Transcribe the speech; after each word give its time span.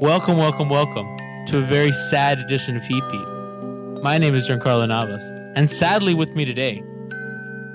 Welcome, 0.00 0.36
welcome, 0.36 0.68
welcome 0.68 1.06
to 1.48 1.58
a 1.58 1.60
very 1.60 1.92
sad 1.92 2.38
edition 2.38 2.76
of 2.76 2.84
Heat 2.84 3.02
Beat. 3.10 4.02
My 4.02 4.16
name 4.18 4.34
is 4.34 4.48
Giancarlo 4.48 4.86
Navas, 4.86 5.24
and 5.56 5.68
sadly 5.70 6.14
with 6.14 6.34
me 6.36 6.44
today 6.44 6.82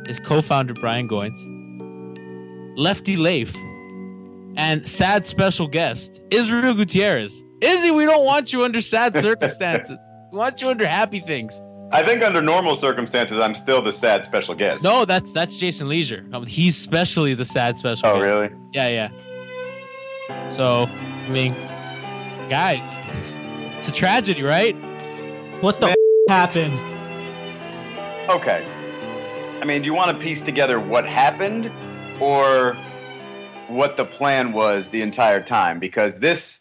is 0.08 0.20
co-founder 0.20 0.74
Brian 0.76 1.08
Goins, 1.10 1.38
Lefty 2.78 3.18
Leif, 3.18 3.54
and 4.56 4.88
sad 4.88 5.28
special 5.28 5.68
guest 5.68 6.22
Israel 6.32 6.74
Gutierrez. 6.74 7.44
Izzy, 7.62 7.92
we 7.92 8.06
don't 8.06 8.26
want 8.26 8.54
you 8.54 8.64
under 8.64 8.80
sad 8.82 9.18
circumstances. 9.22 10.00
we 10.32 10.38
want 10.38 10.62
you 10.62 10.70
under 10.70 10.88
happy 10.88 11.20
things. 11.20 11.62
I 11.92 12.04
think 12.04 12.24
under 12.24 12.42
normal 12.42 12.76
circumstances, 12.76 13.40
I'm 13.40 13.54
still 13.54 13.82
the 13.82 13.94
sad 13.94 14.24
special 14.24 14.56
guest. 14.56 14.84
No, 14.84 15.06
that's 15.06 15.32
that's 15.34 15.58
Jason 15.58 15.90
Lieser. 15.90 16.26
He's 16.48 16.78
especially 16.78 17.34
the 17.34 17.46
sad 17.46 17.78
special. 17.78 18.08
Oh, 18.08 18.14
guest. 18.16 18.24
really? 18.24 18.50
Yeah, 18.72 19.10
yeah. 20.30 20.48
So, 20.48 20.88
I 20.90 21.30
mean, 21.30 21.54
guys, 22.54 23.42
it's 23.80 23.90
a 23.90 23.92
tragedy, 23.92 24.44
right? 24.44 24.76
What 25.62 25.82
the 25.82 25.88
Man, 25.88 25.96
f- 26.30 26.54
happened? 26.54 26.80
Okay. 28.30 28.64
I 29.60 29.66
mean, 29.66 29.82
do 29.82 29.88
you 29.88 29.96
want 29.96 30.12
to 30.12 30.24
piece 30.24 30.40
together 30.40 30.80
what 30.80 31.04
happened 31.04 31.72
or 32.20 32.78
what 33.70 33.98
the 33.98 34.06
plan 34.06 34.52
was 34.52 34.90
the 34.90 35.02
entire 35.02 35.42
time? 35.42 35.80
Because 35.80 36.20
this 36.20 36.60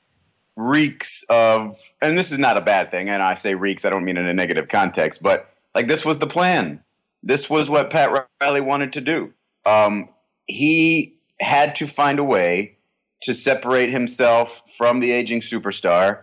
reeks 0.56 1.26
of, 1.28 1.76
and 2.00 2.18
this 2.18 2.32
is 2.32 2.38
not 2.38 2.56
a 2.56 2.62
bad 2.62 2.90
thing, 2.90 3.10
and 3.10 3.22
I 3.22 3.34
say 3.34 3.54
reeks, 3.54 3.84
I 3.84 3.90
don't 3.90 4.06
mean 4.06 4.16
in 4.16 4.24
a 4.24 4.32
negative 4.32 4.68
context, 4.68 5.22
but 5.22 5.52
like 5.74 5.88
this 5.88 6.06
was 6.06 6.20
the 6.20 6.26
plan. 6.26 6.82
This 7.22 7.50
was 7.50 7.68
what 7.68 7.90
Pat 7.90 8.26
Riley 8.40 8.62
wanted 8.62 8.94
to 8.94 9.02
do. 9.02 9.34
Um, 9.66 10.08
he 10.46 11.18
had 11.38 11.76
to 11.76 11.86
find 11.86 12.18
a 12.18 12.24
way 12.24 12.78
to 13.22 13.34
separate 13.34 13.90
himself 13.90 14.62
from 14.76 15.00
the 15.00 15.10
aging 15.10 15.40
superstar, 15.40 16.22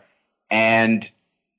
and 0.50 1.10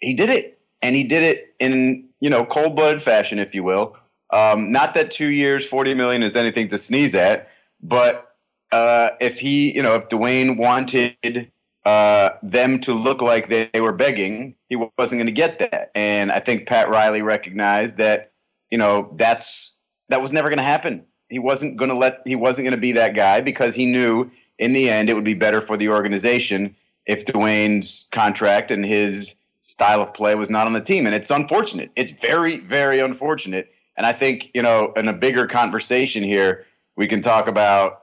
he 0.00 0.14
did 0.14 0.30
it. 0.30 0.58
And 0.82 0.96
he 0.96 1.04
did 1.04 1.22
it 1.22 1.54
in 1.58 2.08
you 2.20 2.30
know 2.30 2.44
cold 2.44 2.76
blood 2.76 3.02
fashion, 3.02 3.38
if 3.38 3.54
you 3.54 3.62
will. 3.62 3.96
Um, 4.32 4.70
not 4.70 4.94
that 4.94 5.10
two 5.10 5.26
years, 5.26 5.66
forty 5.66 5.94
million 5.94 6.22
is 6.22 6.36
anything 6.36 6.68
to 6.68 6.78
sneeze 6.78 7.14
at, 7.14 7.48
but 7.82 8.30
uh, 8.72 9.10
if 9.20 9.40
he, 9.40 9.74
you 9.74 9.82
know, 9.82 9.94
if 9.96 10.08
Dwyane 10.08 10.56
wanted 10.56 11.50
uh, 11.84 12.30
them 12.42 12.78
to 12.80 12.94
look 12.94 13.22
like 13.22 13.48
they, 13.48 13.70
they 13.72 13.80
were 13.80 13.92
begging, 13.92 14.54
he 14.68 14.76
wasn't 14.76 15.18
going 15.18 15.26
to 15.26 15.32
get 15.32 15.58
that. 15.58 15.90
And 15.94 16.30
I 16.30 16.40
think 16.40 16.68
Pat 16.68 16.88
Riley 16.88 17.22
recognized 17.22 17.96
that, 17.96 18.32
you 18.70 18.78
know, 18.78 19.12
that's 19.16 19.76
that 20.08 20.22
was 20.22 20.32
never 20.32 20.48
going 20.48 20.58
to 20.58 20.64
happen. 20.64 21.04
He 21.28 21.38
wasn't 21.38 21.76
going 21.76 21.90
to 21.90 21.96
let 21.96 22.22
he 22.24 22.36
wasn't 22.36 22.66
going 22.66 22.74
to 22.74 22.80
be 22.80 22.92
that 22.92 23.14
guy 23.14 23.40
because 23.40 23.74
he 23.74 23.86
knew 23.86 24.30
in 24.60 24.74
the 24.74 24.88
end 24.88 25.10
it 25.10 25.14
would 25.14 25.24
be 25.24 25.34
better 25.34 25.60
for 25.60 25.76
the 25.76 25.88
organization 25.88 26.76
if 27.06 27.26
Dwyane's 27.26 28.06
contract 28.12 28.70
and 28.70 28.84
his 28.84 29.36
style 29.62 30.00
of 30.00 30.14
play 30.14 30.34
was 30.36 30.48
not 30.48 30.66
on 30.66 30.74
the 30.74 30.80
team. 30.80 31.06
And 31.06 31.14
it's 31.14 31.30
unfortunate. 31.30 31.90
It's 31.96 32.12
very, 32.12 32.58
very 32.58 33.00
unfortunate. 33.00 33.72
And 33.96 34.06
I 34.06 34.12
think, 34.12 34.50
you 34.54 34.62
know, 34.62 34.92
in 34.96 35.08
a 35.08 35.12
bigger 35.12 35.46
conversation 35.46 36.22
here, 36.22 36.66
we 36.96 37.06
can 37.06 37.22
talk 37.22 37.48
about 37.48 38.02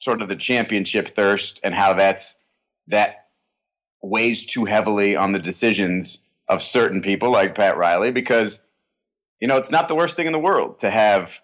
sort 0.00 0.22
of 0.22 0.28
the 0.28 0.36
championship 0.36 1.14
thirst 1.14 1.60
and 1.62 1.74
how 1.74 1.92
that's 1.92 2.38
that 2.86 3.26
weighs 4.02 4.46
too 4.46 4.64
heavily 4.64 5.14
on 5.14 5.32
the 5.32 5.38
decisions 5.38 6.20
of 6.48 6.62
certain 6.62 7.02
people 7.02 7.30
like 7.30 7.54
Pat 7.54 7.76
Riley 7.76 8.10
because 8.10 8.60
you 9.40 9.46
know 9.46 9.58
it's 9.58 9.70
not 9.70 9.88
the 9.88 9.94
worst 9.94 10.16
thing 10.16 10.26
in 10.26 10.32
the 10.32 10.38
world 10.38 10.78
to 10.78 10.90
have 10.90 11.40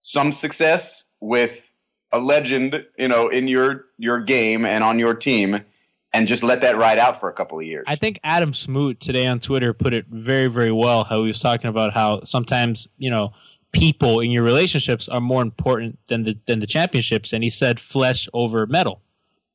some 0.00 0.32
success 0.32 1.04
with 1.20 1.69
a 2.12 2.18
legend 2.18 2.84
you 2.98 3.08
know 3.08 3.28
in 3.28 3.48
your 3.48 3.86
your 3.98 4.20
game 4.20 4.64
and 4.66 4.82
on 4.82 4.98
your 4.98 5.14
team 5.14 5.60
and 6.12 6.26
just 6.26 6.42
let 6.42 6.60
that 6.62 6.76
ride 6.76 6.98
out 6.98 7.20
for 7.20 7.28
a 7.28 7.32
couple 7.32 7.58
of 7.58 7.64
years. 7.64 7.84
I 7.86 7.96
think 7.96 8.18
Adam 8.24 8.52
Smoot 8.52 9.00
today 9.00 9.26
on 9.26 9.38
Twitter 9.40 9.72
put 9.72 9.94
it 9.94 10.06
very, 10.08 10.48
very 10.48 10.72
well. 10.72 11.04
How 11.04 11.22
he 11.22 11.28
was 11.28 11.40
talking 11.40 11.68
about 11.68 11.94
how 11.94 12.24
sometimes 12.24 12.88
you 12.98 13.10
know 13.10 13.32
people 13.72 14.20
in 14.20 14.30
your 14.30 14.42
relationships 14.42 15.08
are 15.08 15.20
more 15.20 15.42
important 15.42 15.98
than 16.08 16.24
the 16.24 16.38
than 16.46 16.58
the 16.58 16.66
championships, 16.66 17.32
and 17.32 17.44
he 17.44 17.50
said 17.50 17.78
flesh 17.78 18.28
over 18.32 18.66
metal, 18.66 19.02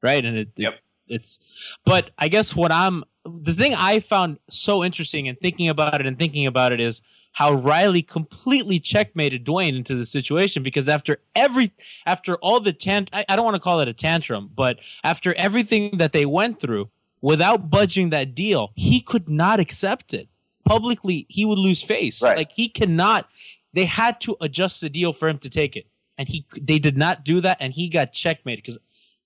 right? 0.02 0.24
And 0.24 0.38
it, 0.38 0.50
Yep. 0.56 0.74
it's, 1.08 1.40
it's, 1.40 1.40
but 1.84 2.12
I 2.18 2.28
guess 2.30 2.56
what 2.56 2.72
I'm 2.72 3.04
the 3.26 3.52
thing 3.52 3.74
I 3.78 4.00
found 4.00 4.40
so 4.50 4.84
interesting 4.84 5.26
in 5.26 5.36
thinking 5.36 5.68
about 5.68 6.00
it 6.00 6.08
and 6.08 6.18
thinking 6.18 6.46
about 6.46 6.72
it 6.72 6.80
is 6.80 7.02
how 7.36 7.54
Riley 7.54 8.02
completely 8.02 8.80
checkmated 8.80 9.46
Dwyane 9.46 9.76
into 9.76 9.94
the 9.94 10.06
situation 10.06 10.64
because 10.64 10.88
after 10.88 11.18
every 11.36 11.74
after 12.06 12.36
all 12.36 12.62
the 12.62 12.72
tant 12.72 13.10
I, 13.12 13.26
I 13.28 13.36
don't 13.36 13.44
want 13.44 13.56
to 13.56 13.62
call 13.62 13.82
it 13.82 13.90
a 13.90 13.94
tantrum, 13.94 14.50
but 14.56 14.80
after 15.04 15.34
everything 15.34 15.98
that 15.98 16.14
they 16.14 16.26
went 16.26 16.62
through, 16.62 16.90
without 17.22 17.70
budging 17.70 18.10
that 18.12 18.36
deal, 18.36 18.72
he 18.76 19.02
could 19.02 19.28
not 19.28 19.60
accept 19.60 20.14
it. 20.14 20.30
Publicly, 20.64 21.26
he 21.28 21.44
would 21.44 21.58
lose 21.60 21.84
face. 21.84 22.22
Right. 22.22 22.38
Like 22.38 22.52
he 22.54 22.70
cannot 22.70 23.30
they 23.74 23.86
had 23.86 24.22
to 24.22 24.38
adjust 24.40 24.80
the 24.80 24.90
deal 24.90 25.12
for 25.12 25.28
him 25.28 25.38
to 25.40 25.50
take 25.50 25.76
it. 25.76 25.88
And 26.18 26.30
he 26.30 26.46
they 26.62 26.80
did 26.80 26.98
not 26.98 27.26
do 27.26 27.42
that 27.42 27.58
and 27.60 27.74
he 27.74 27.90
got 27.90 28.14
checkmated 28.14 28.64
because 28.64 28.80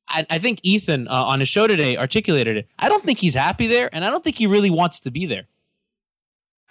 I, 0.07 0.25
I 0.31 0.39
think 0.39 0.61
Ethan 0.63 1.07
uh, 1.07 1.25
on 1.25 1.41
his 1.41 1.49
show 1.49 1.67
today 1.67 1.95
articulated 1.95 2.57
it. 2.57 2.67
I 2.79 2.89
don't 2.89 3.03
think 3.03 3.19
he's 3.19 3.35
happy 3.35 3.67
there, 3.67 3.87
and 3.93 4.03
I 4.03 4.09
don't 4.09 4.23
think 4.23 4.37
he 4.37 4.47
really 4.47 4.71
wants 4.71 4.99
to 5.01 5.11
be 5.11 5.27
there. 5.27 5.45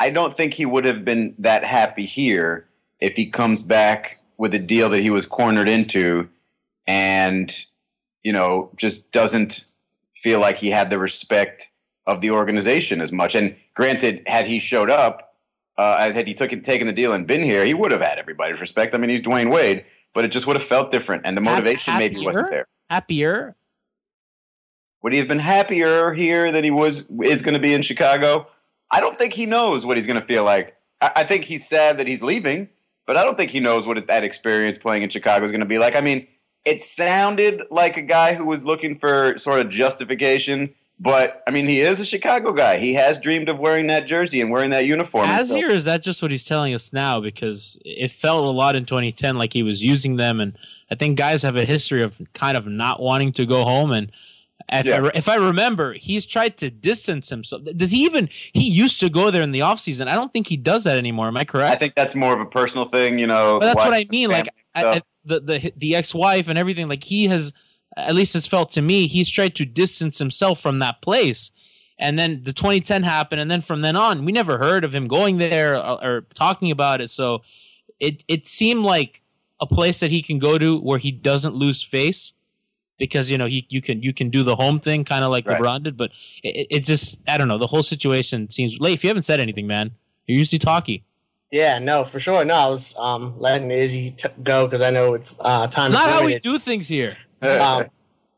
I 0.00 0.10
don't 0.10 0.36
think 0.36 0.54
he 0.54 0.66
would 0.66 0.84
have 0.84 1.04
been 1.04 1.34
that 1.38 1.64
happy 1.64 2.06
here 2.06 2.68
if 3.00 3.16
he 3.16 3.26
comes 3.26 3.62
back 3.62 4.18
with 4.36 4.54
a 4.54 4.58
deal 4.58 4.88
that 4.90 5.02
he 5.02 5.10
was 5.10 5.26
cornered 5.26 5.68
into 5.68 6.28
and, 6.86 7.54
you 8.22 8.32
know, 8.32 8.70
just 8.76 9.10
doesn't 9.10 9.64
feel 10.14 10.40
like 10.40 10.58
he 10.58 10.70
had 10.70 10.90
the 10.90 10.98
respect 10.98 11.68
of 12.06 12.20
the 12.20 12.30
organization 12.30 13.00
as 13.00 13.12
much. 13.12 13.34
And 13.34 13.56
granted, 13.74 14.22
had 14.26 14.46
he 14.46 14.58
showed 14.58 14.90
up, 14.90 15.34
uh, 15.76 16.12
had 16.12 16.26
he 16.26 16.34
took, 16.34 16.50
taken 16.64 16.86
the 16.86 16.92
deal 16.92 17.12
and 17.12 17.26
been 17.26 17.42
here, 17.42 17.64
he 17.64 17.74
would 17.74 17.92
have 17.92 18.00
had 18.00 18.18
everybody's 18.18 18.60
respect. 18.60 18.94
I 18.94 18.98
mean, 18.98 19.10
he's 19.10 19.20
Dwyane 19.20 19.52
Wade, 19.52 19.84
but 20.14 20.24
it 20.24 20.28
just 20.28 20.46
would 20.46 20.56
have 20.56 20.66
felt 20.66 20.90
different, 20.90 21.22
and 21.24 21.36
the 21.36 21.40
motivation 21.40 21.96
maybe 21.98 22.24
wasn't 22.24 22.50
there. 22.50 22.66
Happier. 22.90 23.54
Would 25.02 25.12
he 25.12 25.18
have 25.20 25.28
been 25.28 25.38
happier 25.38 26.12
here 26.12 26.50
than 26.50 26.64
he 26.64 26.72
was 26.72 27.06
is 27.22 27.42
going 27.42 27.54
to 27.54 27.60
be 27.60 27.74
in 27.74 27.82
Chicago? 27.82 28.48
I 28.90 29.00
don't 29.00 29.18
think 29.18 29.32
he 29.34 29.46
knows 29.46 29.84
what 29.84 29.96
he's 29.96 30.06
going 30.06 30.20
to 30.20 30.26
feel 30.26 30.44
like. 30.44 30.76
I, 31.00 31.10
I 31.16 31.24
think 31.24 31.44
he's 31.44 31.68
sad 31.68 31.98
that 31.98 32.06
he's 32.06 32.22
leaving, 32.22 32.68
but 33.06 33.16
I 33.16 33.24
don't 33.24 33.36
think 33.36 33.50
he 33.50 33.60
knows 33.60 33.86
what 33.86 34.04
that 34.06 34.24
experience 34.24 34.78
playing 34.78 35.02
in 35.02 35.10
Chicago 35.10 35.44
is 35.44 35.50
going 35.50 35.60
to 35.60 35.66
be 35.66 35.78
like. 35.78 35.96
I 35.96 36.00
mean, 36.00 36.26
it 36.64 36.82
sounded 36.82 37.62
like 37.70 37.96
a 37.96 38.02
guy 38.02 38.34
who 38.34 38.44
was 38.44 38.64
looking 38.64 38.98
for 38.98 39.36
sort 39.38 39.60
of 39.60 39.70
justification, 39.70 40.74
but 41.00 41.42
I 41.46 41.50
mean, 41.52 41.68
he 41.68 41.80
is 41.80 42.00
a 42.00 42.04
Chicago 42.04 42.52
guy. 42.52 42.78
He 42.78 42.94
has 42.94 43.18
dreamed 43.18 43.48
of 43.48 43.58
wearing 43.58 43.86
that 43.86 44.06
jersey 44.06 44.40
and 44.40 44.50
wearing 44.50 44.70
that 44.70 44.84
uniform. 44.84 45.26
Has 45.26 45.48
So- 45.50 45.56
he, 45.56 45.64
or 45.64 45.70
is 45.70 45.84
that 45.84 46.02
just 46.02 46.20
what 46.22 46.30
he's 46.30 46.44
telling 46.44 46.74
us 46.74 46.92
now? 46.92 47.20
Because 47.20 47.78
it 47.84 48.10
felt 48.10 48.42
a 48.42 48.48
lot 48.48 48.74
in 48.74 48.84
2010 48.84 49.36
like 49.36 49.52
he 49.52 49.62
was 49.62 49.82
using 49.82 50.16
them, 50.16 50.40
and 50.40 50.58
I 50.90 50.94
think 50.94 51.16
guys 51.16 51.42
have 51.42 51.56
a 51.56 51.64
history 51.64 52.02
of 52.02 52.20
kind 52.34 52.56
of 52.56 52.66
not 52.66 53.00
wanting 53.00 53.32
to 53.32 53.46
go 53.46 53.62
home. 53.64 53.92
And 53.92 54.10
if, 54.70 54.86
I, 54.86 54.88
Yeah. 54.88 54.96
re- 54.98 55.10
if 55.14 55.28
I 55.28 55.36
remember, 55.36 55.94
he's 55.94 56.26
tried 56.26 56.56
to 56.58 56.70
distance 56.70 57.28
himself. 57.28 57.62
Does 57.76 57.90
he 57.90 58.04
even? 58.04 58.28
He 58.52 58.68
used 58.68 59.00
to 59.00 59.08
go 59.08 59.30
there 59.30 59.42
in 59.42 59.50
the 59.52 59.62
off 59.62 59.78
season. 59.80 60.08
I 60.08 60.14
don't 60.14 60.32
think 60.32 60.48
he 60.48 60.56
does 60.56 60.84
that 60.84 60.98
anymore. 60.98 61.28
Am 61.28 61.36
I 61.36 61.44
correct? 61.44 61.72
I 61.72 61.76
think 61.76 61.94
that's 61.94 62.14
more 62.14 62.34
of 62.34 62.40
a 62.40 62.46
personal 62.46 62.88
thing, 62.88 63.18
you 63.18 63.26
know. 63.26 63.58
But 63.60 63.66
that's 63.66 63.84
what 63.84 63.94
I 63.94 64.04
mean. 64.10 64.30
Like 64.30 64.48
I. 64.74 64.84
I, 64.84 65.00
the 65.24 65.40
the 65.40 65.72
the 65.76 65.94
ex 65.96 66.14
wife 66.14 66.48
and 66.48 66.58
everything. 66.58 66.88
Like 66.88 67.04
he 67.04 67.26
has, 67.26 67.52
at 67.96 68.14
least 68.14 68.34
it's 68.34 68.46
felt 68.46 68.70
to 68.72 68.82
me, 68.82 69.06
he's 69.06 69.28
tried 69.28 69.54
to 69.56 69.64
distance 69.66 70.18
himself 70.18 70.60
from 70.60 70.78
that 70.78 71.02
place. 71.02 71.50
And 72.00 72.16
then 72.18 72.42
the 72.44 72.52
2010 72.52 73.02
happened, 73.02 73.40
and 73.40 73.50
then 73.50 73.60
from 73.60 73.80
then 73.80 73.96
on, 73.96 74.24
we 74.24 74.30
never 74.30 74.58
heard 74.58 74.84
of 74.84 74.94
him 74.94 75.08
going 75.08 75.38
there 75.38 75.76
or, 75.76 76.04
or 76.04 76.20
talking 76.32 76.70
about 76.70 77.00
it. 77.00 77.10
So 77.10 77.42
it 77.98 78.22
it 78.28 78.46
seemed 78.46 78.84
like 78.84 79.22
a 79.60 79.66
place 79.66 79.98
that 80.00 80.10
he 80.12 80.22
can 80.22 80.38
go 80.38 80.58
to 80.58 80.78
where 80.78 80.98
he 81.00 81.10
doesn't 81.10 81.54
lose 81.56 81.82
face 81.82 82.32
because 82.98 83.30
you 83.30 83.38
know 83.38 83.46
he 83.46 83.66
you 83.70 83.80
can 83.80 84.02
you 84.02 84.12
can 84.12 84.30
do 84.30 84.42
the 84.42 84.56
home 84.56 84.80
thing 84.80 85.04
kind 85.04 85.24
of 85.24 85.30
like 85.30 85.46
Right. 85.46 85.60
LeBron 85.60 85.84
did, 85.84 85.96
but 85.96 86.10
it, 86.42 86.66
it 86.70 86.84
just 86.84 87.18
I 87.26 87.38
don't 87.38 87.48
know 87.48 87.58
the 87.58 87.66
whole 87.66 87.82
situation 87.82 88.50
seems. 88.50 88.78
Leif, 88.78 89.04
you 89.04 89.08
haven't 89.08 89.22
said 89.22 89.40
anything, 89.40 89.66
man. 89.66 89.92
You're 90.26 90.38
usually 90.38 90.58
talky. 90.58 91.04
Yeah, 91.50 91.78
no, 91.78 92.04
for 92.04 92.20
sure. 92.20 92.44
No, 92.44 92.54
I 92.54 92.68
was 92.68 92.94
um, 92.98 93.34
letting 93.38 93.70
Izzy 93.70 94.10
t- 94.10 94.28
go 94.42 94.66
because 94.66 94.82
I 94.82 94.90
know 94.90 95.14
it's 95.14 95.40
uh, 95.40 95.66
time. 95.68 95.86
It's 95.86 95.94
not 95.94 96.10
how 96.10 96.24
we 96.24 96.38
do 96.38 96.58
things 96.58 96.86
here. 96.88 97.16
um, 97.42 97.86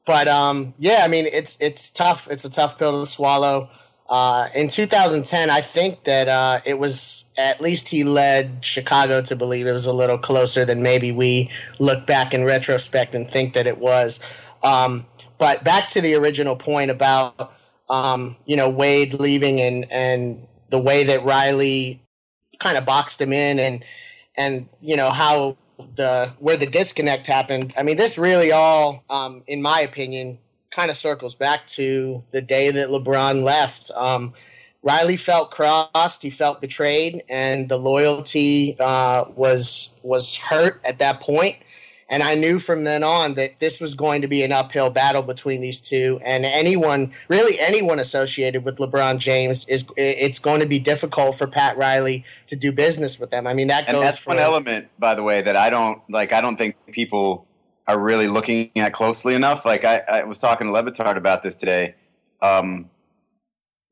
but 0.06 0.28
um, 0.28 0.74
yeah, 0.78 1.00
I 1.02 1.08
mean, 1.08 1.26
it's 1.26 1.56
it's 1.60 1.90
tough. 1.90 2.28
It's 2.30 2.44
a 2.44 2.50
tough 2.50 2.78
pill 2.78 3.00
to 3.00 3.06
swallow. 3.06 3.68
Uh, 4.08 4.48
in 4.56 4.68
2010, 4.68 5.50
I 5.50 5.60
think 5.60 6.02
that 6.02 6.26
uh, 6.26 6.60
it 6.64 6.78
was 6.80 7.26
at 7.38 7.60
least 7.60 7.88
he 7.88 8.02
led 8.02 8.64
Chicago 8.64 9.22
to 9.22 9.36
believe 9.36 9.68
it 9.68 9.72
was 9.72 9.86
a 9.86 9.92
little 9.92 10.18
closer 10.18 10.64
than 10.64 10.82
maybe 10.82 11.12
we 11.12 11.48
look 11.78 12.06
back 12.06 12.34
in 12.34 12.44
retrospect 12.44 13.14
and 13.14 13.30
think 13.30 13.54
that 13.54 13.66
it 13.66 13.78
was. 13.78 14.18
Um, 14.62 15.06
but 15.38 15.64
back 15.64 15.88
to 15.90 16.00
the 16.00 16.14
original 16.14 16.56
point 16.56 16.90
about 16.90 17.52
um, 17.88 18.36
you 18.46 18.56
know 18.56 18.68
Wade 18.68 19.14
leaving 19.14 19.60
and 19.60 19.90
and 19.90 20.46
the 20.70 20.78
way 20.78 21.04
that 21.04 21.24
Riley 21.24 22.02
kind 22.58 22.78
of 22.78 22.84
boxed 22.84 23.20
him 23.20 23.32
in 23.32 23.58
and 23.58 23.84
and 24.36 24.68
you 24.80 24.96
know 24.96 25.10
how 25.10 25.56
the 25.96 26.32
where 26.38 26.56
the 26.56 26.66
disconnect 26.66 27.26
happened. 27.26 27.74
I 27.76 27.82
mean, 27.82 27.96
this 27.96 28.18
really 28.18 28.52
all, 28.52 29.04
um, 29.10 29.42
in 29.46 29.62
my 29.62 29.80
opinion, 29.80 30.38
kind 30.70 30.90
of 30.90 30.96
circles 30.96 31.34
back 31.34 31.66
to 31.68 32.22
the 32.32 32.40
day 32.40 32.70
that 32.70 32.88
LeBron 32.88 33.42
left. 33.42 33.90
Um, 33.94 34.34
Riley 34.82 35.16
felt 35.16 35.50
crossed, 35.50 36.22
he 36.22 36.30
felt 36.30 36.60
betrayed, 36.60 37.22
and 37.28 37.68
the 37.68 37.76
loyalty 37.76 38.76
uh, 38.78 39.24
was 39.34 39.94
was 40.02 40.36
hurt 40.36 40.80
at 40.84 40.98
that 40.98 41.20
point. 41.20 41.56
And 42.10 42.24
I 42.24 42.34
knew 42.34 42.58
from 42.58 42.82
then 42.82 43.04
on 43.04 43.34
that 43.34 43.60
this 43.60 43.80
was 43.80 43.94
going 43.94 44.20
to 44.22 44.28
be 44.28 44.42
an 44.42 44.50
uphill 44.50 44.90
battle 44.90 45.22
between 45.22 45.60
these 45.60 45.80
two. 45.80 46.20
And 46.24 46.44
anyone, 46.44 47.12
really 47.28 47.58
anyone 47.60 48.00
associated 48.00 48.64
with 48.64 48.78
LeBron 48.78 49.18
James, 49.18 49.66
is 49.68 49.86
it's 49.96 50.40
going 50.40 50.60
to 50.60 50.66
be 50.66 50.80
difficult 50.80 51.36
for 51.36 51.46
Pat 51.46 51.76
Riley 51.76 52.24
to 52.48 52.56
do 52.56 52.72
business 52.72 53.20
with 53.20 53.30
them. 53.30 53.46
I 53.46 53.54
mean, 53.54 53.68
that 53.68 53.86
and 53.86 53.94
goes 53.94 54.04
that's 54.04 54.18
for 54.18 54.30
one 54.30 54.40
element, 54.40 54.88
by 54.98 55.14
the 55.14 55.22
way, 55.22 55.40
that 55.40 55.56
I 55.56 55.70
don't 55.70 56.02
like. 56.10 56.32
I 56.32 56.40
don't 56.40 56.56
think 56.56 56.74
people 56.90 57.46
are 57.86 57.98
really 57.98 58.26
looking 58.26 58.72
at 58.74 58.92
closely 58.92 59.36
enough. 59.36 59.64
Like 59.64 59.84
I, 59.84 60.02
I 60.08 60.24
was 60.24 60.40
talking 60.40 60.66
to 60.66 60.72
LeBatard 60.72 61.16
about 61.16 61.44
this 61.44 61.54
today. 61.54 61.94
Um, 62.42 62.90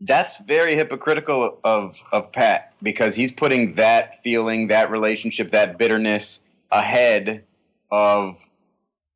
that's 0.01 0.39
very 0.39 0.75
hypocritical 0.75 1.59
of 1.63 2.03
of 2.11 2.33
Pat 2.33 2.75
because 2.83 3.15
he's 3.15 3.31
putting 3.31 3.73
that 3.73 4.21
feeling, 4.25 4.67
that 4.69 4.91
relationship, 4.91 5.53
that 5.53 5.79
bitterness 5.79 6.41
ahead 6.73 7.45
of, 7.91 8.37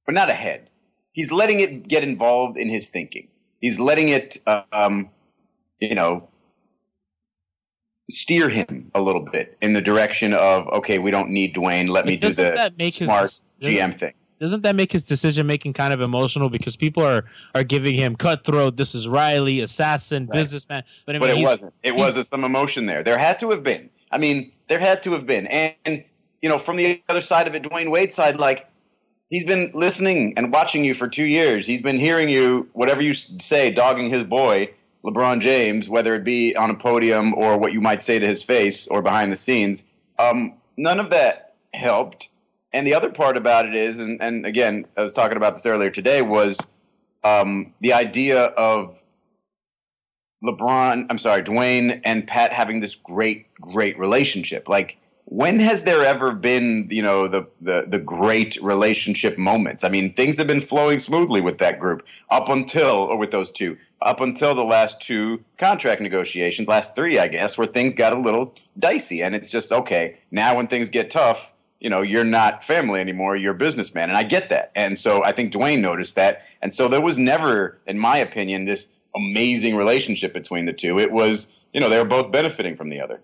but 0.07 0.15
not 0.15 0.31
ahead. 0.31 0.69
He's 1.13 1.31
letting 1.31 1.61
it 1.61 1.89
get 1.89 2.03
involved 2.03 2.57
in 2.57 2.69
his 2.69 2.89
thinking. 2.91 3.29
He's 3.61 3.79
letting 3.79 4.09
it, 4.09 4.39
um, 4.73 5.11
you 5.79 5.95
know, 5.95 6.29
steer 8.11 8.49
him 8.49 8.91
a 8.95 9.01
little 9.01 9.21
bit 9.23 9.57
in 9.63 9.73
the 9.75 9.81
direction 9.81 10.35
of 10.35 10.67
okay, 10.69 10.99
we 10.99 11.11
don't 11.11 11.31
need 11.31 11.55
Dwyane. 11.55 11.89
Let 11.89 12.07
me 12.07 12.17
do 12.17 12.31
the 12.31 12.73
his- 12.79 12.97
smart 12.97 13.21
doesn't- 13.23 13.47
GM 13.61 13.99
thing. 13.99 14.13
doesn't 14.41 14.63
that 14.63 14.75
make 14.75 14.91
his 14.93 15.05
decision 15.05 15.47
making 15.47 15.73
kind 15.73 15.93
of 15.93 16.01
emotional 16.01 16.49
because 16.51 16.77
people 16.77 17.03
are 17.05 17.25
are 17.55 17.63
giving 17.63 17.95
him 17.95 18.17
cutthroat 18.17 18.77
this 18.77 18.93
is 18.95 19.07
riley 19.07 19.61
assassin 19.61 20.27
businessman 20.27 20.83
but, 21.07 21.15
I 21.15 21.19
but 21.21 21.31
it 21.31 21.43
wasn't. 21.43 21.73
It 21.83 21.95
he's- 21.95 22.17
was 22.17 22.29
some 22.29 22.45
emotion 22.45 22.87
there. 22.87 23.03
There 23.05 23.19
had 23.19 23.39
to 23.41 23.51
have 23.51 23.63
been. 23.63 23.89
I 24.11 24.19
mean, 24.19 24.53
there 24.69 24.79
had 24.81 25.03
to 25.05 25.13
have 25.13 25.25
been. 25.27 25.47
And, 25.47 25.75
and 25.87 26.05
you 26.43 26.49
know, 26.49 26.59
from 26.59 26.77
the 26.77 27.03
other 27.09 27.21
side 27.21 27.47
of 27.47 27.55
it, 27.55 27.63
Dwyane 27.63 27.91
Wade's 27.91 28.15
side, 28.15 28.37
like 28.37 28.69
he's 29.31 29.45
been 29.45 29.71
listening 29.73 30.35
and 30.37 30.53
watching 30.53 30.85
you 30.85 30.93
for 30.93 31.09
two 31.09 31.25
years. 31.25 31.67
He's 31.67 31.81
been 31.81 31.99
hearing 31.99 32.29
you, 32.29 32.69
whatever 32.73 33.01
you 33.01 33.15
say, 33.15 33.71
dogging 33.71 34.11
his 34.11 34.25
boy, 34.25 34.71
LeBron 35.05 35.41
James, 35.41 35.89
whether 35.89 36.15
it 36.15 36.25
be 36.25 36.55
on 36.57 36.71
a 36.71 36.75
podium 36.75 37.33
or 37.35 37.57
what 37.57 37.73
you 37.73 37.81
might 37.81 38.03
say 38.03 38.19
to 38.19 38.27
his 38.27 38.43
face 38.43 38.87
or 38.89 39.01
behind 39.01 39.33
the 39.33 39.37
scenes. 39.37 39.85
Um, 40.19 40.55
none 40.77 41.01
of 41.01 41.11
that 41.11 41.55
helped. 41.73 42.29
And 42.73 42.87
the 42.87 42.95
other 42.95 43.11
part 43.11 43.37
about 43.37 43.67
it 43.67 43.75
is, 43.75 43.99
and, 43.99 44.21
and 44.21 44.45
again, 44.45 44.87
I 44.97 45.03
was 45.03 45.13
talking 45.13 45.37
about 45.37 45.55
this 45.55 45.67
earlier 45.67 45.91
today, 45.91 46.23
was 46.23 46.59
um, 47.23 47.75
the 47.81 47.93
idea 47.93 48.45
of 48.45 49.03
LeBron, 50.43 51.07
I'm 51.09 51.19
sorry, 51.19 51.43
Dwyane 51.43 52.01
and 52.05 52.27
Pat 52.27 52.53
having 52.53 52.81
this 52.81 52.95
great, 52.95 53.53
great 53.55 53.99
relationship. 53.99 54.69
Like, 54.69 54.97
when 55.35 55.61
has 55.61 55.85
there 55.85 56.05
ever 56.05 56.33
been, 56.33 56.87
you 56.91 57.01
know, 57.01 57.27
the, 57.27 57.47
the 57.63 57.87
the 57.89 57.99
great 57.99 58.59
relationship 58.61 59.39
moments? 59.39 59.83
I 59.83 59.89
mean, 59.89 60.13
things 60.13 60.37
have 60.37 60.47
been 60.47 60.61
flowing 60.61 60.99
smoothly 60.99 61.41
with 61.41 61.57
that 61.57 61.81
group 61.81 62.05
up 62.31 62.51
until, 62.51 62.97
or 62.97 63.17
with 63.17 63.31
those 63.31 63.51
two, 63.51 63.79
up 64.03 64.21
until 64.21 64.55
the 64.55 64.63
last 64.63 65.01
two 65.01 65.43
contract 65.57 66.03
negotiations, 66.03 66.69
last 66.69 66.95
three, 66.95 67.19
I 67.19 67.29
guess, 67.29 67.57
where 67.57 67.67
things 67.67 67.95
got 67.95 68.13
a 68.13 68.19
little 68.19 68.55
dicey. 68.79 69.23
And 69.23 69.35
it's 69.35 69.49
just 69.49 69.73
okay. 69.73 70.19
Now, 70.31 70.55
when 70.55 70.67
things 70.67 70.91
get 70.91 71.11
tough, 71.11 71.55
you 71.81 71.89
know, 71.89 72.03
you're 72.03 72.27
not 72.27 72.63
family 72.63 73.01
anymore. 73.01 73.35
You're 73.35 73.55
a 73.55 73.59
businessman, 73.59 74.11
and 74.11 74.19
I 74.19 74.25
get 74.25 74.51
that. 74.51 74.71
And 74.75 74.99
so 74.99 75.25
I 75.25 75.33
think 75.33 75.51
Dwyane 75.51 75.81
noticed 75.81 76.15
that. 76.17 76.43
And 76.61 76.75
so 76.75 76.89
there 76.89 77.01
was 77.01 77.19
never, 77.19 77.79
in 77.87 77.99
my 77.99 78.19
opinion, 78.19 78.67
this 78.67 78.93
amazing 79.17 79.77
relationship 79.77 80.35
between 80.35 80.67
the 80.67 80.75
two. 80.75 80.99
It 80.99 81.11
was, 81.11 81.47
you 81.73 81.81
know, 81.81 81.89
they 81.89 81.99
were 81.99 82.05
both 82.05 82.31
benefiting 82.31 82.77
from 82.77 82.91
the 82.91 83.01
other. 83.01 83.23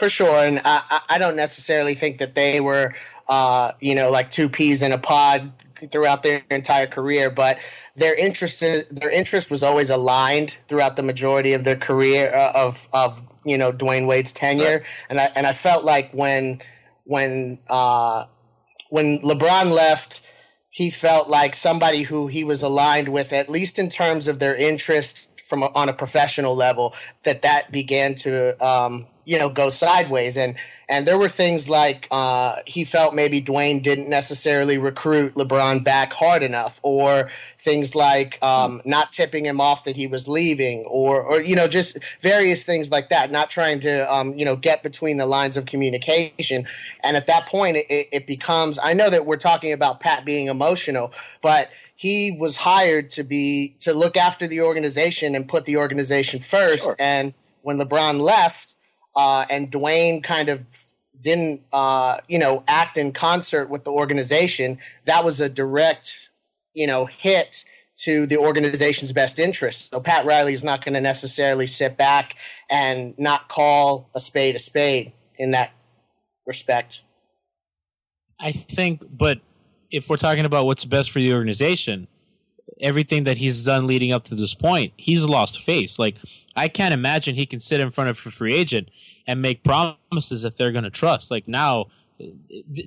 For 0.00 0.08
sure. 0.08 0.38
And 0.42 0.60
I, 0.64 1.00
I- 1.10 1.18
don't 1.18 1.36
necessarily 1.36 1.94
think 1.94 2.18
that 2.18 2.34
they 2.34 2.58
were, 2.60 2.94
uh, 3.28 3.72
you 3.80 3.94
know, 3.94 4.10
like 4.10 4.30
two 4.30 4.48
peas 4.48 4.80
in 4.82 4.92
a 4.92 4.98
pod 4.98 5.52
throughout 5.92 6.22
their 6.22 6.42
entire 6.50 6.86
career, 6.86 7.28
but 7.30 7.58
their 7.96 8.14
interest 8.14 8.60
their 8.60 9.10
interest 9.10 9.50
was 9.50 9.62
always 9.62 9.90
aligned 9.90 10.56
throughout 10.68 10.96
the 10.96 11.02
majority 11.02 11.52
of 11.52 11.64
their 11.64 11.76
career 11.76 12.34
uh, 12.34 12.52
of 12.54 12.88
of 12.94 13.22
you 13.44 13.58
know 13.58 13.72
Dwyane 13.72 14.06
Wade's 14.06 14.32
tenure, 14.32 14.84
and 15.10 15.20
I 15.20 15.30
and 15.34 15.46
I 15.46 15.52
felt 15.52 15.84
like 15.84 16.12
when 16.12 16.62
when 17.04 17.58
uh, 17.68 18.24
when 18.88 19.20
LeBron 19.20 19.70
left. 19.70 20.22
He 20.72 20.88
felt 20.88 21.28
like 21.28 21.56
somebody 21.56 22.02
who 22.02 22.28
he 22.28 22.44
was 22.44 22.62
aligned 22.62 23.08
with, 23.08 23.32
at 23.32 23.48
least 23.48 23.76
in 23.76 23.88
terms 23.88 24.28
of 24.28 24.38
their 24.38 24.54
interest 24.54 25.28
from 25.50 25.62
a, 25.62 25.66
on 25.74 25.90
a 25.90 25.92
professional 25.92 26.56
level, 26.56 26.94
that 27.24 27.42
that 27.42 27.70
began 27.70 28.14
to 28.14 28.64
um, 28.64 29.06
you 29.26 29.38
know 29.38 29.50
go 29.50 29.68
sideways 29.68 30.38
and 30.38 30.56
and 30.90 31.06
there 31.06 31.16
were 31.16 31.28
things 31.28 31.68
like 31.68 32.08
uh, 32.10 32.56
he 32.66 32.82
felt 32.82 33.14
maybe 33.14 33.40
Dwyane 33.40 33.80
didn't 33.80 34.08
necessarily 34.08 34.76
recruit 34.76 35.34
LeBron 35.34 35.84
back 35.84 36.12
hard 36.12 36.42
enough, 36.42 36.80
or 36.82 37.30
things 37.56 37.94
like 37.94 38.42
um, 38.42 38.82
not 38.84 39.12
tipping 39.12 39.46
him 39.46 39.60
off 39.60 39.84
that 39.84 39.94
he 39.94 40.08
was 40.08 40.26
leaving, 40.26 40.80
or 40.86 41.22
or 41.22 41.40
you 41.40 41.54
know 41.54 41.68
just 41.68 41.96
various 42.20 42.64
things 42.64 42.90
like 42.90 43.08
that. 43.10 43.30
Not 43.30 43.50
trying 43.50 43.78
to 43.80 44.12
um, 44.12 44.36
you 44.36 44.44
know 44.44 44.56
get 44.56 44.82
between 44.82 45.16
the 45.16 45.26
lines 45.26 45.56
of 45.56 45.64
communication, 45.64 46.66
and 47.04 47.16
at 47.16 47.28
that 47.28 47.46
point 47.46 47.76
it, 47.76 47.86
it 47.88 48.26
becomes. 48.26 48.76
I 48.82 48.92
know 48.92 49.10
that 49.10 49.26
we're 49.26 49.36
talking 49.36 49.72
about 49.72 50.00
Pat 50.00 50.24
being 50.24 50.48
emotional, 50.48 51.12
but 51.40 51.70
he 52.00 52.30
was 52.30 52.56
hired 52.56 53.10
to 53.10 53.22
be 53.22 53.76
to 53.78 53.92
look 53.92 54.16
after 54.16 54.46
the 54.46 54.62
organization 54.62 55.34
and 55.34 55.46
put 55.46 55.66
the 55.66 55.76
organization 55.76 56.40
first. 56.40 56.84
Sure. 56.84 56.96
And 56.98 57.34
when 57.60 57.78
LeBron 57.78 58.22
left, 58.22 58.74
uh, 59.14 59.44
and 59.50 59.70
Dwyane 59.70 60.24
kind 60.24 60.48
of 60.48 60.64
didn't, 61.20 61.60
uh, 61.74 62.16
you 62.26 62.38
know, 62.38 62.64
act 62.66 62.96
in 62.96 63.12
concert 63.12 63.68
with 63.68 63.84
the 63.84 63.90
organization, 63.90 64.78
that 65.04 65.26
was 65.26 65.42
a 65.42 65.50
direct, 65.50 66.16
you 66.72 66.86
know, 66.86 67.04
hit 67.04 67.66
to 67.98 68.24
the 68.24 68.38
organization's 68.38 69.12
best 69.12 69.38
interests. 69.38 69.90
So 69.90 70.00
Pat 70.00 70.24
Riley 70.24 70.54
is 70.54 70.64
not 70.64 70.82
going 70.82 70.94
to 70.94 71.02
necessarily 71.02 71.66
sit 71.66 71.98
back 71.98 72.34
and 72.70 73.14
not 73.18 73.48
call 73.48 74.08
a 74.14 74.20
spade 74.20 74.54
a 74.54 74.58
spade 74.58 75.12
in 75.36 75.50
that 75.50 75.72
respect. 76.46 77.02
I 78.40 78.52
think, 78.52 79.02
but 79.18 79.42
if 79.90 80.08
we're 80.08 80.16
talking 80.16 80.44
about 80.44 80.66
what's 80.66 80.84
best 80.84 81.10
for 81.10 81.18
the 81.18 81.32
organization, 81.32 82.08
everything 82.80 83.24
that 83.24 83.38
he's 83.38 83.64
done 83.64 83.86
leading 83.86 84.12
up 84.12 84.24
to 84.24 84.34
this 84.34 84.54
point, 84.54 84.92
he's 84.96 85.24
lost 85.24 85.60
face. 85.60 85.98
Like 85.98 86.16
I 86.56 86.68
can't 86.68 86.94
imagine 86.94 87.34
he 87.34 87.46
can 87.46 87.60
sit 87.60 87.80
in 87.80 87.90
front 87.90 88.10
of 88.10 88.16
a 88.24 88.30
free 88.30 88.54
agent 88.54 88.90
and 89.26 89.42
make 89.42 89.62
promises 89.62 90.42
that 90.42 90.56
they're 90.56 90.72
going 90.72 90.84
to 90.84 90.90
trust. 90.90 91.30
Like 91.30 91.46
now, 91.46 91.86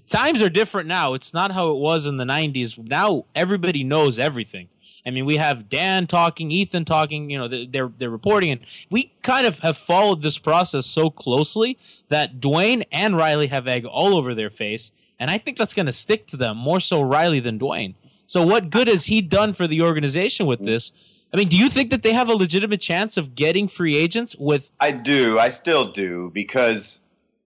times 0.07 0.41
are 0.41 0.49
different 0.49 0.87
now. 0.87 1.13
It's 1.13 1.33
not 1.33 1.51
how 1.51 1.69
it 1.71 1.77
was 1.77 2.05
in 2.05 2.17
the 2.17 2.25
90s. 2.25 2.77
Now 2.77 3.25
everybody 3.35 3.83
knows 3.83 4.19
everything. 4.19 4.69
I 5.05 5.09
mean, 5.09 5.25
we 5.25 5.35
have 5.35 5.69
Dan 5.69 6.07
talking, 6.07 6.51
Ethan 6.51 6.85
talking. 6.85 7.29
You 7.29 7.37
know, 7.37 7.47
they're 7.47 7.91
they're 7.97 8.09
reporting, 8.09 8.51
and 8.51 8.61
we 8.89 9.11
kind 9.21 9.45
of 9.45 9.59
have 9.59 9.77
followed 9.77 10.21
this 10.21 10.37
process 10.37 10.85
so 10.85 11.09
closely 11.09 11.77
that 12.07 12.39
Dwyane 12.39 12.85
and 12.91 13.17
Riley 13.17 13.47
have 13.47 13.67
egg 13.67 13.85
all 13.85 14.15
over 14.15 14.33
their 14.33 14.49
face, 14.49 14.93
and 15.23 15.31
I 15.31 15.37
think 15.37 15.57
that's 15.57 15.73
going 15.73 15.85
to 15.85 15.93
stick 15.93 16.27
to 16.27 16.37
them 16.37 16.57
more 16.57 16.81
so 16.81 17.01
Riley 17.01 17.39
than 17.39 17.57
Dwyane. 17.57 17.95
So, 18.25 18.45
what 18.45 18.69
good 18.69 18.89
has 18.89 19.05
he 19.05 19.21
done 19.21 19.53
for 19.53 19.67
the 19.67 19.81
organization 19.81 20.45
with 20.45 20.65
this? 20.65 20.91
I 21.33 21.37
mean, 21.37 21.47
do 21.47 21.55
you 21.57 21.69
think 21.69 21.91
that 21.91 22.03
they 22.03 22.11
have 22.11 22.27
a 22.27 22.33
legitimate 22.33 22.81
chance 22.81 23.15
of 23.15 23.33
getting 23.33 23.69
free 23.69 23.95
agents 23.95 24.35
with? 24.37 24.69
I 24.81 24.91
do. 24.91 25.39
I 25.39 25.47
still 25.47 25.93
do 25.93 26.29
because 26.33 26.99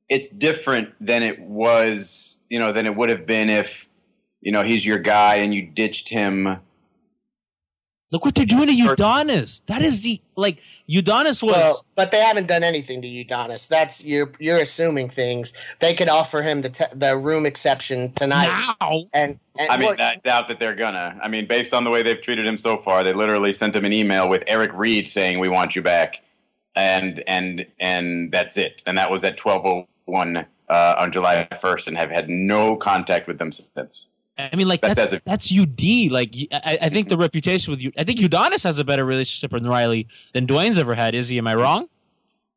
it's 0.09 0.27
different 0.27 0.95
than 0.99 1.21
it 1.21 1.39
was, 1.39 2.39
you 2.49 2.57
know, 2.57 2.73
than 2.73 2.87
it 2.87 2.95
would 2.95 3.11
have 3.11 3.27
been 3.27 3.47
if, 3.47 3.87
you 4.41 4.51
know, 4.51 4.63
he's 4.63 4.83
your 4.83 4.97
guy 4.97 5.35
and 5.35 5.53
you 5.53 5.61
ditched 5.61 6.09
him. 6.09 6.57
Look 8.09 8.23
what 8.23 8.35
they're 8.35 8.45
doing 8.45 8.67
to 8.67 8.73
Udonis. 8.73 9.61
That 9.65 9.81
is 9.81 10.03
the 10.03 10.21
like 10.37 10.61
Udonis 10.89 11.43
was. 11.43 11.55
Well, 11.55 11.85
but 11.95 12.11
they 12.11 12.21
haven't 12.21 12.47
done 12.47 12.63
anything 12.63 13.01
to 13.01 13.07
Udonis. 13.07 13.67
That's 13.67 14.03
you're 14.03 14.31
you're 14.39 14.57
assuming 14.57 15.09
things. 15.09 15.53
They 15.79 15.93
could 15.93 16.07
offer 16.07 16.41
him 16.41 16.61
the 16.61 16.69
te- 16.69 16.85
the 16.95 17.17
room 17.17 17.45
exception 17.45 18.13
tonight. 18.13 18.47
Now, 18.79 19.07
and, 19.13 19.39
and 19.59 19.69
I 19.69 19.77
mean, 19.77 19.95
well, 19.97 19.97
I 19.99 20.15
doubt 20.23 20.47
that 20.47 20.59
they're 20.59 20.75
gonna. 20.75 21.19
I 21.21 21.27
mean, 21.27 21.47
based 21.47 21.73
on 21.73 21.83
the 21.83 21.89
way 21.89 22.01
they've 22.01 22.21
treated 22.21 22.47
him 22.47 22.57
so 22.57 22.77
far, 22.77 23.03
they 23.03 23.11
literally 23.11 23.51
sent 23.51 23.75
him 23.75 23.83
an 23.83 23.91
email 23.91 24.29
with 24.29 24.43
Eric 24.47 24.71
Reed 24.73 25.09
saying, 25.09 25.39
"We 25.39 25.49
want 25.49 25.75
you 25.75 25.81
back," 25.81 26.21
and 26.75 27.21
and 27.27 27.65
and 27.77 28.31
that's 28.31 28.57
it. 28.57 28.83
And 28.85 28.97
that 28.97 29.11
was 29.11 29.25
at 29.25 29.35
twelve 29.35 29.65
oh 29.65 29.87
one 30.05 30.45
uh, 30.69 30.95
on 30.97 31.11
July 31.11 31.47
1st 31.51 31.87
and 31.87 31.97
have 31.97 32.09
had 32.09 32.29
no 32.29 32.75
contact 32.75 33.27
with 33.27 33.37
them 33.37 33.51
since. 33.51 34.07
I 34.37 34.55
mean, 34.55 34.67
like 34.67 34.81
that's 34.81 35.07
that's, 35.07 35.23
that's 35.25 35.51
UD. 35.51 36.11
Like 36.11 36.35
I, 36.51 36.77
I, 36.83 36.89
think 36.89 37.09
the 37.09 37.17
reputation 37.17 37.71
with 37.71 37.81
you. 37.81 37.91
I 37.97 38.03
think 38.03 38.19
Udonis 38.19 38.63
has 38.63 38.77
a 38.77 38.85
better 38.85 39.03
relationship 39.03 39.51
with 39.51 39.65
Riley 39.65 40.07
than 40.33 40.45
Dwyane's 40.45 40.77
ever 40.77 40.93
had. 40.93 41.15
Is 41.15 41.29
he? 41.29 41.39
Am 41.39 41.47
I 41.47 41.55
wrong? 41.55 41.89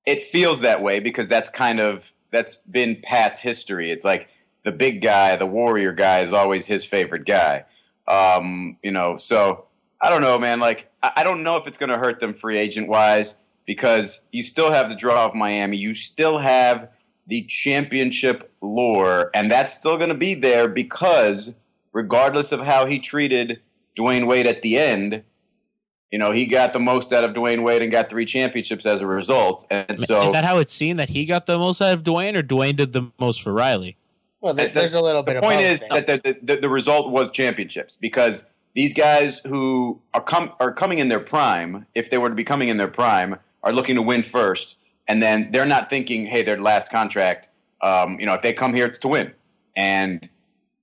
It 0.04 0.20
feels 0.22 0.60
that 0.60 0.82
way 0.82 1.00
because 1.00 1.26
that's 1.26 1.50
kind 1.50 1.80
of 1.80 2.12
that's 2.30 2.56
been 2.56 3.00
Pat's 3.02 3.40
history. 3.40 3.90
It's 3.90 4.04
like 4.04 4.28
the 4.64 4.72
big 4.72 5.00
guy, 5.00 5.36
the 5.36 5.46
warrior 5.46 5.92
guy, 5.92 6.20
is 6.20 6.32
always 6.32 6.66
his 6.66 6.84
favorite 6.84 7.24
guy. 7.24 7.64
Um, 8.06 8.76
you 8.82 8.90
know, 8.90 9.16
so 9.16 9.64
I 10.02 10.10
don't 10.10 10.20
know, 10.20 10.38
man. 10.38 10.60
Like 10.60 10.90
I, 11.02 11.12
I 11.16 11.24
don't 11.24 11.42
know 11.42 11.56
if 11.56 11.66
it's 11.66 11.78
going 11.78 11.90
to 11.90 11.98
hurt 11.98 12.20
them 12.20 12.34
free 12.34 12.58
agent 12.58 12.88
wise 12.88 13.36
because 13.66 14.20
you 14.32 14.42
still 14.42 14.70
have 14.70 14.90
the 14.90 14.94
draw 14.94 15.24
of 15.24 15.34
Miami. 15.34 15.78
You 15.78 15.94
still 15.94 16.38
have 16.38 16.90
the 17.26 17.46
championship 17.48 18.52
lore, 18.60 19.30
and 19.34 19.50
that's 19.50 19.72
still 19.72 19.96
going 19.96 20.10
to 20.10 20.16
be 20.16 20.34
there 20.34 20.68
because 20.68 21.54
regardless 21.92 22.52
of 22.52 22.60
how 22.60 22.86
he 22.86 22.98
treated 22.98 23.60
Dwyane 23.98 24.26
Wade 24.26 24.46
at 24.46 24.62
the 24.62 24.78
end, 24.78 25.22
you 26.10 26.18
know, 26.18 26.32
he 26.32 26.46
got 26.46 26.72
the 26.72 26.80
most 26.80 27.12
out 27.12 27.24
of 27.24 27.34
Dwyane 27.34 27.62
Wade 27.62 27.82
and 27.82 27.92
got 27.92 28.10
three 28.10 28.24
championships 28.24 28.84
as 28.84 29.00
a 29.00 29.06
result. 29.06 29.66
And 29.70 29.98
so, 29.98 30.24
is 30.24 30.32
that 30.32 30.44
how 30.44 30.58
it's 30.58 30.74
seen 30.74 30.96
that 30.96 31.10
he 31.10 31.24
got 31.24 31.46
the 31.46 31.58
most 31.58 31.80
out 31.80 31.94
of 31.94 32.02
Dwyane, 32.02 32.36
or 32.36 32.42
Dwyane 32.42 32.76
did 32.76 32.92
the 32.92 33.12
most 33.18 33.42
for 33.42 33.52
Riley? 33.52 33.96
Well, 34.40 34.54
the, 34.54 34.68
there's 34.68 34.94
a 34.94 35.00
little 35.00 35.22
bit. 35.22 35.34
The 35.34 35.40
point 35.40 35.60
is 35.60 35.84
that 35.90 36.06
the, 36.06 36.38
the, 36.42 36.56
the 36.56 36.68
result 36.68 37.10
was 37.10 37.30
championships 37.30 37.96
because 38.00 38.44
these 38.74 38.94
guys 38.94 39.40
who 39.46 40.00
are 40.14 40.22
come 40.22 40.52
are 40.58 40.72
coming 40.72 40.98
in 40.98 41.08
their 41.08 41.20
prime, 41.20 41.86
if 41.94 42.10
they 42.10 42.18
were 42.18 42.28
to 42.28 42.34
be 42.34 42.44
coming 42.44 42.68
in 42.68 42.76
their 42.76 42.88
prime, 42.88 43.36
are 43.62 43.72
looking 43.72 43.96
to 43.96 44.02
win 44.02 44.22
first 44.22 44.76
and 45.10 45.20
then 45.20 45.48
they're 45.50 45.66
not 45.66 45.90
thinking, 45.90 46.26
hey, 46.26 46.44
their 46.44 46.56
last 46.56 46.88
contract, 46.88 47.48
um, 47.82 48.20
you 48.20 48.26
know, 48.26 48.34
if 48.34 48.42
they 48.42 48.52
come 48.52 48.74
here, 48.74 48.86
it's 48.86 49.00
to 49.00 49.08
win, 49.08 49.32
and 49.76 50.30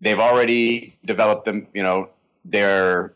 they've 0.02 0.20
already 0.20 0.98
developed 1.06 1.46
them, 1.46 1.68
you 1.74 1.84
know, 1.84 2.10
their 2.46 3.14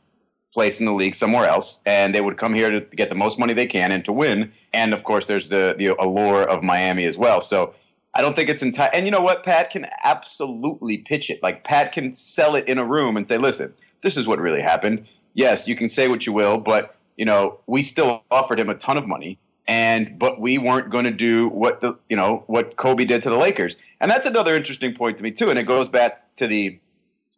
place 0.54 0.80
in 0.80 0.86
the 0.86 0.94
league 0.94 1.16
somewhere 1.16 1.48
else, 1.48 1.82
and 1.86 2.14
they 2.14 2.22
would 2.22 2.38
come 2.38 2.54
here 2.54 2.70
to 2.70 2.82
get 2.96 3.10
the 3.10 3.16
most 3.16 3.40
money 3.40 3.54
they 3.54 3.66
can 3.66 3.92
and 3.92 4.04
to 4.06 4.12
win. 4.12 4.52
And 4.74 4.94
of 4.94 5.04
course, 5.04 5.28
there's 5.28 5.50
the 5.50 5.76
the 5.78 5.88
allure 6.00 6.44
of 6.44 6.64
Miami 6.64 7.06
as 7.06 7.18
well. 7.18 7.42
So 7.42 7.74
I 8.14 8.22
don't 8.22 8.36
think 8.36 8.50
it's 8.50 8.62
entire. 8.62 8.90
And 8.94 9.06
you 9.06 9.12
know 9.12 9.22
what? 9.22 9.44
Pat 9.44 9.70
can 9.70 9.88
absolutely 10.04 10.98
pitch 10.98 11.30
it. 11.30 11.42
Like 11.42 11.64
Pat 11.64 11.92
can 11.92 12.14
sell 12.14 12.56
it 12.56 12.68
in 12.68 12.78
a 12.78 12.86
room 12.86 13.16
and 13.16 13.28
say, 13.28 13.38
"Listen, 13.38 13.74
this 14.02 14.18
is 14.18 14.28
what 14.28 14.40
really 14.40 14.62
happened." 14.62 15.08
Yes, 15.34 15.68
you 15.68 15.76
can 15.76 15.90
say 15.90 16.10
what 16.10 16.26
you 16.26 16.34
will, 16.34 16.58
but 16.58 16.96
you 17.16 17.26
know, 17.26 17.60
we 17.68 17.84
still 17.84 18.24
offered 18.32 18.60
him 18.60 18.70
a 18.70 18.76
ton 18.76 18.98
of 18.98 19.08
money 19.08 19.40
and 19.68 20.18
but 20.18 20.40
we 20.40 20.58
weren't 20.58 20.90
going 20.90 21.06
to 21.06 21.12
do 21.12 21.48
what 21.50 21.82
the 21.82 21.98
you 22.10 22.16
know 22.16 22.44
what 22.48 22.76
Kobe 22.78 23.06
did 23.06 23.22
to 23.24 23.30
the 23.30 23.38
Lakers, 23.38 23.76
and 24.00 24.10
that's 24.10 24.26
another 24.26 24.56
interesting 24.56 24.94
point 24.94 25.18
to 25.18 25.24
me 25.24 25.32
too. 25.32 25.50
And 25.50 25.60
it 25.60 25.64
goes 25.64 25.90
back 25.90 26.20
to 26.38 26.48
the 26.48 26.80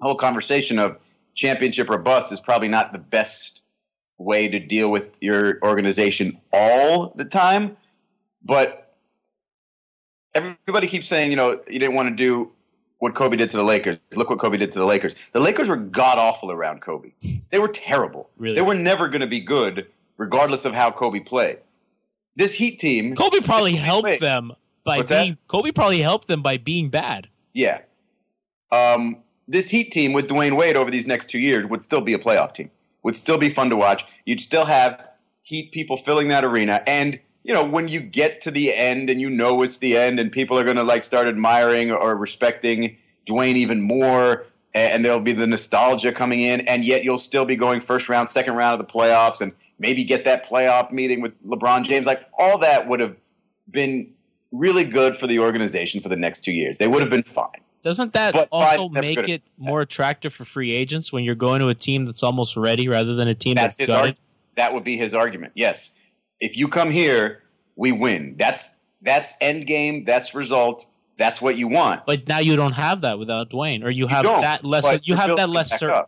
whole 0.01 0.15
conversation 0.15 0.80
of 0.80 0.98
championship 1.36 1.89
or 1.89 1.98
bust 1.98 2.32
is 2.32 2.39
probably 2.39 2.68
not 2.68 2.92
the 2.92 3.00
best 3.00 3.62
way 4.18 4.48
to 4.48 4.60
deal 4.60 4.89
with 4.89 5.18
your 5.20 5.60
organization 5.63 6.39
all 6.51 7.13
the 7.15 7.25
time, 7.25 7.77
but 8.44 8.96
everybody 10.34 10.88
keeps 10.88 11.08
saying 11.08 11.30
you 11.30 11.38
know 11.38 11.60
you 11.68 11.80
didn't 11.80 11.96
want 11.96 12.10
to 12.10 12.15
do 12.15 12.51
what 13.00 13.15
Kobe 13.15 13.36
did 13.36 13.50
to 13.50 13.58
the 13.58 13.63
Lakers. 13.63 13.98
Look 14.15 14.30
what 14.30 14.39
Kobe 14.39 14.56
did 14.56 14.72
to 14.72 14.80
the 14.80 14.86
Lakers. 14.86 15.13
The 15.34 15.42
Lakers 15.42 15.68
were 15.68 15.75
god 15.75 16.18
awful 16.18 16.51
around 16.51 16.82
Kobe. 16.82 17.12
They 17.51 17.60
were 17.60 17.68
terrible. 17.68 18.30
Really? 18.38 18.56
They 18.56 18.62
were 18.62 18.75
never 18.75 19.10
going 19.10 19.20
to 19.20 19.27
be 19.27 19.42
good, 19.42 19.88
regardless 20.15 20.63
of 20.63 20.74
how 20.74 20.89
Kobe 20.89 21.20
played 21.20 21.58
this 22.36 22.56
Heat 22.56 22.80
team. 22.80 23.16
Kobe 23.16 23.40
probably 23.40 23.75
helped 23.75 24.20
them 24.20 24.54
by 24.84 25.02
being. 25.02 25.32
That? 25.32 25.48
Kobe 25.48 25.72
probably 25.72 26.02
helped 26.02 26.28
them 26.28 26.42
by 26.42 26.58
being 26.58 26.90
bad. 26.90 27.30
Yeah. 27.54 27.82
Um, 28.72 29.18
this 29.48 29.70
Heat 29.70 29.92
team 29.92 30.13
with 30.13 30.28
Dwyane 30.28 30.58
Wade 30.58 30.75
over 30.75 30.90
these 30.90 31.08
next 31.08 31.30
two 31.30 31.40
years 31.40 31.68
would 31.68 31.84
still 31.84 32.02
be 32.02 32.13
a 32.13 32.20
playoff 32.20 32.54
team. 32.54 32.72
Would 33.04 33.16
still 33.16 33.38
be 33.38 33.50
fun 33.50 33.70
to 33.70 33.75
watch. 33.75 34.06
You'd 34.25 34.42
still 34.42 34.66
have 34.66 35.00
Heat 35.42 35.72
people 35.72 35.98
filling 35.98 36.30
that 36.30 36.46
arena, 36.46 36.82
and 36.88 37.20
you 37.44 37.54
know 37.54 37.66
when 37.66 37.90
you 37.90 38.00
get 38.00 38.40
to 38.42 38.52
the 38.52 38.74
end 38.74 39.10
and 39.10 39.20
you 39.20 39.30
know 39.30 39.62
it's 39.62 39.78
the 39.78 39.98
end, 39.98 40.20
and 40.20 40.32
people 40.32 40.58
are 40.58 40.63
going 40.63 40.78
to 40.78 40.84
like 40.84 41.04
start 41.04 41.28
admiring 41.28 41.92
or 41.92 42.16
respecting 42.16 42.96
Dwyane 43.25 43.56
even 43.56 43.82
more, 43.82 44.46
and 44.74 45.04
there'll 45.04 45.20
be 45.20 45.34
the 45.34 45.46
nostalgia 45.46 46.13
coming 46.13 46.40
in, 46.40 46.62
and 46.62 46.86
yet 46.86 47.04
you'll 47.04 47.18
still 47.18 47.44
be 47.44 47.58
going 47.58 47.82
first 47.82 48.08
round, 48.08 48.30
second 48.30 48.56
round 48.56 48.80
of 48.80 48.88
the 48.88 48.92
playoffs, 48.92 49.42
and 49.42 49.52
maybe 49.84 50.06
get 50.06 50.24
that 50.24 50.48
playoff 50.48 50.94
meeting 50.94 51.20
with 51.20 51.34
LeBron 51.46 51.84
James. 51.84 52.08
Like 52.08 52.25
all 52.40 52.58
that 52.60 52.88
would 52.88 53.02
have 53.02 53.18
been 53.70 54.13
really 54.52 54.86
good 54.86 55.18
for 55.18 55.28
the 55.28 55.40
organization 55.40 56.02
for 56.02 56.08
the 56.08 56.16
next 56.16 56.40
two 56.46 56.54
years. 56.54 56.78
They 56.78 56.88
would 56.88 57.02
have 57.02 57.12
been 57.12 57.22
fine. 57.22 57.50
Doesn't 57.84 58.13
that 58.13 58.34
but 58.34 58.48
also 58.50 58.88
make 58.88 59.28
it 59.28 59.44
more 59.58 59.82
attractive 59.82 60.34
for 60.34 60.46
free 60.46 60.72
agents 60.72 61.12
when 61.12 61.25
you're 61.25 61.36
going 61.36 61.60
to 61.60 61.68
a 61.68 61.75
team 61.75 62.06
that's 62.06 62.24
almost 62.24 62.56
ready 62.56 62.88
rather 62.88 63.13
than 63.13 63.28
a 63.28 63.36
team 63.36 63.56
that's, 63.56 63.75
that's 63.75 63.88
gutted? 63.88 64.18
that 64.56 64.74
would 64.74 64.86
be 64.86 64.96
his 64.96 65.13
argument. 65.13 65.52
Yes, 65.54 65.92
if 66.40 66.56
you 66.56 66.70
come 66.70 66.92
here, 66.92 67.44
we 67.75 67.92
win. 67.92 68.36
That's 68.40 68.72
that's 69.02 69.34
end 69.42 69.68
game. 69.68 70.06
That's 70.06 70.34
result. 70.34 70.86
That's 71.18 71.42
what 71.42 71.58
you 71.58 71.68
want. 71.68 72.06
But 72.06 72.30
now 72.30 72.40
you 72.40 72.56
don't 72.56 72.72
have 72.72 73.02
that 73.02 73.20
without 73.20 73.50
Dwyane, 73.50 73.84
or 73.84 73.90
you 73.90 74.08
have 74.08 74.24
you 74.24 74.32
that 74.32 74.63
less. 74.63 74.88
You 75.04 75.16
have 75.16 75.36
that 75.36 75.50
less 75.50 75.78
certain. 75.78 76.04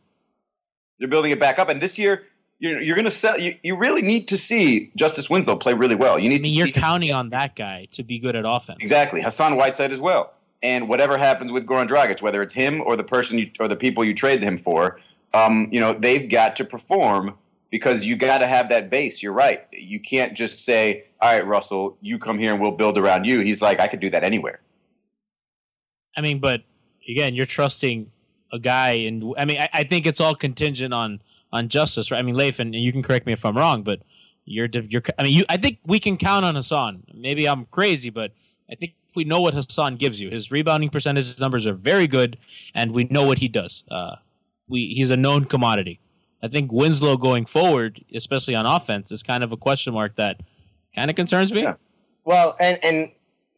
They're 0.98 1.10
building 1.10 1.32
it 1.32 1.42
back 1.42 1.60
up, 1.60 1.68
and 1.68 1.82
this 1.82 2.00
year 2.00 2.24
you're, 2.60 2.82
you're 2.82 2.96
going 2.96 3.06
to 3.06 3.12
sell. 3.12 3.40
You, 3.40 3.56
you 3.64 3.76
really 3.76 4.02
need 4.02 4.28
to 4.30 4.38
see 4.38 4.92
Justise 4.96 5.30
Winslow 5.30 5.58
play 5.58 5.74
really 5.74 5.96
well. 5.96 6.18
You 6.18 6.30
need. 6.30 6.42
I 6.42 6.44
mean, 6.44 6.54
you're 6.54 6.68
counting 6.68 7.14
on 7.14 7.30
that 7.30 7.56
guy 7.56 7.88
to 7.92 8.04
be 8.04 8.20
good 8.20 8.36
at 8.36 8.46
offense. 8.48 8.78
Exactly, 8.82 9.22
Hassan 9.22 9.56
Whiteside 9.56 9.92
as 9.92 10.00
well. 10.00 10.34
And 10.64 10.88
whatever 10.88 11.18
happens 11.18 11.52
with 11.52 11.66
Goran 11.66 11.88
Dragic, 11.88 12.22
whether 12.22 12.42
it's 12.42 12.54
him 12.54 12.82
or 12.82 12.96
the 12.96 13.04
person 13.04 13.38
you, 13.38 13.52
or 13.60 13.68
the 13.68 13.76
people 13.76 14.04
you 14.04 14.16
trade 14.16 14.42
him 14.42 14.58
for, 14.58 15.00
um, 15.34 15.68
you 15.72 15.80
know 15.80 15.94
they've 15.94 16.30
got 16.30 16.56
to 16.56 16.66
perform 16.66 17.36
because 17.70 18.06
you 18.06 18.16
got 18.16 18.40
to 18.40 18.48
have 18.48 18.70
that 18.70 18.90
base. 18.90 19.22
You're 19.22 19.34
right. 19.34 19.66
You 19.72 20.00
can't 20.00 20.34
just 20.34 20.64
say, 20.64 21.06
"All 21.22 21.34
right, 21.34 21.46
Russell, 21.46 21.98
you 22.02 22.18
come 22.18 22.40
here 22.40 22.54
and 22.54 22.62
we'll 22.62 22.72
build 22.72 22.98
around 22.98 23.26
you." 23.26 23.42
He's 23.42 23.62
like, 23.62 23.82
"I 23.82 23.88
could 23.88 24.00
do 24.00 24.10
that 24.12 24.24
anywhere." 24.24 24.62
I 26.16 26.22
mean, 26.22 26.40
but 26.40 26.64
again, 27.08 27.36
you're 27.36 27.46
trusting 27.46 28.12
a 28.54 28.60
guy, 28.60 28.92
and 28.92 29.34
I 29.38 29.44
mean, 29.44 29.58
I, 29.60 29.68
I 29.74 29.84
think 29.84 30.06
it's 30.06 30.22
all 30.22 30.36
contingent 30.36 30.94
on 30.94 31.22
on 31.56 31.70
Justise, 31.70 32.12
right? 32.12 32.20
I 32.20 32.24
mean, 32.24 32.36
Leif, 32.36 32.60
and 32.60 32.76
you 32.76 32.92
can 32.92 33.02
correct 33.02 33.26
me 33.26 33.34
if 33.34 33.46
I'm 33.46 33.58
wrong, 33.58 33.84
but 33.84 34.02
you're, 34.46 34.68
you're, 34.68 35.04
I 35.18 35.24
mean, 35.24 35.34
you, 35.34 35.46
I 35.50 35.58
think 35.58 35.80
we 35.86 36.00
can 36.00 36.18
count 36.18 36.46
on 36.46 36.56
Hassan. 36.56 37.04
Maybe 37.14 37.48
I'm 37.48 37.66
crazy, 37.66 38.10
but 38.10 38.32
I 38.70 38.76
think 38.76 38.94
we 39.16 39.24
know 39.24 39.42
what 39.42 39.54
Hassan 39.54 39.96
gives 39.96 40.20
you. 40.20 40.30
His 40.30 40.52
rebounding 40.52 40.90
percentage 40.90 41.40
numbers 41.40 41.66
are 41.66 41.74
very 41.74 42.08
good, 42.08 42.38
and 42.74 42.92
we 42.92 43.06
know 43.06 43.24
what 43.24 43.40
he 43.40 43.48
does. 43.48 43.84
Uh, 43.90 44.18
we, 44.68 44.94
he's 44.96 45.10
a 45.10 45.18
known 45.18 45.46
commodity. 45.46 46.00
I 46.44 46.48
think 46.48 46.72
Winslow 46.72 47.18
going 47.18 47.46
forward, 47.46 48.04
especially 48.14 48.56
on 48.56 48.66
offense, 48.66 49.12
is 49.12 49.24
kind 49.24 49.44
of 49.44 49.52
a 49.52 49.58
question 49.58 49.94
mark 49.94 50.16
that 50.18 50.42
kind 50.94 51.10
of 51.10 51.16
concerns 51.16 51.52
me. 51.54 51.64
Yeah. 51.64 51.76
Well, 52.24 52.56
and 52.60 52.78
and 52.84 53.12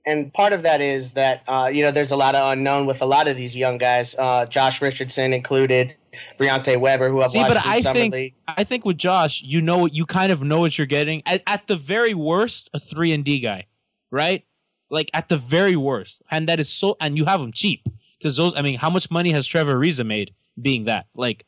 and 0.05 0.33
part 0.33 0.53
of 0.53 0.63
that 0.63 0.79
is 0.79 1.13
that 1.13 1.43
uh, 1.47 1.69
you 1.71 1.83
know 1.83 1.91
there's 1.91 2.11
a 2.11 2.15
lot 2.15 2.35
of 2.35 2.53
unknown 2.53 2.85
with 2.85 3.01
a 3.01 3.05
lot 3.05 3.27
of 3.27 3.35
these 3.35 3.57
young 3.57 3.77
guys, 3.77 4.15
uh, 4.17 4.45
Josh 4.45 4.81
Richardson 4.81 5.33
included, 5.33 5.95
Briante 6.37 6.79
Weber, 6.79 7.09
who 7.09 7.21
I've 7.21 7.31
See, 7.31 7.39
watched 7.39 7.55
but 7.55 7.65
I 7.65 7.81
think 7.81 8.13
league. 8.13 8.35
I 8.47 8.63
think 8.63 8.85
with 8.85 8.97
Josh, 8.97 9.41
you 9.41 9.61
know, 9.61 9.85
you 9.85 10.05
kind 10.05 10.31
of 10.31 10.43
know 10.43 10.59
what 10.59 10.77
you're 10.77 10.87
getting. 10.87 11.21
At, 11.25 11.43
at 11.47 11.67
the 11.67 11.75
very 11.75 12.13
worst, 12.13 12.69
a 12.73 12.79
three 12.79 13.11
and 13.11 13.23
D 13.23 13.39
guy, 13.39 13.65
right? 14.11 14.45
Like 14.89 15.09
at 15.13 15.29
the 15.29 15.37
very 15.37 15.75
worst, 15.75 16.21
and 16.31 16.47
that 16.49 16.59
is 16.59 16.69
so. 16.69 16.97
And 16.99 17.17
you 17.17 17.25
have 17.25 17.41
him 17.41 17.51
cheap 17.51 17.87
because 18.17 18.37
those. 18.37 18.53
I 18.55 18.61
mean, 18.61 18.77
how 18.77 18.89
much 18.89 19.11
money 19.11 19.31
has 19.31 19.45
Trevor 19.45 19.75
Ariza 19.75 20.05
made 20.05 20.33
being 20.59 20.85
that? 20.85 21.07
Like 21.15 21.45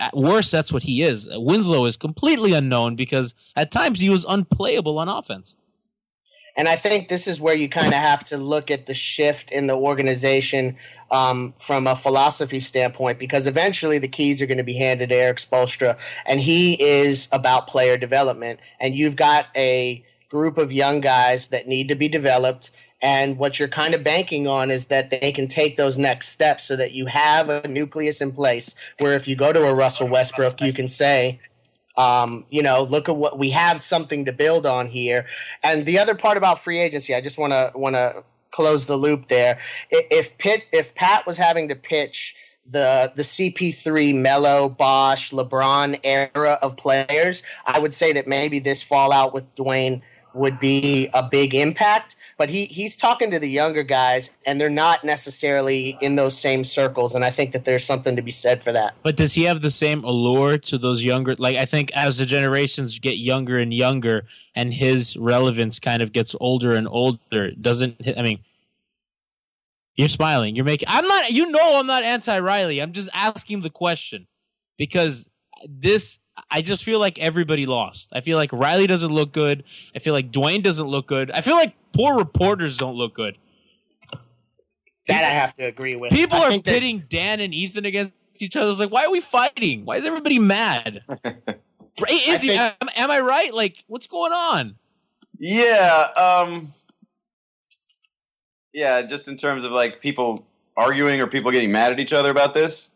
at 0.00 0.16
worst, 0.16 0.50
that's 0.52 0.72
what 0.72 0.84
he 0.84 1.02
is. 1.02 1.28
Winslow 1.30 1.86
is 1.86 1.96
completely 1.96 2.52
unknown 2.52 2.96
because 2.96 3.34
at 3.56 3.70
times 3.70 4.00
he 4.00 4.10
was 4.10 4.24
unplayable 4.28 4.98
on 4.98 5.08
offense. 5.08 5.56
And 6.56 6.68
I 6.68 6.76
think 6.76 7.08
this 7.08 7.26
is 7.26 7.40
where 7.40 7.56
you 7.56 7.68
kind 7.68 7.88
of 7.88 8.00
have 8.00 8.24
to 8.24 8.36
look 8.36 8.70
at 8.70 8.86
the 8.86 8.94
shift 8.94 9.50
in 9.50 9.66
the 9.66 9.76
organization 9.76 10.76
um, 11.10 11.54
from 11.58 11.86
a 11.86 11.96
philosophy 11.96 12.60
standpoint, 12.60 13.18
because 13.18 13.46
eventually 13.46 13.98
the 13.98 14.08
keys 14.08 14.40
are 14.40 14.46
going 14.46 14.58
to 14.58 14.64
be 14.64 14.74
handed 14.74 15.08
to 15.08 15.14
Erik 15.16 15.38
Spoelstra, 15.38 15.98
and 16.26 16.40
he 16.40 16.80
is 16.82 17.28
about 17.32 17.66
player 17.66 17.96
development. 17.96 18.60
And 18.80 18.94
you've 18.94 19.16
got 19.16 19.46
a 19.56 20.04
group 20.28 20.58
of 20.58 20.72
young 20.72 21.00
guys 21.00 21.48
that 21.48 21.68
need 21.68 21.88
to 21.88 21.94
be 21.94 22.08
developed. 22.08 22.70
And 23.02 23.36
what 23.36 23.58
you're 23.58 23.68
kind 23.68 23.94
of 23.94 24.02
banking 24.02 24.48
on 24.48 24.70
is 24.70 24.86
that 24.86 25.10
they 25.10 25.30
can 25.30 25.46
take 25.46 25.76
those 25.76 25.98
next 25.98 26.28
steps 26.28 26.64
so 26.64 26.74
that 26.76 26.92
you 26.92 27.06
have 27.06 27.48
a 27.48 27.68
nucleus 27.68 28.20
in 28.20 28.32
place 28.32 28.74
where 28.98 29.12
if 29.12 29.28
you 29.28 29.36
go 29.36 29.52
to 29.52 29.64
a 29.66 29.74
Russell 29.74 30.08
Westbrook, 30.08 30.60
you 30.60 30.72
can 30.72 30.88
say, 30.88 31.38
um, 31.96 32.44
you 32.50 32.62
know, 32.62 32.82
look 32.82 33.08
at 33.08 33.16
what 33.16 33.38
we 33.38 33.50
have 33.50 33.82
something 33.82 34.24
to 34.24 34.32
build 34.32 34.66
on 34.66 34.86
here. 34.86 35.26
And 35.62 35.86
the 35.86 35.98
other 35.98 36.14
part 36.14 36.36
about 36.36 36.58
free 36.58 36.80
agency, 36.80 37.14
I 37.14 37.20
just 37.20 37.38
want 37.38 37.52
to 37.52 37.72
want 37.74 37.94
to 37.94 38.24
close 38.50 38.86
the 38.86 38.96
loop 38.96 39.28
there. 39.28 39.58
If 39.90 40.38
Pitt, 40.38 40.66
if 40.72 40.94
Pat 40.94 41.26
was 41.26 41.36
having 41.36 41.68
to 41.68 41.74
pitch 41.74 42.34
the 42.66 43.12
the 43.14 43.22
CP3 43.22 44.14
Melo 44.14 44.68
Bosh 44.68 45.30
LeBron 45.30 46.00
era 46.02 46.58
of 46.62 46.76
players, 46.76 47.42
I 47.66 47.78
would 47.78 47.94
say 47.94 48.12
that 48.12 48.26
maybe 48.26 48.58
this 48.58 48.82
fallout 48.82 49.34
with 49.34 49.54
Dwyane 49.54 50.02
would 50.34 50.58
be 50.58 51.08
a 51.14 51.22
big 51.22 51.54
impact. 51.54 52.16
But 52.36 52.50
he 52.50 52.66
he's 52.66 52.96
talking 52.96 53.30
to 53.30 53.38
the 53.38 53.48
younger 53.48 53.84
guys, 53.84 54.36
and 54.46 54.60
they're 54.60 54.68
not 54.68 55.04
necessarily 55.04 55.96
in 56.00 56.16
those 56.16 56.36
same 56.36 56.64
circles. 56.64 57.14
And 57.14 57.24
I 57.24 57.30
think 57.30 57.52
that 57.52 57.64
there's 57.64 57.84
something 57.84 58.16
to 58.16 58.22
be 58.22 58.32
said 58.32 58.62
for 58.62 58.72
that. 58.72 58.94
But 59.02 59.16
does 59.16 59.34
he 59.34 59.44
have 59.44 59.62
the 59.62 59.70
same 59.70 60.02
allure 60.02 60.58
to 60.58 60.78
those 60.78 61.04
younger? 61.04 61.36
Like 61.36 61.56
I 61.56 61.64
think 61.64 61.92
as 61.92 62.18
the 62.18 62.26
generations 62.26 62.98
get 62.98 63.18
younger 63.18 63.58
and 63.58 63.72
younger, 63.72 64.26
and 64.54 64.74
his 64.74 65.16
relevance 65.16 65.78
kind 65.78 66.02
of 66.02 66.12
gets 66.12 66.34
older 66.40 66.74
and 66.74 66.88
older, 66.88 67.52
doesn't 67.52 67.96
I 68.16 68.22
mean? 68.22 68.40
You're 69.96 70.08
smiling. 70.08 70.56
You're 70.56 70.64
making. 70.64 70.88
I'm 70.90 71.06
not. 71.06 71.30
You 71.30 71.50
know, 71.50 71.78
I'm 71.78 71.86
not 71.86 72.02
anti 72.02 72.38
Riley. 72.38 72.80
I'm 72.80 72.92
just 72.92 73.10
asking 73.14 73.60
the 73.60 73.70
question 73.70 74.26
because 74.76 75.30
this. 75.68 76.18
I 76.50 76.62
just 76.62 76.84
feel 76.84 76.98
like 76.98 77.18
everybody 77.18 77.64
lost. 77.66 78.10
I 78.12 78.20
feel 78.20 78.36
like 78.38 78.52
Riley 78.52 78.86
doesn't 78.86 79.12
look 79.12 79.32
good. 79.32 79.64
I 79.94 79.98
feel 80.00 80.14
like 80.14 80.30
Dwyane 80.32 80.62
doesn't 80.62 80.86
look 80.88 81.06
good. 81.06 81.30
I 81.30 81.40
feel 81.40 81.54
like 81.54 81.74
poor 81.92 82.16
reporters 82.18 82.76
don't 82.76 82.96
look 82.96 83.14
good. 83.14 83.38
That 85.06 85.22
I 85.22 85.28
have 85.28 85.54
to 85.54 85.64
agree 85.64 85.96
with. 85.96 86.10
People 86.12 86.38
I 86.38 86.46
are 86.46 86.50
think 86.50 86.64
that- 86.64 86.72
pitting 86.72 87.04
Dan 87.08 87.40
and 87.40 87.52
Ethan 87.54 87.84
against 87.84 88.14
each 88.40 88.56
other. 88.56 88.70
It's 88.70 88.80
like, 88.80 88.90
why 88.90 89.04
are 89.04 89.12
we 89.12 89.20
fighting? 89.20 89.84
Why 89.84 89.96
is 89.96 90.04
everybody 90.06 90.38
mad? 90.38 91.02
Right, 92.00 92.26
Is 92.26 92.42
he, 92.42 92.48
think- 92.48 92.60
am, 92.60 92.88
am 92.96 93.10
I 93.12 93.20
right? 93.20 93.54
Like, 93.54 93.84
what's 93.86 94.08
going 94.08 94.32
on? 94.32 94.74
Yeah, 95.38 96.08
um 96.18 96.72
Yeah, 98.72 99.02
just 99.02 99.28
in 99.28 99.36
terms 99.36 99.64
of 99.64 99.70
like 99.70 100.00
people 100.00 100.44
arguing 100.76 101.20
or 101.20 101.28
people 101.28 101.52
getting 101.52 101.70
mad 101.70 101.92
at 101.92 102.00
each 102.00 102.12
other 102.12 102.30
about 102.30 102.52
this. 102.52 102.90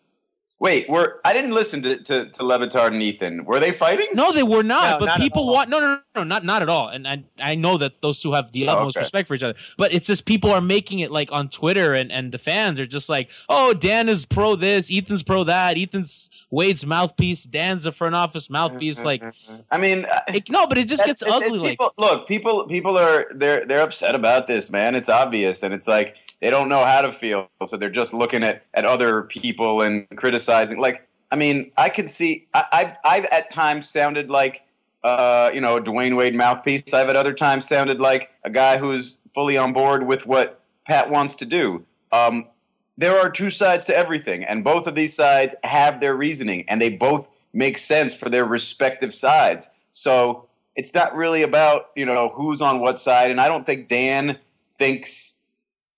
Wait, 0.61 0.89
were 0.89 1.21
I 1.25 1.33
didn't 1.33 1.53
listen 1.53 1.83
to 1.83 1.97
to, 2.03 2.25
to 2.31 2.43
LeBatard 2.43 2.89
and 2.89 3.01
Ethan. 3.01 3.45
Were 3.45 3.61
they 3.61 3.71
fighting? 3.71 4.09
No, 4.13 4.33
they 4.33 4.43
were 4.43 4.65
not. 4.65 4.95
No, 4.95 4.99
but 4.99 5.07
not 5.07 5.21
people 5.21 5.47
want 5.47 5.71
no, 5.71 5.79
no, 5.79 5.87
no, 5.95 6.01
no, 6.17 6.25
not 6.25 6.45
not 6.45 6.63
at 6.63 6.69
all. 6.69 6.89
And 6.89 7.07
I 7.07 7.23
I 7.39 7.55
know 7.55 7.79
that 7.79 8.03
those 8.03 8.19
two 8.19 8.33
have 8.33 8.51
the 8.51 8.69
Oh, 8.69 8.73
utmost 8.73 8.97
okay. 8.97 9.03
respect 9.05 9.29
for 9.29 9.37
each 9.37 9.45
other. 9.45 9.57
But 9.77 9.95
it's 9.95 10.09
just 10.09 10.27
people 10.27 10.51
are 10.51 10.61
making 10.61 10.99
it 10.99 11.13
like 11.13 11.31
on 11.31 11.49
Twitter, 11.49 11.93
and 11.93 12.11
and 12.11 12.33
the 12.33 12.39
fans 12.39 12.81
are 12.81 12.87
just 12.87 13.09
like, 13.09 13.31
oh, 13.49 13.73
Dan 13.73 14.09
is 14.09 14.27
pro 14.27 14.57
this, 14.57 14.91
Ethan's 14.91 15.23
pro 15.23 15.45
that, 15.45 15.79
Ethan's 15.79 16.29
Wade's 16.51 16.85
mouthpiece, 16.85 17.45
Dan's 17.45 17.87
a 17.87 17.93
front 17.93 18.17
office 18.17 18.51
mouthpiece. 18.51 19.05
Like, 19.05 19.23
I 19.71 19.79
mean, 19.79 20.07
uh, 20.07 20.21
like, 20.29 20.49
no, 20.51 20.67
but 20.67 20.77
it 20.77 20.89
just 20.89 21.05
gets 21.05 21.23
It's- 21.23 21.37
it's- 21.37 21.51
ugly. 21.51 21.61
Like, 21.61 21.71
people, 21.79 21.95
look, 21.99 22.27
people 22.27 22.67
people 22.67 22.99
are 22.99 23.27
they're 23.31 23.65
they're 23.65 23.83
upset 23.83 24.17
about 24.17 24.49
this, 24.49 24.71
man. 24.71 24.97
It's 24.97 25.09
obvious, 25.09 25.63
and 25.63 25.73
it's 25.73 25.87
like 25.87 26.17
they 26.41 26.51
don't 26.51 26.69
know 26.69 26.85
how 26.85 27.03
to 27.03 27.13
feel, 27.13 27.51
so 27.67 27.77
they're 27.77 27.91
just 27.91 28.15
looking 28.15 28.45
at 28.45 28.65
at 28.75 28.85
other 28.85 29.23
people 29.23 29.83
and 29.83 30.07
criticizing. 30.17 30.79
Like, 30.79 31.07
I 31.31 31.37
mean, 31.37 31.73
I 31.77 31.89
could 31.89 32.11
see 32.11 32.47
I, 32.55 32.65
I've 32.73 32.97
I've 33.05 33.25
at 33.27 33.51
times 33.51 33.89
sounded 33.89 34.31
like 34.31 34.63
uh, 35.03 35.51
you 35.53 35.61
know 35.61 35.77
a 35.77 35.83
Dwyane 35.83 36.17
Wade 36.17 36.35
mouthpiece. 36.35 36.93
I've 36.93 37.09
at 37.09 37.17
other 37.17 37.35
times 37.35 37.67
sounded 37.67 38.01
like 38.01 38.31
a 38.45 38.51
guy 38.51 38.79
who's 38.79 39.19
fully 39.35 39.57
on 39.57 39.73
board 39.73 40.07
with 40.07 40.27
what 40.27 40.61
Pat 40.87 41.11
wants 41.11 41.37
to 41.37 41.45
do. 41.45 41.85
Um, 42.13 42.47
there 42.97 43.19
are 43.19 43.31
two 43.31 43.51
sides 43.51 43.87
to 43.87 43.97
everything, 43.97 44.45
and 44.45 44.65
both 44.65 44.87
of 44.87 44.95
these 44.95 45.15
sides 45.15 45.55
have 45.65 46.01
their 46.01 46.17
reasoning, 46.17 46.65
and 46.69 46.81
they 46.81 46.91
both 46.91 47.29
make 47.53 47.79
sense 47.79 48.15
for 48.15 48.29
their 48.29 48.45
respective 48.45 49.15
sides. 49.15 49.71
So 49.93 50.49
it's 50.77 50.95
not 50.95 51.15
really 51.17 51.43
about 51.43 51.91
you 51.97 52.07
know 52.07 52.29
who's 52.35 52.61
on 52.61 52.79
what 52.79 53.01
side, 53.01 53.33
and 53.33 53.41
I 53.41 53.49
don't 53.49 53.67
think 53.67 53.89
Dan 53.89 54.39
thinks 54.79 55.35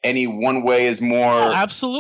any 0.03 0.27
one 0.27 0.63
way 0.63 0.87
is 0.87 1.01
more 1.01 1.31
Oh, 1.33 1.53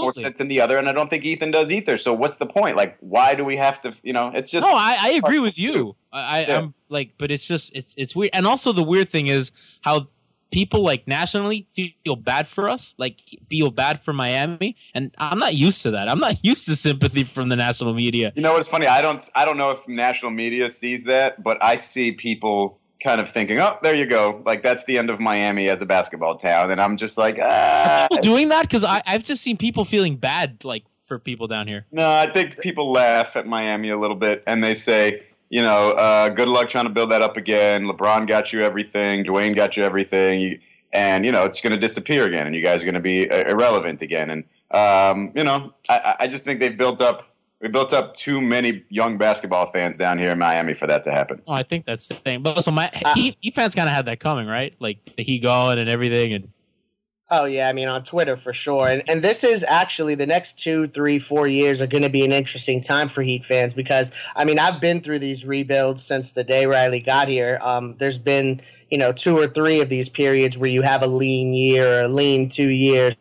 more 0.02 0.14
sense 0.14 0.38
than 0.38 0.48
the 0.48 0.60
other, 0.60 0.78
and 0.78 0.88
I 0.88 0.92
don't 0.92 1.10
think 1.10 1.24
Ethan 1.24 1.50
does 1.50 1.70
either. 1.70 1.96
So 1.96 2.14
what's 2.14 2.38
the 2.38 2.46
point? 2.46 2.76
Like, 2.76 2.96
why 3.00 3.34
do 3.34 3.44
we 3.44 3.56
have 3.56 3.80
to? 3.82 3.94
You 4.02 4.12
know, 4.12 4.30
it's 4.34 4.50
just 4.50 4.66
no, 4.66 4.72
I, 4.74 4.96
I 4.98 5.08
agree 5.10 5.38
with 5.38 5.58
you. 5.58 5.96
I, 6.12 6.20
I, 6.20 6.40
Yeah. 6.40 6.58
I'm 6.58 6.74
like, 6.88 7.12
but 7.18 7.30
it's 7.30 7.46
just 7.46 7.74
it's 7.74 7.94
it's 7.96 8.16
weird. 8.16 8.30
And 8.32 8.46
also 8.46 8.72
the 8.72 8.82
weird 8.82 9.10
thing 9.10 9.26
is 9.26 9.52
how 9.82 10.08
people 10.50 10.82
like 10.82 11.06
nationally 11.06 11.68
feel 11.72 12.16
bad 12.16 12.48
for 12.48 12.68
us, 12.68 12.94
like 12.98 13.20
feel 13.48 13.70
bad 13.70 14.00
for 14.00 14.12
Miami, 14.12 14.76
and 14.94 15.14
I'm 15.18 15.38
not 15.38 15.54
used 15.54 15.82
to 15.82 15.90
that. 15.92 16.08
I'm 16.08 16.18
not 16.18 16.38
used 16.44 16.66
to 16.68 16.76
sympathy 16.76 17.24
from 17.24 17.50
the 17.50 17.56
national 17.56 17.94
media. 17.94 18.32
You 18.34 18.42
know 18.42 18.54
what's 18.54 18.66
funny? 18.68 18.86
I 18.86 19.02
don't 19.02 19.22
I 19.34 19.44
don't 19.44 19.58
know 19.58 19.70
if 19.70 19.86
national 19.86 20.30
media 20.32 20.70
sees 20.70 21.04
that, 21.04 21.42
but 21.42 21.58
I 21.62 21.76
see 21.76 22.12
people 22.12 22.79
kind 23.02 23.20
of 23.20 23.30
thinking, 23.30 23.58
"Oh, 23.58 23.78
there 23.82 23.94
you 23.94 24.06
go." 24.06 24.42
Like 24.44 24.62
that's 24.62 24.84
the 24.84 24.98
end 24.98 25.10
of 25.10 25.20
Miami 25.20 25.68
as 25.68 25.80
a 25.82 25.86
basketball 25.86 26.36
town, 26.36 26.70
and 26.70 26.80
I'm 26.80 26.96
just 26.96 27.18
like, 27.18 27.38
ah. 27.42 28.06
People 28.10 28.22
doing 28.22 28.48
that 28.48 28.62
because 28.62 28.84
I've 28.84 29.24
just 29.24 29.42
seen 29.42 29.56
people 29.56 29.84
feeling 29.84 30.16
bad, 30.16 30.64
like 30.64 30.84
for 31.06 31.18
people 31.18 31.48
down 31.48 31.66
here. 31.66 31.86
No, 31.90 32.08
I 32.08 32.30
think 32.32 32.60
people 32.60 32.92
laugh 32.92 33.36
at 33.36 33.46
Miami 33.46 33.90
a 33.90 33.98
little 33.98 34.16
bit, 34.16 34.44
and 34.46 34.62
they 34.62 34.74
say, 34.76 35.24
you 35.48 35.60
know, 35.60 35.90
uh, 35.90 36.28
good 36.28 36.48
luck 36.48 36.68
trying 36.68 36.84
to 36.84 36.90
build 36.90 37.10
that 37.10 37.20
up 37.20 37.36
again. 37.36 37.84
LeBron 37.84 38.28
got 38.28 38.52
you 38.52 38.60
everything. 38.60 39.24
Dwyane 39.24 39.56
got 39.56 39.76
you 39.76 39.82
everything. 39.82 40.60
And, 40.92 41.24
you 41.24 41.32
know, 41.32 41.44
it's 41.44 41.60
going 41.60 41.72
to 41.72 41.78
disappear 41.78 42.24
again, 42.24 42.46
and 42.46 42.54
you 42.54 42.62
guys 42.62 42.82
are 42.82 42.84
going 42.84 42.94
to 42.94 43.00
be 43.00 43.28
uh, 43.28 43.48
irrelevant 43.48 44.02
again. 44.02 44.30
And, 44.30 44.44
um, 44.70 45.32
you 45.34 45.44
know, 45.44 45.74
I, 45.88 46.14
I 46.20 46.26
just 46.28 46.44
think 46.44 46.60
they've 46.60 46.76
built 46.76 47.00
up. 47.00 47.26
We 47.60 47.68
built 47.68 47.92
up 47.92 48.14
too 48.14 48.40
many 48.40 48.84
young 48.88 49.18
basketball 49.18 49.66
fans 49.66 49.98
down 49.98 50.18
here 50.18 50.30
in 50.30 50.38
Miami 50.38 50.72
for 50.72 50.86
that 50.86 51.04
to 51.04 51.10
happen. 51.10 51.42
Oh, 51.46 51.52
I 51.52 51.62
think 51.62 51.84
that's 51.84 52.08
the 52.08 52.14
thing. 52.14 52.42
But 52.42 52.56
also, 52.56 52.70
my 52.70 52.90
he, 53.14 53.36
he 53.40 53.50
fans 53.50 53.74
kind 53.74 53.88
of 53.88 53.94
had 53.94 54.06
that 54.06 54.18
coming, 54.18 54.46
right? 54.46 54.74
Like 54.80 54.98
the 55.16 55.22
he 55.22 55.38
going 55.38 55.78
and 55.78 55.90
everything, 55.90 56.32
and 56.32 56.48
Oh 57.32 57.44
yeah, 57.44 57.68
I 57.68 57.72
mean 57.72 57.86
on 57.86 58.02
Twitter 58.02 58.34
for 58.34 58.52
sure. 58.52 58.88
And 58.88 59.08
and 59.08 59.22
this 59.22 59.44
is 59.44 59.62
actually 59.62 60.16
the 60.16 60.26
next 60.26 60.58
two, 60.58 60.88
three, 60.88 61.20
four 61.20 61.46
years 61.46 61.80
are 61.80 61.86
going 61.86 62.02
to 62.02 62.10
be 62.10 62.24
an 62.24 62.32
interesting 62.32 62.80
time 62.80 63.08
for 63.08 63.22
Heat 63.22 63.44
fans 63.44 63.72
because 63.72 64.10
I 64.34 64.44
mean 64.44 64.58
I've 64.58 64.80
been 64.80 65.00
through 65.00 65.20
these 65.20 65.46
rebuilds 65.46 66.02
since 66.02 66.32
the 66.32 66.42
day 66.42 66.66
Riley 66.66 67.00
got 67.00 67.28
here. 67.28 67.60
Um, 67.62 67.94
there's 67.98 68.18
been 68.18 68.60
you 68.90 68.98
know 68.98 69.12
two 69.12 69.38
or 69.38 69.46
three 69.46 69.80
of 69.80 69.88
these 69.88 70.08
periods 70.08 70.58
where 70.58 70.70
you 70.70 70.82
have 70.82 71.02
a 71.02 71.06
lean 71.06 71.54
year 71.54 72.00
or 72.00 72.02
a 72.02 72.08
lean 72.08 72.48
two 72.48 72.68
years, 72.68 73.14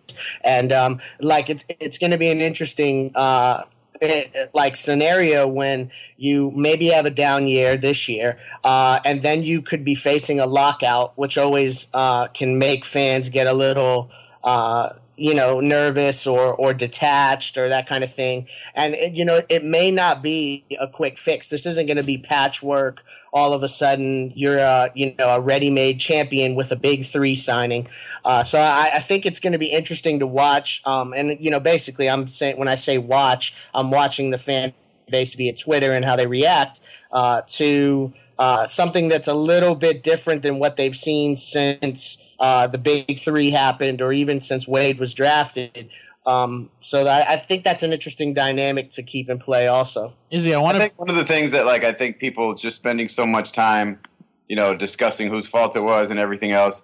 and 0.44 0.74
um, 0.74 1.00
like 1.20 1.52
it's 1.52 1.66
it's 1.80 2.00
going 2.00 2.12
to 2.12 2.18
be 2.18 2.32
an 2.32 2.42
interesting. 2.42 3.12
Uh, 3.14 3.64
like 4.54 4.76
scenario 4.76 5.48
when 5.48 5.92
you 6.18 6.52
maybe 6.56 6.88
have 6.88 7.06
a 7.06 7.10
down 7.10 7.48
year 7.48 7.78
this 7.78 8.08
year, 8.08 8.38
uh, 8.64 9.00
and 9.06 9.22
then 9.22 9.44
you 9.44 9.62
could 9.62 9.84
be 9.84 9.96
facing 9.96 10.40
a 10.40 10.46
lockout, 10.46 11.18
which 11.18 11.38
always 11.38 11.88
uh, 11.94 12.28
can 12.28 12.58
make 12.58 12.86
fans 12.86 13.30
get 13.30 13.48
a 13.48 13.54
little, 13.54 14.10
uh, 14.44 14.90
you 15.16 15.34
know, 15.34 15.60
nervous 15.60 16.26
or 16.26 16.54
or 16.54 16.74
detached 16.74 17.58
or 17.58 17.70
that 17.70 17.88
kind 17.88 18.04
of 18.04 18.14
thing. 18.14 18.48
And 18.76 18.96
you 19.18 19.26
know, 19.26 19.42
it 19.50 19.64
may 19.64 19.92
not 19.92 20.22
be 20.22 20.66
a 20.80 20.88
quick 20.88 21.18
fix. 21.18 21.50
This 21.50 21.66
isn't 21.66 21.88
going 21.88 21.98
to 21.98 22.04
be 22.04 22.18
patchwork. 22.18 23.04
All 23.32 23.54
of 23.54 23.64
a 23.64 23.68
sudden, 23.68 24.32
you're 24.36 24.58
a 24.58 24.92
you 24.96 25.16
know 25.18 25.30
a 25.30 25.40
ready-made 25.40 26.00
champion 26.00 26.56
with 26.56 26.72
a 26.72 26.76
big 26.76 27.06
three 27.06 27.36
signing. 27.36 27.88
Uh, 28.26 28.44
so 28.44 28.60
I, 28.60 28.92
I 28.96 29.00
think 29.00 29.26
it's 29.26 29.40
going 29.40 29.54
to 29.54 29.60
be 29.60 29.72
interesting 29.72 30.20
to 30.20 30.28
watch. 30.28 30.82
Um, 30.86 31.14
and 31.14 31.38
you 31.40 31.52
know, 31.52 31.60
basically, 31.60 32.10
I'm 32.10 32.28
saying 32.28 32.58
when 32.58 32.68
I 32.68 32.76
say 32.76 32.98
watch, 32.98 33.56
I'm 33.74 33.92
watching 33.92 34.32
the 34.32 34.38
fan 34.38 34.74
base 35.10 35.34
via 35.34 35.54
Twitter 35.54 35.92
and 35.92 36.06
how 36.06 36.16
they 36.16 36.28
react 36.28 36.80
uh, 37.12 37.42
to 37.48 38.14
uh, 38.38 38.66
something 38.66 39.10
that's 39.10 39.28
a 39.28 39.34
little 39.34 39.76
bit 39.76 40.04
different 40.04 40.42
than 40.42 40.60
what 40.60 40.78
they've 40.78 40.96
seen 40.96 41.36
since 41.36 42.24
uh, 42.40 42.68
the 42.68 42.78
big 42.78 43.20
three 43.20 43.50
happened 43.52 44.02
or 44.02 44.14
even 44.14 44.40
since 44.40 44.68
Wade 44.68 44.98
was 44.98 45.14
drafted. 45.14 45.90
Um, 46.26 46.70
so 46.80 47.08
I, 47.08 47.34
I 47.34 47.36
think 47.38 47.64
that's 47.64 47.84
an 47.84 47.94
interesting 47.94 48.34
dynamic 48.34 48.90
to 48.92 49.04
keep 49.04 49.30
in 49.30 49.40
play 49.40 49.68
also. 49.68 50.14
Izzy, 50.32 50.54
I 50.54 50.60
I 50.60 50.62
want 50.62 50.76
to. 50.76 50.82
think 50.82 51.00
one 51.00 51.10
of 51.10 51.16
the 51.16 51.26
things 51.26 51.52
that 51.52 51.66
like 51.66 51.84
I 51.84 51.92
think 51.92 52.20
people 52.20 52.54
just 52.54 52.78
spending 52.78 53.08
so 53.08 53.26
much 53.26 53.52
time, 53.52 54.00
you 54.48 54.56
know, 54.56 54.76
discussing 54.76 55.30
whose 55.30 55.48
fault 55.48 55.76
it 55.76 55.82
was 55.82 56.12
and 56.12 56.20
everything 56.20 56.52
else. 56.52 56.84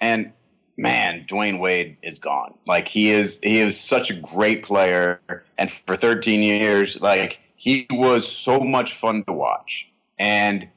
And 0.00 0.32
man, 0.76 1.26
Dwyane 1.28 1.58
Wade 1.58 1.96
is 2.02 2.18
gone. 2.18 2.54
Like 2.66 2.88
he 2.88 3.10
is 3.10 3.40
he 3.42 3.58
is 3.58 3.78
such 3.78 4.10
a 4.10 4.14
great 4.14 4.62
player 4.62 5.20
and 5.58 5.70
for 5.70 5.96
13 5.96 6.42
years 6.42 7.00
like 7.00 7.40
he 7.56 7.86
was 7.90 8.30
so 8.30 8.60
much 8.60 8.94
fun 8.94 9.24
to 9.24 9.32
watch. 9.32 9.90
And 10.18 10.68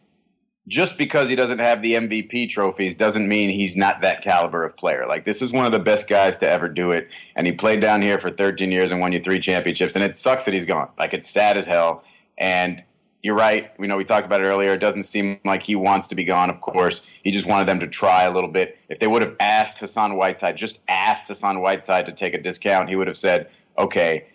just 0.67 0.97
because 0.97 1.27
he 1.27 1.35
doesn't 1.35 1.59
have 1.59 1.81
the 1.81 1.93
MVP 1.95 2.49
trophies 2.49 2.95
doesn't 2.95 3.27
mean 3.27 3.49
he's 3.49 3.75
not 3.75 4.01
that 4.01 4.21
caliber 4.21 4.63
of 4.63 4.77
player. 4.77 5.05
Like 5.07 5.25
this 5.25 5.41
is 5.41 5.51
one 5.51 5.65
of 5.65 5.71
the 5.71 5.79
best 5.79 6.07
guys 6.07 6.37
to 6.37 6.49
ever 6.49 6.69
do 6.69 6.91
it, 6.91 7.09
and 7.35 7.45
he 7.45 7.53
played 7.53 7.81
down 7.81 8.01
here 8.01 8.19
for 8.19 8.31
13 8.31 8.71
years 8.71 8.91
and 8.91 9.01
won 9.01 9.11
you 9.11 9.21
three 9.21 9.39
championships. 9.39 9.95
And 9.95 10.03
it 10.03 10.15
sucks 10.15 10.45
that 10.45 10.53
he's 10.53 10.65
gone. 10.65 10.89
Like 10.97 11.13
it's 11.13 11.29
sad 11.29 11.57
as 11.57 11.65
hell. 11.65 12.03
And 12.37 12.83
you're 13.21 13.35
right. 13.35 13.71
You 13.79 13.87
know, 13.87 13.97
we 13.97 14.03
talked 14.03 14.25
about 14.25 14.41
it 14.41 14.47
earlier. 14.47 14.73
It 14.73 14.79
doesn't 14.79 15.03
seem 15.03 15.39
like 15.45 15.63
he 15.63 15.75
wants 15.75 16.07
to 16.07 16.15
be 16.15 16.25
gone. 16.25 16.49
Of 16.49 16.59
course, 16.61 17.01
he 17.23 17.31
just 17.31 17.45
wanted 17.45 17.67
them 17.67 17.79
to 17.79 17.87
try 17.87 18.23
a 18.23 18.31
little 18.31 18.49
bit. 18.49 18.77
If 18.89 18.99
they 18.99 19.07
would 19.07 19.21
have 19.21 19.35
asked 19.39 19.79
Hassan 19.79 20.15
Whiteside, 20.15 20.57
just 20.57 20.79
asked 20.89 21.29
Hassan 21.29 21.61
Whiteside 21.61 22.05
to 22.05 22.11
take 22.11 22.33
a 22.33 22.41
discount, 22.41 22.89
he 22.89 22.95
would 22.95 23.07
have 23.07 23.17
said, 23.17 23.49
"Okay." 23.77 24.25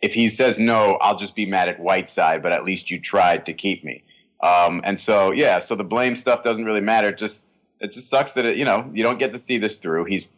If 0.00 0.14
he 0.14 0.28
says 0.28 0.60
no, 0.60 0.96
I'll 1.00 1.16
just 1.16 1.34
be 1.34 1.46
mad 1.46 1.68
at 1.68 1.80
Whiteside, 1.80 2.40
but 2.40 2.52
at 2.52 2.64
least 2.64 2.88
you 2.88 3.00
tried 3.00 3.44
to 3.46 3.52
keep 3.52 3.82
me. 3.82 4.04
Um, 4.40 4.80
and 4.84 4.98
so, 4.98 5.32
yeah, 5.32 5.58
so 5.58 5.74
the 5.74 5.84
blame 5.84 6.14
stuff 6.16 6.42
doesn't 6.42 6.64
really 6.64 6.80
matter. 6.80 7.10
Just 7.12 7.48
it 7.80 7.92
just 7.92 8.08
sucks 8.08 8.32
that 8.32 8.44
it, 8.44 8.56
you 8.56 8.64
know 8.64 8.90
you 8.92 9.04
don't 9.04 9.18
get 9.18 9.32
to 9.32 9.38
see 9.38 9.58
this 9.58 9.78
through. 9.78 10.04
He's 10.04 10.28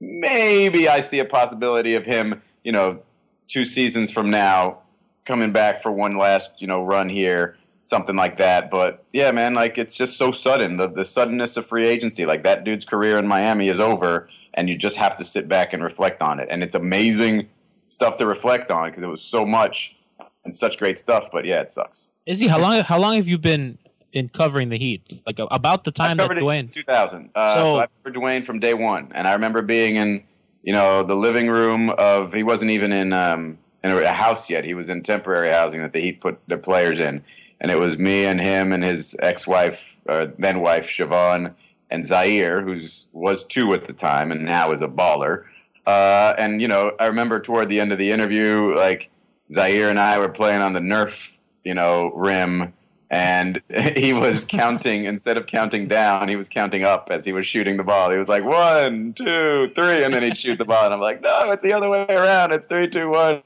maybe 0.00 0.88
I 0.88 1.00
see 1.00 1.18
a 1.18 1.24
possibility 1.24 1.94
of 1.94 2.04
him, 2.04 2.42
you 2.64 2.72
know, 2.72 3.00
two 3.48 3.64
seasons 3.64 4.10
from 4.10 4.30
now 4.30 4.78
coming 5.24 5.52
back 5.52 5.82
for 5.82 5.90
one 5.90 6.16
last 6.16 6.50
you 6.58 6.66
know 6.66 6.84
run 6.84 7.08
here, 7.08 7.56
something 7.84 8.16
like 8.16 8.38
that. 8.38 8.70
But 8.70 9.04
yeah, 9.12 9.30
man, 9.32 9.54
like 9.54 9.78
it's 9.78 9.94
just 9.94 10.16
so 10.16 10.32
sudden. 10.32 10.76
The 10.76 10.88
the 10.88 11.04
suddenness 11.04 11.56
of 11.56 11.66
free 11.66 11.86
agency, 11.86 12.26
like 12.26 12.44
that 12.44 12.64
dude's 12.64 12.84
career 12.84 13.18
in 13.18 13.26
Miami 13.26 13.68
is 13.68 13.80
over, 13.80 14.28
and 14.54 14.68
you 14.68 14.76
just 14.76 14.96
have 14.96 15.14
to 15.16 15.24
sit 15.24 15.48
back 15.48 15.72
and 15.72 15.82
reflect 15.82 16.22
on 16.22 16.40
it. 16.40 16.48
And 16.50 16.62
it's 16.62 16.74
amazing 16.74 17.48
stuff 17.88 18.16
to 18.16 18.26
reflect 18.26 18.70
on 18.70 18.90
because 18.90 19.02
it 19.02 19.08
was 19.08 19.22
so 19.22 19.46
much 19.46 19.96
and 20.44 20.54
such 20.54 20.78
great 20.78 20.98
stuff. 20.98 21.28
But 21.32 21.44
yeah, 21.44 21.60
it 21.60 21.70
sucks. 21.70 22.12
Izzy, 22.26 22.48
how 22.48 22.58
long? 22.58 22.80
How 22.82 22.98
long 22.98 23.16
have 23.16 23.28
you 23.28 23.38
been 23.38 23.78
in 24.12 24.28
covering 24.28 24.68
the 24.68 24.78
Heat? 24.78 25.20
Like 25.24 25.38
about 25.38 25.84
the 25.84 25.92
time 25.92 26.16
that 26.16 26.28
Dwyane. 26.30 26.70
2000. 26.72 27.30
Uh, 27.34 27.48
So- 27.48 27.54
so, 27.56 27.78
I 27.80 27.86
covered 28.02 28.16
Dwyane 28.20 28.44
from 28.44 28.58
day 28.58 28.74
one, 28.74 29.12
and 29.14 29.26
I 29.28 29.32
remember 29.32 29.62
being 29.62 29.96
in, 29.96 30.24
you 30.62 30.72
know, 30.72 31.02
the 31.02 31.14
living 31.14 31.48
room 31.48 31.90
of. 31.90 32.32
He 32.32 32.42
wasn't 32.42 32.72
even 32.72 32.92
in 32.92 33.12
um, 33.12 33.58
in 33.84 33.92
a 33.92 34.12
house 34.12 34.50
yet. 34.50 34.64
He 34.64 34.74
was 34.74 34.88
in 34.88 35.02
temporary 35.02 35.50
housing 35.50 35.80
that 35.82 35.92
the 35.92 36.00
Heat 36.00 36.20
put 36.20 36.38
the 36.48 36.56
players 36.58 36.98
in, 36.98 37.22
and 37.60 37.70
it 37.70 37.78
was 37.78 37.96
me 37.96 38.24
and 38.26 38.40
him 38.40 38.72
and 38.72 38.82
his 38.82 39.14
ex-wife, 39.22 39.96
uh, 40.08 40.26
then 40.38 40.60
wife 40.60 40.88
Siohvaughn, 40.88 41.54
and 41.90 42.04
Zaire, 42.04 42.62
who's 42.62 43.06
was 43.12 43.44
two 43.44 43.72
at 43.72 43.86
the 43.86 43.92
time 43.92 44.32
and 44.32 44.44
now 44.44 44.72
is 44.72 44.82
a 44.82 44.88
baller. 44.88 45.44
Uh, 45.86 46.34
and 46.36 46.60
you 46.60 46.66
know, 46.66 46.90
I 46.98 47.06
remember 47.06 47.38
toward 47.38 47.68
the 47.68 47.78
end 47.80 47.92
of 47.92 47.98
the 47.98 48.10
interview, 48.10 48.74
like 48.74 49.10
Zaire 49.52 49.88
and 49.88 50.00
I 50.00 50.18
were 50.18 50.28
playing 50.28 50.60
on 50.60 50.72
the 50.72 50.80
Nerf, 50.80 51.35
you 51.66 51.74
know, 51.74 52.12
rim, 52.14 52.72
and 53.10 53.60
he 53.96 54.14
was 54.14 54.44
counting 54.48 55.04
instead 55.04 55.36
of 55.36 55.46
counting 55.46 55.88
down, 55.88 56.28
he 56.28 56.36
was 56.36 56.48
counting 56.48 56.84
up 56.84 57.08
as 57.10 57.24
he 57.24 57.32
was 57.32 57.46
shooting 57.46 57.76
the 57.76 57.82
ball. 57.82 58.10
He 58.10 58.16
was 58.16 58.28
like 58.28 58.44
one, 58.44 59.12
two, 59.12 59.68
three, 59.74 60.04
and 60.04 60.14
then 60.14 60.22
he'd 60.22 60.38
shoot 60.38 60.58
the 60.58 60.64
ball, 60.64 60.84
and 60.84 60.94
I'm 60.94 61.00
like, 61.00 61.20
no, 61.20 61.50
it's 61.50 61.64
the 61.64 61.72
other 61.72 61.90
way 61.90 62.06
around. 62.08 62.52
It's 62.52 62.66
three, 62.68 62.88
two, 62.88 63.10
one, 63.10 63.42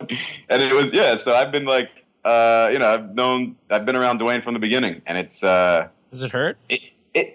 and 0.51 0.63
it 0.63 0.75
was 0.75 0.93
yeah. 0.93 1.17
So 1.17 1.35
I've 1.35 1.51
been 1.51 1.65
like, 1.65 1.89
uh, 2.25 2.69
you 2.71 2.79
know, 2.79 2.93
I've 2.93 3.15
known, 3.15 3.57
I've 3.71 3.87
been 3.87 3.97
around 3.97 4.21
Dwyane 4.21 4.45
from 4.45 4.55
the 4.55 4.61
beginning, 4.61 5.01
and 5.07 5.17
it's. 5.17 5.43
Uh, 5.43 5.89
Does 6.11 6.23
it 6.23 6.31
hurt? 6.31 6.59
it 6.69 6.83
it 7.15 7.35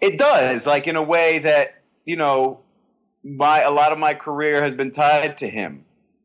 it 0.00 0.18
does 0.18 0.66
like 0.66 0.86
in 0.86 0.96
a 0.96 1.02
way 1.02 1.38
that 1.38 1.82
you 2.04 2.16
know 2.16 2.60
my 3.24 3.62
a 3.62 3.70
lot 3.70 3.92
of 3.92 3.98
my 3.98 4.12
career 4.14 4.62
has 4.62 4.74
been 4.74 4.90
tied 4.90 5.38
to 5.38 5.48
him 5.48 5.84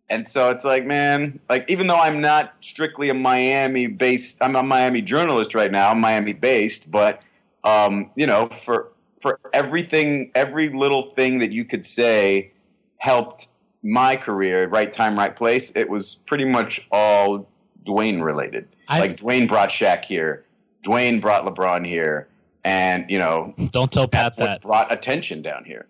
and 0.10 0.28
so 0.28 0.50
it's 0.52 0.66
like 0.66 0.86
man 0.86 1.39
like 1.50 1.66
even 1.70 1.88
though 1.88 1.98
i'm 2.00 2.20
not 2.22 2.54
strictly 2.62 3.10
a 3.10 3.13
miami 3.13 3.88
based 3.88 4.38
i'm 4.42 4.56
a 4.56 4.63
miami 4.63 5.02
journalist 5.02 5.56
right 5.56 5.72
now 5.72 5.89
i'm 5.92 6.00
miami 6.00 6.34
based 6.34 6.92
but 6.92 7.22
um 7.63 8.10
you 8.16 8.28
know 8.28 8.50
for 8.66 8.92
for 9.22 9.39
everything 9.54 10.32
every 10.36 10.70
little 10.70 11.10
thing 11.12 11.39
that 11.39 11.52
you 11.52 11.63
could 11.66 11.86
say 11.86 12.52
helped 12.98 13.48
my 13.82 14.16
career 14.16 14.68
right 14.68 14.92
time 14.94 15.18
right 15.18 15.36
place 15.36 15.72
it 15.76 15.89
was 15.89 16.16
pretty 16.26 16.46
much 16.46 16.86
all 16.92 17.48
dwyane 17.86 18.22
related 18.24 18.68
I've- 18.88 19.08
like 19.10 19.18
dwyane 19.18 19.48
brought 19.48 19.70
Shaq 19.70 20.06
here 20.06 20.46
dwyane 20.84 21.22
brought 21.22 21.46
lebron 21.46 21.86
here 21.88 22.28
and 22.66 23.06
you 23.10 23.18
know 23.20 23.54
Don't 23.72 23.92
tell 23.92 24.08
Pat 24.08 24.38
that. 24.38 24.62
brought 24.62 24.92
attention 24.92 25.42
down 25.42 25.66
here. 25.66 25.86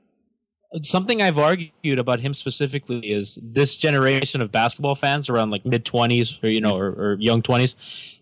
Something 0.82 1.22
I've 1.22 1.38
argued 1.38 2.00
about 2.00 2.22
him 2.22 2.34
specifically 2.34 3.12
is 3.12 3.38
this 3.42 3.78
generation 3.78 4.42
of 4.42 4.52
basketball 4.52 4.96
fans 4.96 5.30
around 5.30 5.52
like 5.52 5.66
mid 5.66 5.86
twenties 5.86 6.40
or 6.42 6.50
you 6.50 6.62
know 6.62 6.76
or, 6.76 6.90
or 6.90 7.18
young 7.20 7.42
twenties. 7.42 7.76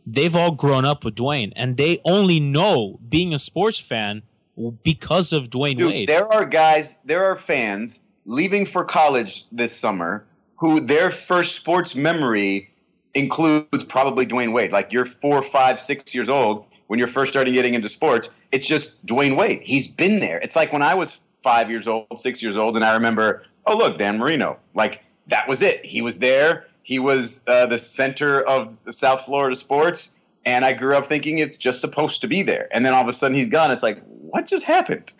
They've 0.05 0.35
all 0.35 0.51
grown 0.51 0.83
up 0.83 1.05
with 1.05 1.15
Dwyane, 1.15 1.53
and 1.55 1.77
they 1.77 2.01
only 2.03 2.39
know 2.39 2.99
being 3.07 3.33
a 3.33 3.39
sports 3.39 3.79
fan 3.79 4.23
because 4.83 5.31
of 5.31 5.49
Dwyane 5.49 5.77
Dude, 5.77 5.87
Wade. 5.87 6.09
there 6.09 6.31
are 6.31 6.45
guys, 6.45 6.99
there 7.05 7.23
are 7.25 7.35
fans 7.35 8.01
leaving 8.25 8.65
for 8.65 8.83
college 8.83 9.45
this 9.51 9.75
summer 9.75 10.25
who 10.57 10.79
their 10.79 11.09
first 11.09 11.55
sports 11.55 11.95
memory 11.95 12.71
includes 13.13 13.83
probably 13.85 14.25
Dwyane 14.25 14.53
Wade. 14.53 14.71
Like 14.71 14.91
you're 14.91 15.05
four, 15.05 15.41
five, 15.41 15.79
six 15.79 16.13
years 16.13 16.29
old 16.29 16.65
when 16.87 16.99
you're 16.99 17.07
first 17.07 17.31
starting 17.31 17.53
getting 17.53 17.73
into 17.73 17.89
sports. 17.89 18.29
It's 18.51 18.67
just 18.67 19.03
Dwyane 19.05 19.35
Wade. 19.37 19.61
He's 19.63 19.87
been 19.87 20.19
there. 20.19 20.39
It's 20.39 20.55
like 20.55 20.71
when 20.71 20.81
I 20.81 20.93
was 20.93 21.21
five 21.43 21.69
years 21.69 21.87
old, 21.87 22.07
six 22.17 22.41
years 22.41 22.57
old, 22.57 22.75
and 22.75 22.85
I 22.85 22.93
remember, 22.93 23.43
oh 23.65 23.77
look, 23.77 23.97
Dan 23.97 24.17
Marino. 24.17 24.57
Like 24.73 25.03
that 25.27 25.47
was 25.47 25.61
it. 25.61 25.85
He 25.85 26.01
was 26.01 26.19
there. 26.19 26.67
He 26.83 26.99
was 26.99 27.43
uh, 27.47 27.65
the 27.67 27.77
center 27.77 28.41
of 28.41 28.77
South 28.89 29.21
Florida 29.21 29.55
sports. 29.55 30.13
And 30.45 30.65
I 30.65 30.73
grew 30.73 30.95
up 30.95 31.05
thinking 31.05 31.37
it's 31.37 31.57
just 31.57 31.81
supposed 31.81 32.21
to 32.21 32.27
be 32.27 32.41
there. 32.41 32.67
And 32.71 32.85
then 32.85 32.93
all 32.93 33.01
of 33.01 33.07
a 33.07 33.13
sudden 33.13 33.37
he's 33.37 33.47
gone. 33.47 33.69
It's 33.69 33.83
like, 33.83 34.01
what 34.05 34.47
just 34.47 34.63
happened? 34.63 35.13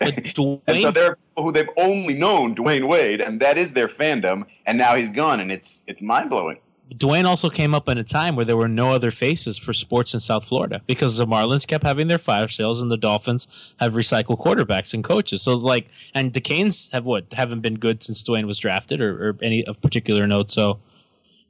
And 0.66 0.78
so 0.78 0.90
there 0.90 1.12
are 1.12 1.16
people 1.16 1.44
who 1.44 1.52
they've 1.52 1.68
only 1.76 2.14
known 2.14 2.54
Dwyane 2.54 2.88
Wade, 2.88 3.20
and 3.20 3.40
that 3.40 3.56
is 3.56 3.74
their 3.74 3.88
fandom. 3.88 4.46
And 4.66 4.78
now 4.78 4.96
he's 4.96 5.10
gone, 5.10 5.38
and 5.38 5.52
it's 5.52 5.84
it's 5.86 6.02
mind 6.02 6.30
blowing. 6.30 6.58
Dwyane 6.94 7.24
also 7.24 7.50
came 7.50 7.74
up 7.74 7.88
in 7.88 7.98
a 7.98 8.04
time 8.04 8.36
where 8.36 8.44
there 8.44 8.56
were 8.56 8.68
no 8.68 8.92
other 8.92 9.10
faces 9.10 9.58
for 9.58 9.72
sports 9.72 10.14
in 10.14 10.20
South 10.20 10.44
Florida 10.44 10.82
because 10.86 11.16
the 11.16 11.26
Marlins 11.26 11.66
kept 11.66 11.84
having 11.84 12.06
their 12.06 12.18
fire 12.18 12.48
sales 12.48 12.80
and 12.80 12.90
the 12.90 12.96
Dolphins 12.96 13.46
have 13.80 13.94
recycled 13.94 14.38
quarterbacks 14.38 14.94
and 14.94 15.04
coaches. 15.04 15.42
So 15.42 15.54
like, 15.54 15.88
and 16.14 16.32
the 16.32 16.40
Canes 16.40 16.90
have 16.92 17.04
what 17.04 17.32
haven't 17.32 17.60
been 17.60 17.76
good 17.78 18.02
since 18.02 18.22
Dwyane 18.22 18.46
was 18.46 18.58
drafted 18.58 19.00
or, 19.00 19.30
or 19.30 19.36
any 19.42 19.64
of 19.66 19.80
particular 19.80 20.26
note. 20.26 20.50
So 20.50 20.80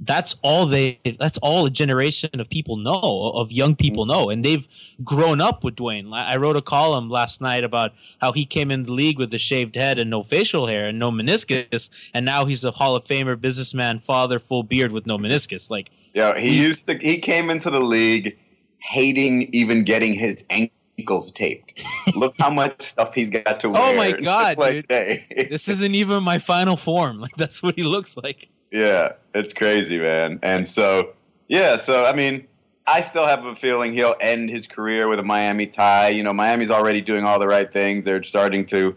that's 0.05 0.37
all 0.43 0.67
they 0.67 0.99
that's 1.19 1.39
all 1.39 1.65
a 1.65 1.71
generation 1.71 2.41
of 2.41 2.49
people 2.51 2.77
know 2.77 3.33
of 3.35 3.53
young 3.53 3.77
people 3.77 4.05
know 4.05 4.31
and 4.31 4.45
they've 4.45 4.67
grown 5.05 5.41
up 5.41 5.63
with 5.63 5.77
Dwyane. 5.77 6.13
I 6.13 6.37
wrote 6.37 6.57
a 6.57 6.63
column 6.63 7.09
last 7.09 7.41
night 7.41 7.63
about 7.63 7.93
how 8.21 8.33
he 8.33 8.45
came 8.45 8.71
in 8.71 8.83
the 8.83 8.93
league 8.93 9.19
with 9.19 9.33
a 9.33 9.39
shaved 9.39 9.77
head 9.77 9.99
and 9.99 10.11
no 10.11 10.23
facial 10.23 10.67
hair 10.67 10.89
and 10.89 10.99
no 10.99 11.11
meniscus 11.11 11.89
and 12.13 12.27
now 12.27 12.45
he's 12.45 12.65
a 12.65 12.73
Hall 12.73 12.97
of 12.97 13.05
Famer 13.05 13.41
businessman 13.41 14.01
father 14.01 14.39
full 14.39 14.65
beard 14.65 14.91
with 14.91 15.07
no 15.07 15.19
meniscus 15.19 15.71
like 15.71 15.91
Yeah, 16.15 16.39
he 16.39 16.61
used 16.61 16.87
to. 16.87 16.99
He 16.99 17.19
came 17.19 17.49
into 17.49 17.71
the 17.71 17.81
league 17.81 18.37
hating 18.81 19.49
even 19.55 19.85
getting 19.85 20.15
his 20.15 20.45
ankles 20.51 21.31
taped. 21.31 21.81
Look 22.17 22.35
how 22.39 22.51
much 22.51 22.83
stuff 22.93 23.15
he's 23.15 23.31
got 23.31 23.61
to 23.61 23.69
oh 23.69 23.71
wear. 23.71 23.83
Oh 23.83 23.97
my 23.97 24.13
God, 24.13 24.59
like, 24.59 24.73
dude. 24.73 24.87
hey. 24.89 25.47
this 25.49 25.69
isn't 25.69 25.95
even 25.95 26.25
my 26.25 26.39
final 26.39 26.77
form 26.77 27.21
like 27.27 27.37
that's 27.37 27.63
what 27.63 27.77
he 27.77 27.85
looks 27.85 28.17
like 28.17 28.49
Yeah, 28.73 29.13
it's 29.35 29.53
crazy, 29.53 29.99
man. 29.99 30.41
And 30.43 30.67
so, 30.67 31.13
yeah, 31.47 31.77
so 31.77 32.07
I 32.07 32.15
mean, 32.15 32.49
I 32.87 33.03
still 33.03 33.27
have 33.27 33.45
a 33.45 33.55
feeling 33.55 33.93
he'll 33.93 34.17
end 34.21 34.51
his 34.51 34.67
career 34.67 35.09
with 35.09 35.21
a 35.21 35.23
Miami 35.23 35.67
tie. 35.67 36.09
You 36.09 36.23
know, 36.23 36.33
Miami's 36.33 36.71
already 36.71 37.01
doing 37.01 37.25
all 37.25 37.39
the 37.39 37.47
right 37.47 37.71
things. 37.71 38.05
They're 38.05 38.23
starting 38.23 38.67
to 38.67 38.97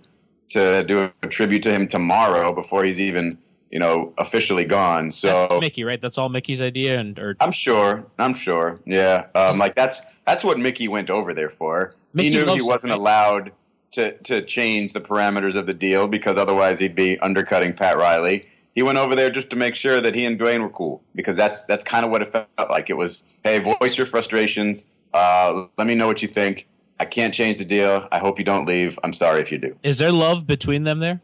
to 0.49 0.83
do 0.83 1.11
a 1.21 1.27
tribute 1.27 1.63
to 1.63 1.71
him 1.71 1.87
tomorrow 1.87 2.53
before 2.53 2.83
he's 2.83 2.99
even, 2.99 3.37
you 3.71 3.79
know, 3.79 4.13
officially 4.17 4.63
gone. 4.63 5.11
So 5.11 5.47
that's 5.49 5.61
Micky 5.61 5.83
right 5.83 6.01
that's 6.01 6.17
all 6.17 6.29
Micky's 6.29 6.61
idea 6.61 6.99
and 6.99 7.19
or 7.19 7.35
I'm 7.39 7.51
sure. 7.51 8.05
I'm 8.17 8.33
sure. 8.33 8.79
Yeah. 8.85 9.27
Um, 9.35 9.59
like 9.59 9.75
that's 9.75 10.01
that's 10.25 10.43
what 10.43 10.57
Micky 10.57 10.87
went 10.87 11.09
over 11.09 11.33
there 11.33 11.49
for. 11.49 11.93
Micky 12.13 12.29
he 12.29 12.35
knew 12.35 12.53
he 12.53 12.61
wasn't 12.61 12.91
right? 12.91 12.99
allowed 12.99 13.51
to 13.91 14.17
to 14.19 14.41
change 14.41 14.93
the 14.93 15.01
parameters 15.01 15.55
of 15.55 15.65
the 15.65 15.73
deal 15.73 16.07
because 16.07 16.37
otherwise 16.37 16.79
he'd 16.79 16.95
be 16.95 17.19
undercutting 17.19 17.73
Pat 17.73 17.97
Riley. 17.97 18.47
He 18.75 18.83
went 18.83 18.97
over 18.97 19.15
there 19.15 19.29
just 19.29 19.49
to 19.51 19.55
make 19.55 19.73
sure 19.73 20.01
that 20.01 20.13
he 20.13 20.25
and 20.25 20.37
Dwyane 20.37 20.61
were 20.61 20.69
cool 20.69 21.01
because 21.15 21.37
that's 21.37 21.65
that's 21.65 21.83
kind 21.83 22.05
of 22.05 22.11
what 22.11 22.21
it 22.21 22.31
felt 22.31 22.69
like. 22.69 22.89
It 22.89 22.97
was, 22.97 23.23
hey, 23.43 23.59
voice 23.59 23.97
your 23.97 24.05
frustrations. 24.05 24.91
Uh, 25.13 25.67
let 25.77 25.87
me 25.87 25.95
know 25.95 26.07
what 26.07 26.21
you 26.21 26.27
think. 26.27 26.67
I 26.99 27.05
can't 27.05 27.33
change 27.33 27.57
the 27.57 27.65
deal. 27.65 28.07
I 28.11 28.19
hope 28.19 28.37
you 28.37 28.45
don't 28.45 28.67
leave. 28.67 28.99
I'm 29.03 29.13
sorry 29.13 29.41
if 29.41 29.51
you 29.51 29.57
do. 29.57 29.77
Is 29.81 29.97
there 29.97 30.11
love 30.11 30.45
between 30.45 30.83
them 30.83 30.99
there? 30.99 31.21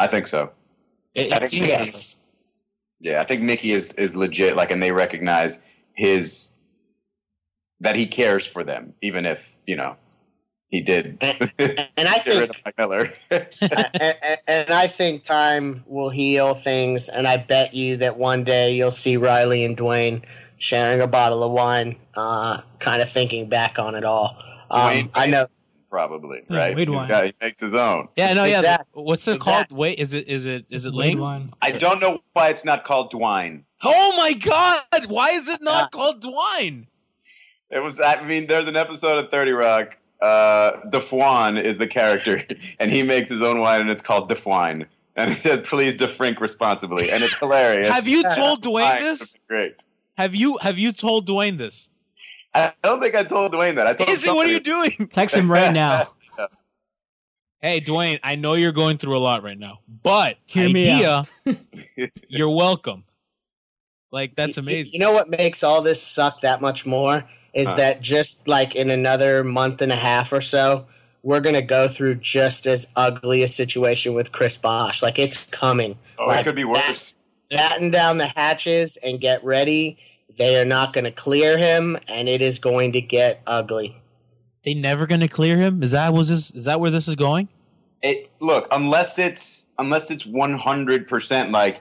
I 0.00 0.06
think 0.06 0.26
so. 0.26 0.50
It, 1.14 1.32
I 1.32 1.38
think 1.38 1.50
seems 1.50 1.68
Yes. 1.68 2.16
Yeah, 3.00 3.20
I 3.20 3.24
think 3.24 3.42
Micky 3.42 3.72
is 3.72 3.92
is 3.92 4.16
legit. 4.16 4.56
Like, 4.56 4.70
and 4.70 4.82
they 4.82 4.92
recognize 4.92 5.60
his 5.92 6.52
that 7.80 7.94
he 7.94 8.06
cares 8.06 8.46
for 8.46 8.64
them, 8.64 8.94
even 9.02 9.26
if 9.26 9.54
you 9.66 9.76
know 9.76 9.96
he 10.68 10.80
did. 10.80 11.18
And, 11.20 11.52
and 11.96 12.08
I 12.08 12.18
think 12.18 12.50
Mike 12.64 12.74
Miller. 12.78 13.12
and, 13.30 14.38
and 14.48 14.70
I 14.70 14.86
think 14.86 15.22
time 15.22 15.84
will 15.86 16.10
heal 16.10 16.54
things, 16.54 17.08
and 17.08 17.26
I 17.26 17.36
bet 17.36 17.74
you 17.74 17.96
that 17.98 18.18
one 18.18 18.44
day 18.44 18.74
you'll 18.74 18.90
see 18.90 19.16
Riley 19.16 19.64
and 19.64 19.76
Dwyane 19.76 20.22
sharing 20.58 21.00
a 21.00 21.06
bottle 21.06 21.42
of 21.42 21.52
wine, 21.52 21.96
uh, 22.16 22.62
kind 22.78 23.02
of 23.02 23.10
thinking 23.10 23.48
back 23.48 23.78
on 23.78 23.94
it 23.94 24.04
all. 24.04 24.36
Um, 24.70 24.80
Dwyane- 24.80 25.10
I 25.14 25.26
know. 25.26 25.46
Probably 25.88 26.40
Yeah, 26.50 26.58
right. 26.58 26.76
Wade 26.76 26.88
He's 26.88 26.94
wine. 26.96 27.08
got- 27.08 27.24
he 27.26 27.34
makes 27.40 27.60
his 27.60 27.74
own. 27.74 28.08
Yeah, 28.16 28.34
no, 28.34 28.44
yeah. 28.44 28.56
Exactly. 28.56 29.02
What's 29.02 29.26
it 29.28 29.36
Exactly. 29.36 29.76
called? 29.76 29.78
Wait, 29.80 29.98
is 30.00 30.14
it 30.14 30.28
is 30.28 30.44
it 30.44 30.66
is 30.68 30.84
it 30.84 30.92
Wade 30.92 31.10
Ling? 31.14 31.20
wine. 31.20 31.52
I 31.62 31.70
don't 31.70 32.00
know 32.00 32.18
why 32.32 32.48
it's 32.48 32.64
not 32.64 32.84
called 32.84 33.12
Dwine. 33.12 33.62
Oh 33.84 34.14
my 34.16 34.34
god! 34.34 35.06
Why 35.08 35.30
is 35.30 35.48
it 35.48 35.62
not 35.62 35.92
called 35.92 36.20
Dwine? 36.22 36.86
It 37.70 37.78
was. 37.82 38.00
I 38.00 38.20
mean, 38.26 38.46
there's 38.48 38.66
an 38.66 38.76
episode 38.76 39.24
of 39.24 39.30
Thirty 39.30 39.52
Rock. 39.52 39.96
Uh, 40.20 40.80
D'Fwan 40.88 41.62
is 41.62 41.78
the 41.78 41.86
character, 41.86 42.42
and 42.80 42.90
he 42.90 43.02
makes 43.02 43.28
his 43.28 43.42
own 43.42 43.60
wine, 43.60 43.82
and 43.82 43.90
it's 43.90 44.02
called 44.02 44.30
Defwine. 44.30 44.86
And 45.14 45.32
he 45.32 45.40
said, 45.40 45.64
"Please 45.64 45.96
drink 45.96 46.40
responsibly," 46.40 47.10
and 47.10 47.22
it's 47.22 47.38
hilarious. 47.38 47.90
Have 47.90 48.06
you 48.08 48.22
told 48.34 48.64
Wine 48.66 48.84
Dwyane 48.84 49.00
this? 49.00 49.36
Great. 49.48 49.76
Have 50.16 50.34
you 50.34 50.58
have 50.62 50.78
you 50.78 50.92
told 50.92 51.26
Dwyane 51.28 51.58
this? 51.58 51.90
I 52.54 52.72
don't 52.82 53.02
think 53.02 53.14
I 53.14 53.22
told 53.24 53.52
Dwyane 53.52 53.76
that. 53.76 53.86
I 53.86 53.92
told 53.92 54.08
Izzy, 54.08 54.30
what 54.30 54.46
are 54.46 54.50
you 54.50 54.60
doing? 54.60 55.08
Text 55.12 55.36
him 55.36 55.50
right 55.50 55.72
now. 55.72 56.12
Hey, 57.62 57.80
Dwyane, 57.80 58.20
I 58.22 58.34
know 58.36 58.52
you're 58.52 58.70
going 58.70 58.98
through 58.98 59.16
a 59.16 59.18
lot 59.18 59.42
right 59.42 59.58
now, 59.58 59.80
but 60.02 60.36
Hear 60.44 60.68
idea, 60.68 61.26
you're 62.28 62.50
welcome. 62.50 63.04
Like 64.12 64.36
that's 64.36 64.58
amazing. 64.58 64.92
You 64.92 65.00
know 65.00 65.12
what 65.12 65.30
makes 65.30 65.64
all 65.64 65.82
this 65.82 66.00
suck 66.00 66.42
that 66.42 66.60
much 66.60 66.86
more 66.86 67.24
is 67.56 67.66
Huh. 67.68 67.74
that 67.76 68.00
just 68.02 68.46
like 68.46 68.76
in 68.76 68.90
another 68.90 69.42
month 69.42 69.80
and 69.82 69.90
a 69.90 69.96
half 69.96 70.32
or 70.32 70.40
so, 70.40 70.86
we're 71.22 71.40
gonna 71.40 71.62
go 71.62 71.88
through 71.88 72.16
just 72.16 72.66
as 72.66 72.86
ugly 72.94 73.42
a 73.42 73.48
situation 73.48 74.14
with 74.14 74.30
Chris 74.30 74.56
Bosh. 74.56 75.02
Like 75.02 75.18
it's 75.18 75.44
coming. 75.46 75.98
Oh, 76.18 76.26
Like, 76.26 76.40
it 76.42 76.44
could 76.44 76.54
be 76.54 76.64
worse. 76.64 77.16
batten 77.50 77.90
down 77.90 78.18
the 78.18 78.26
hatches 78.26 78.96
and 78.98 79.20
get 79.20 79.42
ready. 79.44 79.96
They 80.38 80.60
are 80.60 80.64
not 80.66 80.92
going 80.92 81.04
to 81.04 81.10
clear 81.10 81.56
him, 81.56 81.96
and 82.08 82.28
it 82.28 82.42
is 82.42 82.58
going 82.58 82.92
to 82.92 83.00
get 83.00 83.40
ugly. 83.46 83.96
They 84.64 84.74
never 84.74 85.06
going 85.06 85.22
to 85.22 85.28
clear 85.28 85.56
him? 85.56 85.82
Is 85.82 85.92
that 85.92 86.12
was 86.12 86.28
this? 86.28 86.50
Is 86.54 86.66
that 86.66 86.78
where 86.78 86.90
this 86.90 87.08
is 87.08 87.14
going? 87.14 87.48
It 88.02 88.30
look 88.40 88.68
unless 88.70 89.18
it's 89.18 89.66
unless 89.78 90.10
it's 90.10 90.26
one 90.26 90.58
hundred 90.58 91.08
percent 91.08 91.52
like 91.52 91.80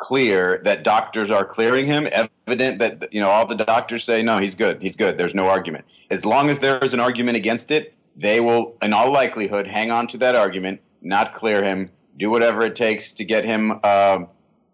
clear 0.00 0.60
that 0.64 0.82
doctors 0.82 1.30
are 1.30 1.44
clearing 1.44 1.86
him, 1.86 2.08
evident 2.46 2.78
that 2.80 3.12
you 3.12 3.20
know 3.20 3.28
all 3.28 3.46
the 3.46 3.54
doctors 3.54 4.02
say 4.02 4.22
no, 4.22 4.38
he's 4.38 4.54
good, 4.54 4.82
he's 4.82 4.96
good. 4.96 5.16
There's 5.16 5.34
no 5.34 5.48
argument. 5.48 5.84
As 6.10 6.24
long 6.24 6.50
as 6.50 6.58
there 6.58 6.78
is 6.78 6.92
an 6.92 7.00
argument 7.00 7.36
against 7.36 7.70
it, 7.70 7.94
they 8.16 8.40
will, 8.40 8.76
in 8.82 8.92
all 8.92 9.12
likelihood, 9.12 9.68
hang 9.68 9.92
on 9.92 10.08
to 10.08 10.18
that 10.18 10.34
argument, 10.34 10.80
not 11.02 11.34
clear 11.34 11.62
him, 11.62 11.90
do 12.16 12.30
whatever 12.30 12.62
it 12.62 12.74
takes 12.74 13.12
to 13.12 13.24
get 13.24 13.44
him 13.44 13.72
um, 13.84 14.28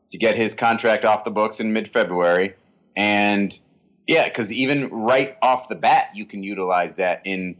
to 0.08 0.16
get 0.16 0.36
his 0.36 0.54
contract 0.54 1.04
off 1.04 1.24
the 1.24 1.30
books 1.30 1.60
in 1.60 1.72
mid-February, 1.72 2.54
and 2.96 3.58
yeah, 4.06 4.24
because 4.24 4.52
even 4.52 4.88
right 4.90 5.36
off 5.42 5.68
the 5.68 5.74
bat, 5.74 6.10
you 6.14 6.24
can 6.24 6.42
utilize 6.42 6.96
that 6.96 7.20
in. 7.24 7.56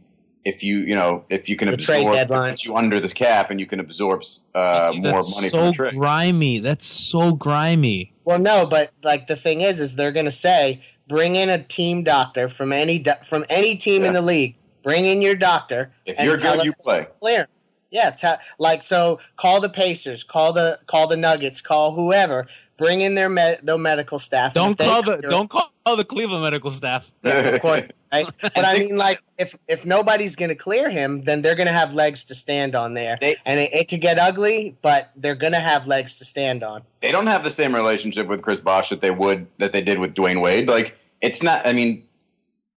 If 0.47 0.63
you 0.63 0.77
you 0.89 0.95
know 0.95 1.25
if 1.29 1.49
you 1.49 1.55
can 1.55 1.67
The 1.67 1.73
absorb 1.75 2.03
trade 2.03 2.13
deadline. 2.13 2.51
puts 2.51 2.65
you 2.65 2.75
under 2.75 2.99
the 2.99 3.09
cap 3.09 3.51
and 3.51 3.59
you 3.59 3.65
can 3.65 3.79
absorb 3.79 4.23
uh, 4.55 4.81
See, 4.91 4.99
more 5.01 5.11
that's 5.13 5.35
money 5.35 5.49
so 5.49 5.57
from 5.57 5.67
the 5.67 5.73
trade. 5.73 5.93
grimy. 5.95 6.59
That's 6.59 6.85
so 6.85 7.35
grimy. 7.35 8.13
Well, 8.23 8.39
no, 8.39 8.65
but 8.65 8.91
like 9.03 9.27
the 9.27 9.35
thing 9.35 9.61
is, 9.61 9.79
is 9.79 9.95
they're 9.95 10.11
going 10.19 10.25
to 10.25 10.31
say 10.49 10.81
bring 11.07 11.35
in 11.35 11.49
a 11.49 11.61
team 11.63 12.03
doctor 12.03 12.47
from 12.49 12.71
any 12.73 12.99
do- 12.99 13.21
from 13.23 13.45
any 13.49 13.75
team 13.75 14.03
in 14.05 14.13
the 14.13 14.21
league. 14.21 14.55
Bring 14.83 15.05
in 15.05 15.21
your 15.21 15.35
doctor. 15.35 15.91
If 16.05 16.15
and 16.17 16.25
you're 16.27 16.37
tell 16.37 16.53
good, 16.55 16.61
us 16.61 16.65
you 16.67 16.73
play. 16.81 17.07
Clear. 17.19 17.47
Yeah, 17.91 18.11
te- 18.11 18.41
like 18.59 18.81
so. 18.83 19.19
Call 19.37 19.59
the 19.61 19.69
Pacers. 19.69 20.23
Call 20.23 20.53
the 20.53 20.79
call 20.87 21.07
the 21.07 21.17
Nuggets. 21.17 21.61
Call 21.61 21.93
whoever. 21.95 22.47
Bring 22.77 23.01
in 23.01 23.15
their 23.15 23.29
med- 23.29 23.61
their 23.63 23.77
medical 23.77 24.19
staff. 24.19 24.53
Don't 24.53 24.77
call 24.77 25.01
the 25.01 25.17
clear 25.17 25.29
don't 25.29 25.49
call 25.49 25.71
the 25.95 26.05
Cleveland 26.05 26.43
medical 26.43 26.69
staff. 26.69 27.09
Yeah, 27.23 27.39
of 27.39 27.61
course. 27.61 27.89
Right? 28.13 28.25
But 28.41 28.65
I 28.65 28.77
mean, 28.79 28.97
like, 28.97 29.19
if 29.37 29.55
if 29.67 29.85
nobody's 29.85 30.35
going 30.35 30.49
to 30.49 30.55
clear 30.55 30.89
him, 30.89 31.23
then 31.23 31.41
they're 31.41 31.55
going 31.55 31.67
to 31.67 31.73
have 31.73 31.93
legs 31.93 32.23
to 32.25 32.35
stand 32.35 32.75
on 32.75 32.93
there, 32.93 33.17
They- 33.19 33.37
and 33.45 33.59
it, 33.59 33.73
it 33.73 33.89
could 33.89 34.01
get 34.01 34.19
ugly. 34.19 34.75
But 34.81 35.11
they're 35.15 35.35
going 35.35 35.53
to 35.53 35.59
have 35.59 35.87
legs 35.87 36.19
to 36.19 36.25
stand 36.25 36.63
on. 36.63 36.83
they 37.01 37.11
don't 37.11 37.27
have 37.27 37.43
the 37.43 37.49
same 37.49 37.73
relationship 37.73 38.27
with 38.27 38.41
Chris 38.41 38.59
Bosh 38.59 38.89
that 38.89 39.01
they 39.01 39.11
would 39.11 39.47
that 39.57 39.71
they 39.73 39.81
did 39.81 39.97
with 39.99 40.13
Dwyane 40.13 40.41
Wade. 40.41 40.67
Like 40.67 40.95
it's 41.21 41.41
not. 41.41 41.65
I 41.65 41.73
mean, 41.73 42.03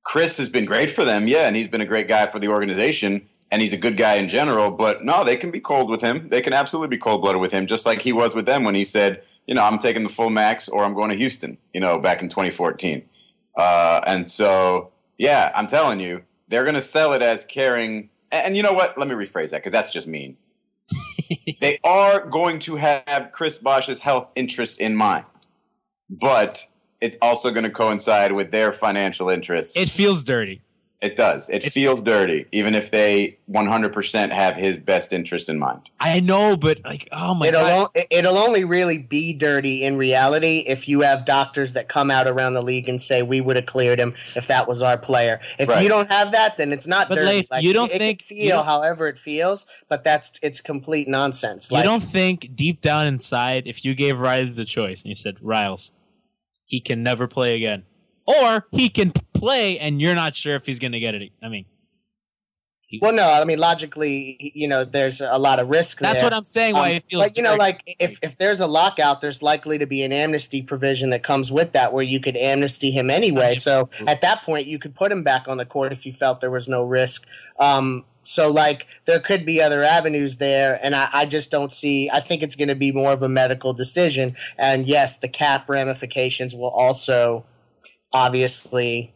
Chris 0.03 0.39
has 0.39 0.49
been 0.49 0.65
great 0.65 0.91
for 0.91 1.05
them, 1.05 1.29
yeah, 1.29 1.47
and 1.47 1.55
he's 1.57 1.69
been 1.69 1.83
a 1.83 1.87
great 1.87 2.09
guy 2.09 2.27
for 2.27 2.39
the 2.39 2.49
organization, 2.49 3.29
and 3.51 3.61
he's 3.61 3.73
a 3.75 3.77
good 3.77 3.97
guy 3.97 4.15
in 4.15 4.29
general. 4.29 4.71
But 4.71 5.05
no, 5.05 5.25
they 5.25 5.37
can 5.37 5.51
be 5.51 5.61
cold 5.61 5.91
with 5.91 6.01
him. 6.01 6.29
They 6.31 6.41
can 6.41 6.53
absolutely 6.55 6.97
be 6.97 7.01
cold 7.01 7.21
blooded 7.23 7.41
with 7.41 7.53
him, 7.53 7.67
just 7.67 7.85
like 7.85 8.01
he 8.03 8.13
was 8.13 8.35
with 8.35 8.47
them 8.47 8.65
when 8.65 8.75
he 8.75 8.85
said, 8.85 9.23
you 9.51 9.57
know, 9.57 9.65
I'm 9.65 9.81
taking 9.81 10.05
the 10.05 10.09
full 10.09 10.31
max 10.31 10.69
or 10.69 10.85
I'm 10.85 10.95
going 10.95 11.11
to 11.11 11.17
Houston. 11.17 11.59
You 11.75 11.81
know, 11.81 11.99
back 11.99 12.23
in 12.23 12.29
2014. 12.29 13.03
Uh, 13.57 14.01
and 14.07 14.31
so, 14.31 14.93
yeah, 15.19 15.51
I'm 15.57 15.67
telling 15.67 15.99
you, 15.99 16.23
they're 16.49 16.63
going 16.63 16.77
to 16.77 16.81
sell 16.81 17.13
it 17.13 17.21
as 17.21 17.45
caring. 17.45 18.11
And, 18.31 18.47
and 18.47 18.57
you 18.57 18.63
know 18.63 18.73
what? 18.73 18.97
Let 18.97 19.09
me 19.09 19.15
rephrase 19.15 19.51
that 19.51 19.59
because 19.59 19.73
that's 19.73 19.91
just 19.91 20.07
mean. 20.07 20.37
they 21.61 21.81
are 21.83 22.25
going 22.25 22.61
to 22.61 22.77
have 22.77 23.33
Chris 23.33 23.57
Bosh's 23.57 23.99
health 23.99 24.29
interest 24.37 24.79
in 24.79 24.95
mind, 24.95 25.27
but 26.09 26.67
it's 27.01 27.17
also 27.21 27.51
going 27.51 27.65
to 27.65 27.71
coincide 27.71 28.33
with 28.33 28.53
their 28.53 28.73
financial 28.73 29.29
interests. 29.29 29.77
It 29.77 29.89
feels 29.89 30.23
dirty. 30.23 30.63
It 31.03 31.17
does. 31.17 31.49
It 31.49 31.57
It's- 31.57 31.73
feels 31.73 32.03
dirty, 32.03 32.45
even 32.53 32.75
if 32.75 32.91
they 32.91 33.39
100% 33.51 34.33
have 34.33 34.57
his 34.57 34.77
best 34.77 35.15
interest 35.15 35.49
in 35.49 35.59
mind. 35.59 35.81
I 35.99 36.21
know, 36.21 36.59
but 36.59 36.81
like, 36.85 37.09
oh 37.11 37.35
my 37.35 37.47
it'll 37.49 37.63
god, 37.63 37.89
o- 37.97 38.03
it'll 38.11 38.37
only 38.37 38.65
really 38.65 38.99
be 38.99 39.33
dirty 39.33 39.83
in 39.83 39.97
reality 39.97 40.63
if 40.67 40.89
you 40.89 41.01
have 41.01 41.25
doctors 41.25 41.73
that 41.73 41.89
come 41.89 42.11
out 42.11 42.27
around 42.27 42.53
the 42.53 42.63
league 42.63 42.87
and 42.87 43.01
say 43.01 43.23
we 43.23 43.41
would 43.41 43.57
have 43.57 43.65
cleared 43.65 43.99
him 43.99 44.15
if 44.37 44.47
that 44.49 44.69
was 44.69 44.83
our 44.83 44.99
player. 44.99 45.41
If 45.59 45.71
Right. 45.71 45.83
you 45.83 45.89
don't 45.89 46.11
have 46.11 46.33
that, 46.33 46.59
then 46.59 46.71
it's 46.71 46.87
not 46.87 47.09
But, 47.09 47.15
dirty. 47.15 47.31
Leif, 47.31 47.47
you 47.61 47.73
don't 47.73 47.91
it, 47.91 47.97
think- 47.97 48.21
it 48.21 48.29
can 48.29 48.37
feel 48.37 48.57
don't- 48.59 48.67
however 48.67 49.09
it 49.09 49.19
feels, 49.19 49.65
but 49.89 50.05
that's 50.05 50.39
it's 50.43 50.61
complete 50.61 51.09
nonsense. 51.09 51.71
you 51.71 51.77
Like, 51.77 51.85
don't 51.87 52.03
think 52.05 52.51
deep 52.55 52.83
down 52.83 53.07
inside, 53.07 53.63
if 53.65 53.87
you 53.87 53.95
gave 53.95 54.19
Riley 54.19 54.51
the 54.51 54.67
choice 54.67 55.01
and 55.01 55.09
you 55.09 55.17
said, 55.17 55.37
Riles, 55.41 55.93
he 56.67 56.79
can 56.79 57.03
never 57.03 57.27
play 57.27 57.55
again, 57.57 57.85
or 58.27 58.67
he 58.71 58.91
can 58.91 59.13
play 59.41 59.79
and 59.79 60.01
you're 60.01 60.15
not 60.15 60.37
sure 60.37 60.55
if 60.55 60.67
he's 60.67 60.79
going 60.79 60.93
to 60.93 61.01
get 61.01 61.15
it. 61.15 61.33
I 61.43 61.49
mean, 61.49 61.65
Well, 63.01 63.13
no, 63.13 63.25
I 63.33 63.45
mean 63.45 63.59
logically, 63.59 64.53
you 64.55 64.67
know, 64.69 64.85
there's 64.85 65.21
a 65.21 65.39
lot 65.39 65.61
of 65.61 65.69
risk. 65.69 65.99
that's 65.99 66.15
there. 66.21 66.25
what 66.25 66.35
I'm 66.35 66.45
saying. 66.45 66.75
Why 66.75 66.91
Um, 66.91 66.97
it 66.97 67.05
feels 67.05 67.25
But 67.25 67.37
you 67.37 67.43
know, 67.43 67.55
like 67.55 67.83
if 67.87 68.19
if 68.23 68.37
there's 68.37 68.61
a 68.61 68.67
lockout, 68.67 69.21
there's 69.21 69.43
likely 69.43 69.79
to 69.79 69.87
be 69.87 70.03
an 70.03 70.13
amnesty 70.13 70.61
provision 70.63 71.11
that 71.11 71.23
comes 71.23 71.51
with 71.53 71.73
that, 71.73 71.93
where 71.93 72.03
you 72.05 72.21
could 72.21 72.37
amnesty 72.37 72.91
him 72.91 73.09
anyway. 73.11 73.55
So 73.55 73.89
at 74.07 74.21
that 74.23 74.43
point, 74.43 74.67
you 74.67 74.79
could 74.79 74.95
put 74.95 75.13
him 75.13 75.23
back 75.23 75.47
on 75.49 75.57
the 75.57 75.65
court 75.65 75.93
if 75.93 76.05
you 76.05 76.13
felt 76.13 76.41
there 76.41 76.51
was 76.51 76.69
no 76.69 76.83
risk. 76.83 77.27
Um, 77.59 78.05
so 78.23 78.51
like 78.51 78.87
there 79.07 79.21
could 79.21 79.47
be 79.47 79.63
other 79.63 79.83
avenues 79.83 80.37
there, 80.39 80.79
and 80.83 80.95
I, 80.95 81.09
I 81.13 81.27
just 81.27 81.51
don't 81.51 81.73
see. 81.73 82.11
I 82.13 82.21
think 82.21 82.43
it's 82.43 82.57
going 82.57 82.69
to 82.69 82.75
be 82.75 82.93
more 82.93 83.13
of 83.13 83.23
a 83.23 83.29
medical 83.29 83.73
decision, 83.73 84.37
and 84.59 84.87
yes, 84.87 85.17
the 85.17 85.29
cap 85.29 85.69
ramifications 85.69 86.55
will 86.55 86.71
also 86.71 87.45
obviously 88.13 89.15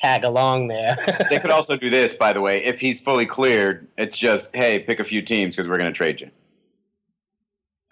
tag 0.00 0.24
along 0.24 0.68
there. 0.68 0.96
they 1.28 1.38
could 1.38 1.50
also 1.50 1.76
do 1.84 1.90
this, 1.90 2.14
by 2.14 2.32
the 2.32 2.40
way. 2.40 2.64
If 2.64 2.80
he's 2.80 3.00
fully 3.00 3.26
cleared, 3.26 3.86
it's 3.98 4.16
just, 4.16 4.48
hey, 4.54 4.78
pick 4.80 4.98
a 5.00 5.04
few 5.04 5.22
teams 5.22 5.54
because 5.54 5.68
we're 5.68 5.78
going 5.78 5.92
to 5.92 5.96
trade 5.96 6.20
you. 6.20 6.30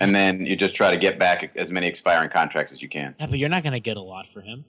And 0.01 0.15
then 0.15 0.47
you 0.47 0.57
just 0.57 0.75
try 0.75 0.91
to 0.91 0.97
get 0.97 1.19
back 1.19 1.53
as 1.57 1.71
many 1.71 1.87
expiring 1.89 2.31
contracts 2.31 2.73
as 2.73 2.81
you 2.81 2.89
can. 2.89 3.15
yeah, 3.19 3.27
but 3.27 3.39
you're 3.39 3.49
not 3.49 3.63
going 3.63 3.73
to 3.73 3.81
get 3.81 3.97
a 3.97 4.03
lot 4.03 4.29
for 4.29 4.41
him. 4.41 4.65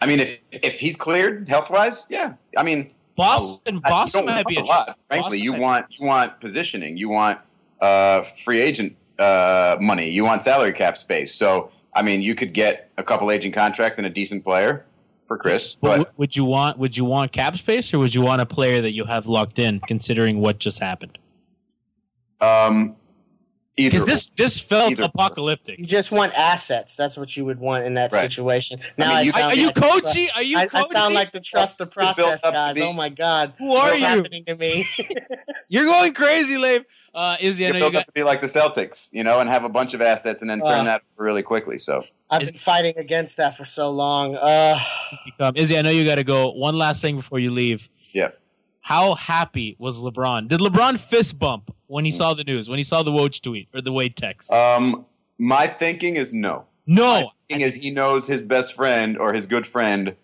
I 0.00 0.06
mean, 0.06 0.18
if 0.18 0.40
if 0.50 0.80
he's 0.80 0.96
cleared 0.96 1.48
health 1.48 1.70
wise, 1.70 2.06
yeah. 2.10 2.32
I 2.58 2.64
mean, 2.64 2.90
Boston, 3.16 3.76
I- 3.84 3.88
you 3.88 3.94
Boston 3.94 4.26
don't 4.26 4.34
might 4.34 4.46
be 4.46 4.56
a 4.56 4.62
want 4.62 4.68
a 4.68 4.72
lot. 4.72 4.98
Frankly, 5.06 5.38
Boston 5.38 5.44
you 5.44 5.52
want 5.52 5.86
you 5.90 6.06
want 6.06 6.40
positioning, 6.40 6.96
you 6.96 7.08
want 7.08 7.38
uh, 7.80 8.22
free 8.44 8.60
agent 8.60 8.96
uh, 9.20 9.76
money, 9.80 10.10
you 10.10 10.24
want 10.24 10.42
salary 10.42 10.72
cap 10.72 10.98
space. 10.98 11.32
So, 11.32 11.70
I 11.94 12.02
mean, 12.02 12.20
you 12.20 12.34
could 12.34 12.52
get 12.52 12.90
a 12.98 13.04
couple 13.04 13.30
agent 13.30 13.54
contracts 13.54 13.98
and 13.98 14.04
a 14.06 14.10
decent 14.10 14.42
player 14.42 14.84
for 15.32 15.38
Chris, 15.38 15.76
But 15.80 16.12
would 16.18 16.36
you 16.36 16.44
want 16.44 16.78
would 16.78 16.96
you 16.96 17.06
want 17.06 17.32
cap 17.32 17.56
space 17.56 17.94
or 17.94 17.98
would 17.98 18.14
you 18.14 18.20
want 18.20 18.42
a 18.42 18.46
player 18.46 18.82
that 18.82 18.92
you 18.92 19.06
have 19.06 19.26
locked 19.26 19.58
in, 19.58 19.80
considering 19.80 20.40
what 20.40 20.58
just 20.58 20.78
happened? 20.78 21.16
Um, 22.40 22.96
Because 23.76 24.04
this 24.06 24.28
this 24.28 24.60
felt 24.60 24.92
Either 24.92 25.04
apocalyptic. 25.04 25.78
You 25.78 25.84
just 25.86 26.12
want 26.12 26.34
assets. 26.34 26.94
That's 26.94 27.16
what 27.16 27.34
you 27.36 27.46
would 27.46 27.58
want 27.58 27.84
in 27.84 27.94
that 27.94 28.12
Right. 28.12 28.20
situation. 28.30 28.80
I 28.82 28.84
Now 28.98 29.08
mean, 29.08 29.16
I, 29.16 29.24
sound 29.30 29.44
Are, 29.44 29.48
are 29.48 29.54
you 29.54 29.66
like 29.66 29.74
the 29.74 29.80
coachy? 29.80 30.30
Are 30.30 30.42
you 30.42 30.58
I, 30.58 30.62
I 30.62 30.66
coachy? 30.66 30.88
sound 30.90 31.14
like 31.14 31.32
the 31.32 31.40
trust 31.40 31.78
the 31.78 31.86
process 31.98 32.42
guys. 32.42 32.78
Oh 32.82 32.92
my 32.92 33.08
god, 33.08 33.54
Who 33.58 33.72
are 33.72 33.86
what's 33.88 34.00
you? 34.00 34.04
happening 34.06 34.44
to 34.44 34.56
me? 34.56 34.84
You're 35.68 35.86
going 35.86 36.12
crazy, 36.12 36.58
Leif. 36.58 36.82
Uh, 37.14 37.36
Izzy, 37.40 37.64
I 37.64 37.68
you're 37.68 37.72
know 37.74 37.78
you 37.78 37.82
built 37.84 37.92
got. 37.94 38.00
up 38.00 38.06
to 38.06 38.12
be 38.12 38.22
like 38.22 38.40
the 38.40 38.46
Celtics, 38.46 39.08
you 39.12 39.22
know, 39.24 39.38
and 39.40 39.48
have 39.48 39.64
a 39.64 39.68
bunch 39.68 39.92
of 39.94 40.00
assets 40.02 40.40
and 40.42 40.50
then 40.50 40.60
turn 40.60 40.80
Uh. 40.80 40.84
that 40.84 41.02
really 41.16 41.42
quickly. 41.42 41.78
So 41.78 42.04
I've 42.30 42.42
Is- 42.42 42.52
been 42.52 42.58
fighting 42.58 42.94
against 42.98 43.36
that 43.38 43.54
for 43.56 43.64
so 43.66 43.90
long. 43.90 44.34
Uh, 44.36 44.78
Izzy, 45.54 45.76
I 45.78 45.82
know 45.82 45.90
you 45.90 46.04
got 46.06 46.14
to 46.16 46.24
go. 46.24 46.50
One 46.52 46.76
last 46.78 47.00
thing 47.02 47.16
before 47.16 47.38
you 47.38 47.50
leave. 47.50 47.88
yeah, 48.12 48.28
How 48.80 49.14
happy 49.14 49.76
was 49.78 50.02
LeBron? 50.02 50.48
Did 50.48 50.60
LeBron 50.60 50.98
fist 50.98 51.38
bump 51.38 51.74
when 51.92 52.04
he 52.06 52.10
saw 52.10 52.32
the 52.34 52.44
news? 52.44 52.68
When 52.68 52.78
he 52.78 52.84
saw 52.84 53.02
the 53.02 53.10
Woj 53.10 53.40
tweet 53.42 53.68
or 53.74 53.80
the 53.82 53.92
Wade 53.92 54.16
text? 54.16 54.50
um, 54.50 55.04
my 55.38 55.66
thinking 55.66 56.16
is 56.16 56.32
no. 56.32 56.64
no. 56.86 57.04
My 57.04 57.26
thinking 57.48 57.66
is 57.66 57.74
he 57.74 57.90
knows 57.90 58.26
his 58.26 58.40
best 58.42 58.74
friend 58.74 59.18
or 59.18 59.32
his 59.34 59.46
good 59.46 59.66
friend 59.66 60.14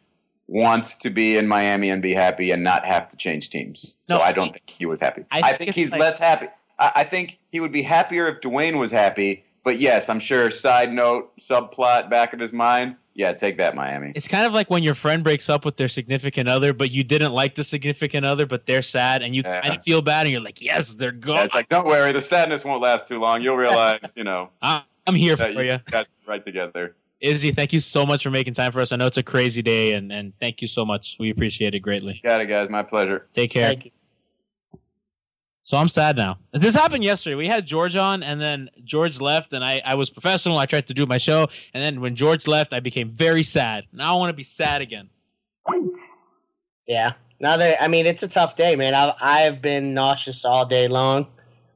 wants 0.47 0.97
to 0.99 1.11
be 1.11 1.37
in 1.37 1.47
Miami 1.47 1.91
and 1.91 2.01
be 2.01 2.15
happy 2.15 2.51
and 2.51 2.63
not 2.65 2.87
have 2.87 3.09
to 3.09 3.17
change 3.17 3.51
teams. 3.51 3.95
So 4.09 4.19
I 4.19 4.33
don't 4.33 4.49
I- 4.49 4.53
think 4.53 4.71
he 4.71 4.87
was 4.87 5.01
happy. 5.01 5.25
I 5.31 5.39
I, 5.41 5.43
think 5.49 5.59
think, 5.59 5.75
he's 5.75 5.91
like- 5.91 6.01
less 6.01 6.19
happy. 6.19 6.47
I, 6.79 6.93
I 6.97 7.05
think 7.05 7.39
he 7.51 7.61
would 7.61 7.73
be 7.73 7.83
happier 7.83 8.29
if 8.29 8.41
Dwyane 8.41 8.79
was 8.79 8.91
happy. 8.91 9.45
But 9.65 9.79
yes, 9.79 10.09
I'm 10.09 10.21
sure. 10.21 10.51
Side 10.51 10.93
note, 10.95 11.37
subplot, 11.39 12.09
back 12.09 12.33
of 12.33 12.41
his 12.41 12.53
mind. 12.53 12.97
Yeah, 13.19 13.33
take 13.33 13.59
that, 13.59 13.75
Miami. 13.75 14.13
It's 14.15 14.29
kind 14.29 14.47
of 14.47 14.53
like 14.53 14.71
when 14.71 14.85
your 14.85 14.95
friend 14.95 15.25
breaks 15.25 15.49
up 15.49 15.65
with 15.65 15.77
their 15.77 15.89
significant 15.89 16.49
other, 16.49 16.73
but 16.73 16.93
you 16.93 17.03
didn't 17.03 17.33
like 17.33 17.57
the 17.57 17.65
significant 17.65 18.25
other, 18.25 18.47
but 18.47 18.65
they're 18.65 18.81
sad, 18.81 19.23
and 19.23 19.35
you 19.35 19.43
Yeah. 19.45 19.61
kind 19.61 19.75
of 19.77 19.83
feel 19.83 20.01
bad, 20.03 20.27
and 20.27 20.33
you're 20.33 20.41
like, 20.41 20.63
"Yes, 20.63 20.95
they're 20.95 21.13
Yeah, 21.13 21.19
gone. 21.19 21.45
it's 21.47 21.55
like, 21.55 21.69
don't 21.69 21.85
worry, 21.87 22.13
the 22.13 22.21
sadness 22.21 22.65
won't 22.65 22.81
last 22.81 23.09
too 23.09 23.19
long. 23.19 23.43
You'll 23.43 23.57
realize, 23.57 23.99
you 24.17 24.23
know, 24.23 24.51
I- 24.63 24.83
I'm 25.07 25.17
here 25.17 25.35
that 25.35 25.53
for 25.53 25.63
you 25.65 25.73
you." 25.73 25.79
guys 25.91 26.07
right 26.27 26.45
together. 26.45 26.95
Izzy, 27.21 27.51
thank 27.51 27.73
you 27.73 27.81
so 27.81 28.07
much 28.07 28.23
for 28.23 28.31
making 28.31 28.55
time 28.55 28.71
for 28.71 28.81
us. 28.81 28.93
I 28.93 28.97
know 28.97 29.07
it's 29.07 29.17
a 29.19 29.25
crazy 29.25 29.63
day, 29.63 29.95
and, 29.95 30.13
and 30.13 30.33
thank 30.39 30.63
you 30.63 30.69
so 30.69 30.85
much. 30.85 31.17
We 31.19 31.31
appreciate 31.31 31.75
it 31.75 31.81
greatly. 31.81 32.21
Got 32.23 32.41
it, 32.41 32.47
guys. 32.47 32.71
My 32.71 32.85
pleasure. 32.85 33.27
Take 33.35 33.51
care. 33.51 33.75
So 35.69 35.77
I'm 35.77 35.89
sad 35.89 36.17
now. 36.17 36.39
This 36.51 36.75
happened 36.75 37.05
yesterday. 37.05 37.35
We 37.35 37.47
had 37.47 37.67
George 37.67 37.95
on, 37.95 38.23
and 38.23 38.41
then 38.41 38.71
George 38.85 39.21
left, 39.21 39.53
and 39.53 39.63
I, 39.63 39.83
I 39.85 39.97
was 39.97 40.09
professional. 40.09 40.57
I 40.57 40.65
tried 40.65 40.87
to 40.87 40.95
do 40.95 41.05
my 41.05 41.19
show, 41.19 41.47
and 41.75 41.83
then 41.83 42.01
when 42.01 42.17
George 42.17 42.47
left, 42.47 42.73
I 42.73 42.81
became 42.81 43.11
very 43.11 43.43
sad. 43.43 43.85
Now 43.93 44.15
I 44.15 44.19
want 44.19 44.31
to 44.31 44.35
be 44.35 44.43
sad 44.43 44.81
again. 44.81 45.11
Yeah. 46.87 47.13
Now 47.39 47.59
that 47.59 47.83
I 47.83 47.89
mean, 47.89 48.07
it's 48.07 48.23
a 48.23 48.29
tough 48.29 48.57
day, 48.57 48.77
man. 48.77 48.95
I've 48.95 49.13
I've 49.21 49.61
been 49.61 49.93
nauseous 49.93 50.43
all 50.43 50.65
day 50.65 50.89
long, 50.89 51.27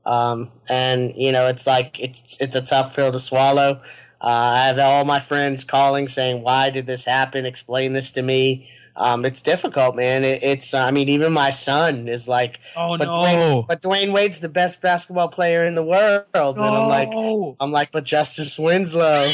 um, 0.07 0.51
and 0.71 1.13
you 1.15 1.31
know, 1.31 1.49
it's 1.49 1.67
like 1.67 2.01
it's 2.01 2.39
it's 2.41 2.57
a 2.57 2.63
tough 2.63 2.97
pill 2.97 3.13
to 3.13 3.19
swallow. 3.19 3.83
Uh, 4.23 4.27
I 4.27 4.67
have 4.69 4.79
all 4.79 5.05
my 5.05 5.21
friends 5.21 5.65
calling 5.65 6.09
saying, 6.09 6.43
"Why 6.43 6.71
did 6.71 6.87
this 6.87 7.05
happen? 7.05 7.45
Explain 7.45 7.93
this 7.93 8.11
to 8.13 8.23
me." 8.23 8.71
Um, 8.95 9.25
it's 9.25 9.41
difficult, 9.41 9.97
man. 9.97 10.23
It, 10.25 10.43
it's 10.43 10.75
I 10.75 10.91
mean, 10.91 11.09
even 11.09 11.33
my 11.33 11.51
son 11.51 12.09
is 12.09 12.29
like, 12.29 12.59
Oh 12.77 12.99
but 12.99 13.05
no! 13.07 13.13
Dwyane, 13.13 13.67
but 13.67 13.81
Dwyane 13.83 14.13
Wade's 14.13 14.41
the 14.41 14.49
best 14.51 14.83
basketball 14.83 15.29
player 15.29 15.63
in 15.65 15.75
the 15.75 15.83
world, 15.83 16.27
and 16.35 16.61
I'm 16.61 16.89
like, 16.89 17.09
No. 17.09 17.57
I'm 17.61 17.73
like, 17.73 17.91
but 17.91 18.05
Justise 18.05 18.59
Winslow. 18.59 19.27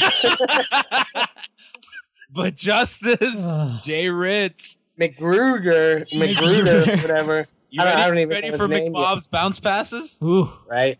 but 2.31 2.55
Justise, 2.55 3.49
Jay 3.85 4.09
Rich, 4.09 4.77
McGruder, 5.01 6.05
McGruder, 6.15 7.03
whatever. 7.03 7.47
you 7.71 7.83
I 7.83 7.85
don't- 7.85 7.95
ready, 7.95 8.03
I 8.03 8.07
don't 8.09 8.19
even 8.19 8.29
ready 8.31 8.51
know 8.51 8.57
for 8.57 8.63
his 8.69 8.71
name 8.71 8.95
yet. 8.95 9.01
McBob's 9.07 9.27
bounce 9.27 9.61
passes? 9.61 10.19
Ooh. 10.23 10.49
right? 10.69 10.99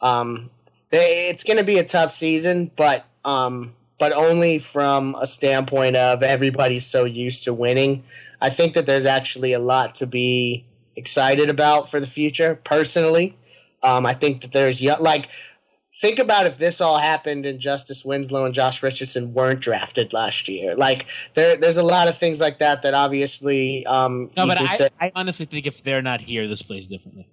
Um, 0.00 0.50
they, 0.90 1.28
it's 1.30 1.44
going 1.44 1.58
to 1.58 1.64
be 1.64 1.78
a 1.78 1.84
tough 1.84 2.12
season, 2.12 2.70
but 2.76 3.04
um, 3.24 3.74
but 4.02 4.12
only 4.14 4.58
from 4.58 5.14
a 5.20 5.28
standpoint 5.28 5.94
of 5.94 6.24
everybody's 6.24 6.84
so 6.84 7.04
used 7.04 7.44
to 7.44 7.54
winning. 7.54 8.02
I 8.40 8.50
think 8.50 8.74
that 8.74 8.84
there's 8.84 9.06
actually 9.06 9.52
a 9.52 9.60
lot 9.60 9.94
to 9.94 10.08
be 10.08 10.64
excited 10.96 11.48
about 11.48 11.88
for 11.88 12.00
the 12.00 12.06
future. 12.08 12.56
Personally, 12.64 13.38
um, 13.84 14.04
I 14.04 14.12
think 14.12 14.40
that 14.40 14.50
there's 14.50 14.82
like 14.82 15.28
think 16.00 16.18
about 16.18 16.48
if 16.48 16.58
this 16.58 16.80
all 16.80 16.98
happened 16.98 17.46
and 17.46 17.60
Justise 17.60 18.04
Winslow 18.04 18.44
and 18.44 18.52
Josh 18.52 18.82
Richardson 18.82 19.34
weren't 19.34 19.60
drafted 19.60 20.12
last 20.12 20.48
year. 20.48 20.74
Like 20.74 21.06
there, 21.34 21.56
there's 21.56 21.78
a 21.78 21.84
lot 21.84 22.08
of 22.08 22.18
things 22.18 22.40
like 22.40 22.58
that 22.58 22.82
that 22.82 22.94
obviously 22.94 23.86
um, 23.86 24.32
No, 24.36 24.48
but 24.48 24.60
I, 24.60 24.66
say- 24.74 24.90
I 25.00 25.12
honestly 25.14 25.46
think 25.46 25.64
if 25.64 25.84
they're 25.84 26.02
not 26.02 26.22
here, 26.22 26.48
this 26.48 26.62
plays 26.62 26.88
differently. 26.88 27.28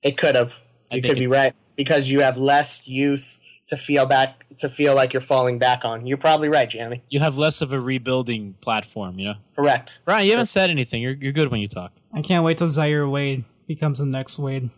It 0.00 0.16
could 0.16 0.36
have. 0.36 0.60
You 0.92 1.02
could 1.02 1.16
be 1.16 1.26
right 1.26 1.56
because 1.74 2.08
you 2.08 2.20
have 2.20 2.36
less 2.36 2.86
youth 2.86 3.40
to 3.68 3.76
feel 3.76 4.06
back 4.06 4.44
to 4.58 4.68
feel 4.68 4.94
like 4.94 5.12
you're 5.12 5.20
falling 5.22 5.58
back 5.58 5.84
on. 5.84 6.06
You're 6.06 6.18
probably 6.18 6.48
right, 6.48 6.68
Jeremy. 6.68 7.02
You 7.08 7.20
have 7.20 7.38
less 7.38 7.62
of 7.62 7.72
a 7.72 7.80
rebuilding 7.80 8.54
platform, 8.60 9.18
you 9.18 9.24
know. 9.26 9.34
Correct. 9.56 10.00
Brian, 10.04 10.26
you 10.26 10.32
haven't 10.32 10.46
said 10.46 10.70
anything. 10.70 11.02
You're 11.02 11.14
you're 11.14 11.32
good 11.32 11.50
when 11.50 11.60
you 11.60 11.68
talk. 11.68 11.92
I 12.12 12.20
can't 12.22 12.44
wait 12.44 12.58
till 12.58 12.68
Zaire 12.68 13.08
Wade 13.08 13.44
becomes 13.66 13.98
the 13.98 14.06
next 14.06 14.38
Wade. 14.38 14.70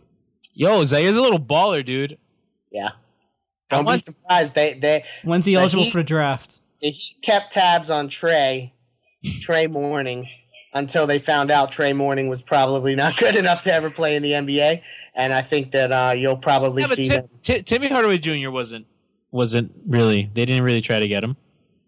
Yo, 0.53 0.83
Zaya's 0.85 1.15
a 1.15 1.21
little 1.21 1.39
baller, 1.39 1.85
dude. 1.85 2.17
Yeah. 2.71 2.89
I 3.69 3.75
Don't 3.75 3.83
be 3.83 3.87
want- 3.87 4.01
surprised. 4.01 4.55
They 4.55 4.73
they 4.73 5.03
When's 5.23 5.45
he 5.45 5.55
eligible 5.55 5.83
he- 5.83 5.91
for 5.91 5.99
the 5.99 6.03
draft? 6.03 6.55
they 6.81 6.93
kept 7.21 7.51
tabs 7.53 7.89
on 7.91 8.07
Trey, 8.07 8.73
Trey 9.41 9.67
Mourning, 9.67 10.27
until 10.77 11.07
they 11.07 11.19
found 11.19 11.51
out 11.51 11.71
Trey 11.71 11.93
Mourning 11.93 12.29
was 12.29 12.41
probably 12.41 12.95
not 12.95 13.17
good 13.17 13.35
enough 13.35 13.61
to 13.61 13.73
ever 13.73 13.89
play 13.89 14.15
in 14.15 14.23
the 14.23 14.31
NBA. 14.31 14.81
And 15.15 15.33
I 15.33 15.41
think 15.41 15.71
that 15.71 15.91
uh, 15.91 16.13
you'll 16.15 16.37
probably 16.37 16.83
Yeah, 16.83 16.87
see 16.87 17.21
Tim, 17.41 17.63
Timmy 17.63 17.89
Hardaway 17.89 18.17
Jr. 18.17 18.49
wasn't 18.49 18.85
wasn't 19.31 19.71
really. 19.85 20.29
They 20.33 20.45
didn't 20.45 20.63
really 20.63 20.81
try 20.81 20.99
to 20.99 21.07
get 21.07 21.23
him. 21.23 21.35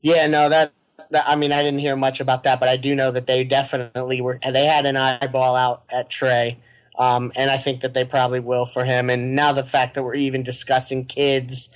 Yeah, 0.02 0.28
no, 0.28 0.49
that, 0.49 0.73
that 1.12 1.25
I 1.28 1.36
mean, 1.36 1.52
I 1.52 1.63
didn't 1.63 1.80
hear 1.80 1.95
much 1.95 2.19
about 2.19 2.43
that, 2.43 2.60
but 2.60 2.69
I 2.69 2.78
do 2.78 2.95
know 2.95 3.12
that 3.12 3.28
they 3.28 3.43
definitely 3.43 4.21
were. 4.21 4.39
They 4.52 4.65
had 4.65 4.86
an 4.86 4.97
eyeball 4.97 5.56
out 5.56 5.84
at 5.89 6.10
Trey, 6.10 6.60
um, 6.97 7.32
and 7.36 7.49
I 7.52 7.58
think 7.58 7.82
that 7.82 7.93
they 7.93 8.04
probably 8.04 8.39
will 8.39 8.65
for 8.65 8.86
him. 8.86 9.10
And 9.10 9.36
now 9.36 9.54
the 9.54 9.63
fact 9.63 9.95
that 9.95 10.04
we're 10.04 10.15
even 10.15 10.43
discussing 10.43 11.06
kids 11.06 11.69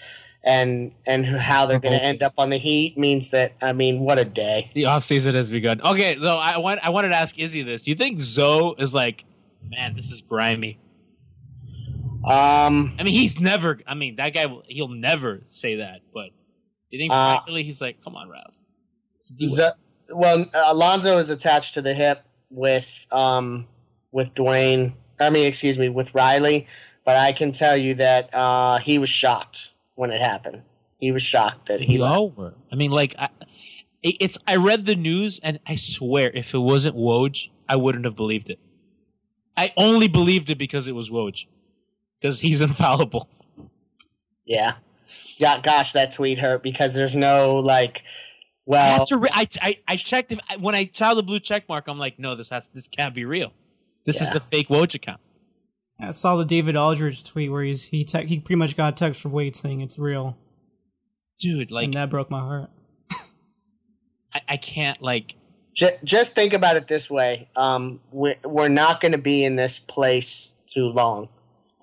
and 0.43 0.91
and 1.06 1.25
how 1.25 1.65
they're 1.65 1.79
going 1.79 1.97
to 1.97 2.03
end 2.03 2.21
up 2.21 2.34
on 2.38 2.49
the 2.49 2.58
Heat 2.58 2.97
means 2.97 3.32
that 3.32 3.53
I 3.62 3.73
mean, 3.73 4.01
what 4.01 4.19
a 4.19 4.25
day. 4.25 4.71
The 4.73 4.84
offseason 4.84 5.36
has 5.36 5.49
begun. 5.49 5.82
Okay, 5.82 6.15
though 6.15 6.38
I 6.38 6.58
want 6.58 6.79
I 6.84 6.89
wanted 6.89 7.10
to 7.10 7.15
ask 7.15 7.38
Izzy 7.39 7.63
this. 7.63 7.84
Do 7.84 7.91
you 7.91 7.95
think 7.95 8.21
Zo 8.21 8.75
is 8.77 8.93
like, 8.93 9.23
man, 9.69 9.95
this 9.95 10.12
is 10.12 10.21
grimy? 10.21 10.79
Um, 12.25 12.95
I 12.97 13.03
mean, 13.03 13.13
he's 13.13 13.39
never. 13.39 13.79
I 13.86 13.95
mean, 13.95 14.15
that 14.17 14.34
guy. 14.34 14.45
He'll 14.67 14.88
never 14.88 15.41
say 15.45 15.75
that. 15.75 16.01
But 16.13 16.27
do 16.91 16.97
you 16.97 16.99
think 16.99 17.12
Uh, 17.13 17.41
he's 17.47 17.82
like, 17.82 18.01
come 18.03 18.15
on, 18.15 18.29
Rouse. 18.29 18.63
Let's 19.15 19.29
do 19.29 19.45
it." 19.45 19.49
Z- 19.49 20.13
well, 20.13 20.45
Alonzo 20.67 21.17
is 21.17 21.29
attached 21.29 21.73
to 21.75 21.82
the 21.82 21.93
hip 21.93 22.23
with 22.49 23.08
um 23.12 23.67
with 24.12 24.34
Dwyane. 24.36 24.93
I 25.19 25.29
mean, 25.29 25.47
excuse 25.47 25.77
me, 25.77 25.89
with 25.89 26.13
Riley. 26.13 26.67
But 27.06 27.17
I 27.17 27.34
can 27.34 27.51
tell 27.51 27.75
you 27.75 27.95
that 27.95 28.34
uh, 28.34 28.79
he 28.79 28.97
was 28.97 29.10
shocked 29.10 29.73
when 30.04 30.12
it 30.12 30.22
happened. 30.22 30.63
He 31.00 31.13
was 31.13 31.22
shocked 31.22 31.68
that 31.68 31.80
he 31.80 32.02
over. 32.02 32.56
I 32.70 32.76
mean, 32.76 32.92
like, 32.92 33.16
I, 33.18 33.30
it's. 34.02 34.38
I 34.46 34.58
read 34.58 34.86
the 34.86 34.98
news, 34.98 35.39
and 35.42 35.62
I 35.66 35.76
swear, 35.76 36.30
if 36.34 36.54
it 36.54 36.58
wasn't 36.58 36.98
Woj, 36.98 37.48
I 37.70 37.78
wouldn't 37.78 38.04
have 38.04 38.18
believed 38.18 38.50
it. 38.50 38.60
I 39.56 39.72
only 39.78 40.10
believed 40.10 40.50
it 40.50 40.58
because 40.58 40.89
it 40.89 40.92
was 40.94 41.10
Woj, 41.10 41.46
because 42.20 42.42
he's 42.42 42.62
infallible. 42.70 43.30
Yeah. 44.44 44.74
Yeah, 45.38 45.62
gosh, 45.62 45.94
that 45.94 46.12
tweet 46.12 46.39
hurt 46.39 46.63
because 46.63 46.96
there's 46.96 47.16
no 47.16 47.56
like 47.56 48.04
well 48.66 49.06
re- 49.10 49.30
I, 49.32 49.48
I, 49.62 49.80
I 49.88 49.96
checked 49.96 50.34
if 50.34 50.39
when 50.60 50.76
I 50.76 50.89
saw 50.92 51.13
the 51.13 51.24
blue 51.24 51.39
check 51.39 51.70
mark. 51.70 51.88
I'm 51.88 51.98
like, 51.98 52.20
no, 52.20 52.36
this 52.36 52.50
has 52.50 52.68
this 52.74 52.89
can't 52.89 53.16
be 53.16 53.24
real. 53.24 53.54
This 54.04 54.20
is 54.20 54.36
a 54.36 54.39
fake 54.42 54.68
Woj 54.68 54.96
account. 54.96 55.22
I 55.99 56.12
saw 56.12 56.36
the 56.36 56.45
David 56.45 56.75
Aldridge 56.75 57.23
tweet 57.23 57.51
where 57.51 57.63
he's 57.63 57.89
he 57.89 58.03
te- 58.03 58.25
he 58.25 58.39
pretty 58.39 58.58
much 58.58 58.75
got 58.75 58.93
a 58.93 58.95
text 58.95 59.21
from 59.21 59.32
Wade 59.32 59.56
saying 59.56 59.82
it's 59.82 59.97
real, 59.97 60.38
dude. 61.39 61.71
Like, 61.71 61.86
and 61.86 61.93
that 61.93 62.10
broke 62.10 62.29
my 62.29 62.39
heart. 62.39 62.69
I, 64.33 64.41
I 64.50 64.58
can't 64.58 65.02
like. 65.02 65.35
ju- 65.75 65.98
just 66.04 66.33
think 66.33 66.54
about 66.54 66.75
it 66.75 66.87
this 66.87 67.10
way. 67.10 67.50
Um 67.56 68.00
we're, 68.12 68.35
we're 68.44 68.69
not 68.69 69.00
going 69.02 69.12
to 69.12 69.17
be 69.17 69.44
in 69.46 69.56
this 69.56 69.79
place 69.79 70.52
too 70.65 70.89
long. 70.89 71.29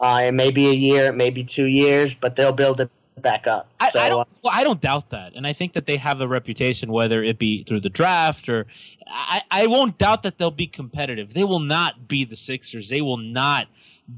Uh 0.01 0.23
it 0.25 0.33
may 0.33 0.51
be 0.51 0.69
a 0.69 0.75
year, 0.75 1.07
it 1.07 1.17
may 1.17 1.31
be 1.31 1.45
2 1.45 1.67
years, 1.67 2.15
but 2.15 2.37
they'll 2.37 2.53
build 2.53 2.81
it 2.81 2.91
back 3.21 3.47
up. 3.47 3.71
I, 3.79 3.91
so 3.91 4.01
I 4.01 4.07
uh, 4.07 4.09
don't. 4.11 4.29
Well, 4.43 4.53
I 4.55 4.65
don't 4.65 4.81
doubt 4.81 5.11
that, 5.11 5.35
and 5.35 5.47
I 5.47 5.53
think 5.53 5.75
that 5.75 5.87
they 5.87 5.99
have 5.99 6.21
a 6.21 6.29
reputation, 6.29 6.91
whether 6.91 7.23
it 7.23 7.39
be 7.39 7.63
through 7.63 7.81
the 7.81 7.91
draft 7.91 8.49
or. 8.49 8.67
I, 9.13 9.43
I 9.51 9.67
won't 9.67 9.99
doubt 9.99 10.23
that 10.23 10.39
they'll 10.39 10.53
be 10.53 10.69
competitive. 10.69 11.35
They 11.35 11.43
will 11.43 11.59
not 11.59 12.07
be 12.07 12.25
the 12.25 12.37
Sixers. 12.37 12.91
They 12.91 13.01
will 13.01 13.17
not 13.17 13.67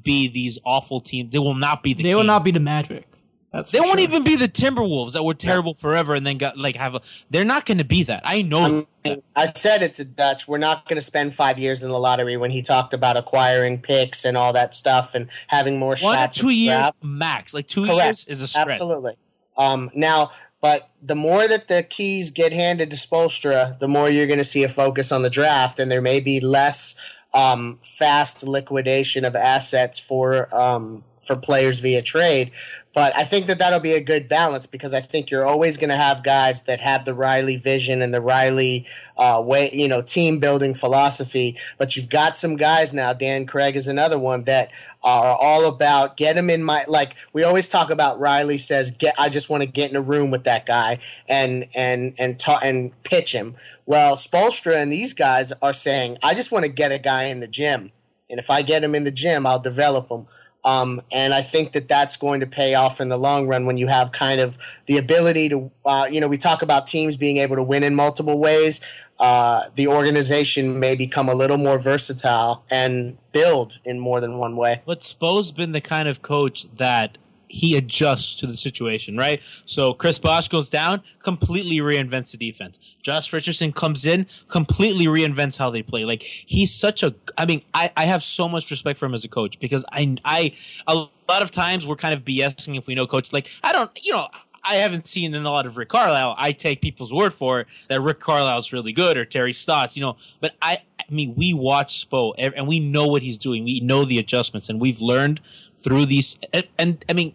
be 0.03 0.28
these 0.28 0.59
awful 0.64 1.01
teams. 1.01 1.32
They 1.32 1.38
will 1.38 1.55
not 1.55 1.82
be 1.82 1.95
the. 1.95 2.03
They 2.03 2.14
will 2.14 2.24
not 2.24 2.45
be 2.45 2.51
the 2.51 2.61
Magic. 2.61 3.07
That's 3.53 3.70
They 3.70 3.80
won't 3.80 3.99
sure. 3.99 4.09
even 4.09 4.24
be 4.24 4.34
the 4.34 4.49
Timberwolves 4.49 5.12
that 5.12 5.22
were 5.24 5.34
terrible 5.34 5.74
forever 5.74 6.14
and 6.14 6.26
then 6.26 6.38
got 6.38 6.57
like 6.57 6.76
have 6.76 6.95
a. 6.95 7.03
They're 7.28 7.45
not 7.45 7.66
going 7.66 7.78
to 7.78 7.84
be 7.84 8.03
that. 8.05 8.22
I 8.24 8.40
know. 8.40 8.86
I, 9.05 9.09
mean, 9.09 9.22
I 9.36 9.45
said 9.45 9.82
it 9.82 9.93
to 9.95 10.05
Dutch. 10.07 10.49
We're 10.49 10.57
not 10.57 10.88
going 10.88 10.97
to 10.97 11.05
spend 11.05 11.34
five 11.34 11.59
years 11.59 11.82
in 11.82 11.90
the 11.90 11.99
lottery 11.99 12.38
when 12.38 12.51
he 12.51 12.62
talked 12.62 12.95
about 12.95 13.18
acquiring 13.18 13.82
picks 13.82 14.24
and 14.24 14.38
all 14.38 14.55
that 14.55 14.72
stuff 14.74 15.14
and 15.14 15.28
having 15.49 15.78
more 15.78 15.90
One 15.90 15.97
to 16.14 16.22
shots. 16.22 16.38
two 16.38 16.49
years 16.49 16.78
draft. 16.78 17.05
max. 17.05 17.53
Like 17.53 17.66
two 17.66 17.84
Correct. 17.84 18.05
years 18.07 18.28
is 18.28 18.40
a 18.40 18.47
stretch. 18.47 18.68
Absolutely. 18.68 19.12
Um, 19.59 19.90
now, 19.95 20.30
but 20.62 20.88
the 21.03 21.14
more 21.16 21.47
that 21.47 21.68
the 21.68 21.82
keys 21.82 22.30
get 22.30 22.55
handed 22.55 22.88
to 22.90 22.97
Spoelstra, 22.97 23.78
the 23.80 23.88
more 23.88 24.09
you're 24.09 24.26
going 24.28 24.38
to 24.38 24.45
see 24.45 24.64
a 24.64 24.68
focus 24.70 25.12
on 25.12 25.22
the 25.22 25.28
draft, 25.30 25.78
and 25.78 25.90
there 25.93 26.01
may 26.01 26.20
be 26.20 26.40
less 26.40 26.95
um, 27.35 27.78
fast 27.83 28.43
liquidation 28.43 29.24
of 29.24 29.35
assets 29.35 29.99
for 29.99 30.55
um, 30.55 31.05
for 31.23 31.37
players 31.37 31.79
via 31.79 32.03
trade. 32.03 32.51
But 32.95 33.16
I 33.16 33.25
think 33.25 33.47
that 33.47 33.59
that'll 33.59 33.81
be 33.81 33.93
a 33.93 34.03
good 34.03 34.29
balance 34.29 34.66
because 34.66 34.93
I 34.93 35.01
think 35.01 35.31
you're 35.31 35.47
always 35.47 35.79
going 35.79 35.89
to 35.89 35.97
have 35.97 36.23
guys 36.23 36.62
that 36.62 36.81
have 36.81 37.07
the 37.07 37.14
Riley 37.14 37.57
vision 37.57 38.03
and 38.03 38.12
the 38.12 38.20
Riley 38.20 38.87
uh, 39.16 39.43
way, 39.43 39.70
you 39.73 39.89
know, 39.89 40.03
team 40.03 40.41
building 40.41 40.75
philosophy. 40.75 41.57
But 41.79 41.97
you've 41.97 42.11
got 42.11 42.37
some 42.37 42.57
guys 42.57 42.93
now. 42.93 43.14
Dan 43.14 43.47
Craig 43.47 43.77
is 43.77 43.89
another 43.89 44.18
one 44.18 44.45
that 44.45 44.70
are 45.03 45.37
all 45.41 45.66
about 45.66 46.16
get 46.16 46.37
him 46.37 46.51
in 46.51 46.62
my 46.62 46.85
like. 46.87 47.14
We 47.33 47.45
always 47.45 47.70
talk 47.70 47.91
about 47.91 48.20
Riley 48.20 48.59
says 48.59 48.91
get. 48.91 49.14
I 49.18 49.31
just 49.31 49.49
want 49.49 49.62
to 49.62 49.66
get 49.66 49.91
in 49.91 49.97
a 49.97 50.03
room 50.03 50.31
with 50.31 50.45
that 50.45 50.66
guy 50.66 50.99
and 51.29 51.66
and 51.75 52.14
and 52.18 52.39
ta- 52.39 52.61
and 52.62 52.93
pitch 53.05 53.33
him. 53.33 53.57
Well, 53.87 54.16
Spoelstra 54.16 54.81
and 54.81 54.93
these 54.93 55.14
guys 55.14 55.53
are 55.62 55.73
saying 55.73 56.18
I 56.23 56.35
just 56.35 56.53
want 56.53 56.64
to 56.66 56.70
get 56.70 56.93
a 56.93 56.99
guy 56.99 57.25
in 57.25 57.41
the 57.41 57.49
gym, 57.49 57.91
and 58.29 58.39
if 58.39 58.51
I 58.51 58.61
get 58.61 58.85
him 58.85 58.95
in 58.95 59.05
the 59.05 59.11
gym, 59.11 59.47
I'll 59.47 59.59
develop 59.59 60.11
him. 60.11 60.27
Um, 60.65 61.03
and 61.11 61.35
I 61.35 61.43
think 61.43 61.73
that 61.73 61.89
that's 61.89 62.17
going 62.17 62.41
to 62.41 62.47
pay 62.47 62.75
off 62.75 63.01
in 63.01 63.09
the 63.09 63.19
long 63.19 63.49
run 63.49 63.67
when 63.67 63.77
you 63.77 63.89
have 63.89 64.13
kind 64.13 64.41
of 64.41 64.59
the 64.87 64.97
ability 64.97 65.49
to, 65.49 65.71
uh, 65.85 66.09
you 66.11 66.21
know, 66.21 66.29
we 66.29 66.39
talk 66.39 66.63
about 66.63 66.87
teams 66.87 67.17
being 67.17 67.39
able 67.39 67.57
to 67.57 67.63
win 67.63 67.83
in 67.83 67.95
multiple 67.95 68.39
ways. 68.39 68.81
Uh, 69.19 69.65
the 69.75 69.87
organization 69.87 70.79
may 70.79 70.95
become 70.95 71.29
a 71.29 71.35
little 71.35 71.59
more 71.59 71.79
versatile 71.79 72.65
and 72.71 73.19
build 73.33 73.79
in 73.85 73.99
more 73.99 74.21
than 74.21 74.39
one 74.39 74.57
way. 74.57 74.83
But 74.87 75.03
Spo's 75.03 75.53
been 75.53 75.73
the 75.73 75.81
kind 75.81 76.09
of 76.09 76.23
coach 76.23 76.67
that 76.77 77.19
he 77.53 77.76
adjusts 77.76 78.34
to 78.36 78.46
the 78.46 78.57
situation, 78.57 79.16
right? 79.16 79.42
So 79.66 79.92
Chris 79.92 80.18
Bosh 80.18 80.48
goes 80.48 80.70
down, 80.70 81.03
completely 81.22 81.78
reinvents 81.78 82.32
the 82.32 82.38
defense. 82.38 82.78
Josh 83.03 83.30
Richardson 83.30 83.72
comes 83.72 84.07
in, 84.07 84.26
completely 84.48 85.05
reinvents 85.05 85.59
how 85.59 85.68
they 85.68 85.82
play. 85.82 86.07
Like 86.07 86.22
he's 86.22 86.74
such 86.74 87.03
a 87.03 87.14
I 87.36 87.44
mean, 87.44 87.62
I, 87.74 87.90
I 87.94 88.05
have 88.07 88.22
so 88.22 88.48
much 88.48 88.70
respect 88.70 88.98
for 88.98 89.05
him 89.05 89.12
as 89.12 89.24
a 89.24 89.28
coach 89.28 89.61
because 89.61 89.84
I 89.92 90.16
I 90.24 90.55
a 90.86 90.94
lot 90.94 91.42
of 91.42 91.50
times 91.50 91.86
we're 91.86 91.96
kind 91.96 92.14
of 92.14 92.24
BSing 92.24 92.78
if 92.78 92.86
we 92.86 92.94
know 92.94 93.07
coach 93.07 93.32
like 93.34 93.48
I 93.62 93.72
don't 93.72 93.90
you 94.03 94.14
know 94.14 94.28
I 94.64 94.76
haven't 94.76 95.07
seen 95.07 95.34
in 95.34 95.44
a 95.44 95.50
lot 95.50 95.66
of 95.66 95.76
Rick 95.76 95.90
Carlisle. 95.90 96.36
I 96.38 96.53
take 96.53 96.80
people's 96.80 97.12
word 97.12 97.34
for 97.34 97.61
it 97.61 97.66
that 97.88 98.00
Rick 98.00 98.20
Carlisle's 98.20 98.72
really 98.72 98.92
good 98.92 99.16
or 99.16 99.24
Terry 99.24 99.53
Stotts, 99.53 99.96
you 99.96 100.00
know. 100.00 100.16
But 100.40 100.55
I, 100.62 100.78
I 101.00 101.12
mean, 101.12 101.34
we 101.34 101.53
watch 101.53 102.09
Spo 102.09 102.32
and 102.38 102.68
we 102.68 102.78
know 102.78 103.07
what 103.07 103.22
he's 103.22 103.38
doing. 103.38 103.64
We 103.64 103.80
know 103.80 104.05
the 104.05 104.18
adjustments, 104.18 104.68
and 104.68 104.80
we've 104.80 105.00
learned 105.00 105.40
through 105.82 106.07
these. 106.07 106.38
And, 106.53 106.66
and 106.78 107.05
I 107.09 107.12
mean, 107.12 107.34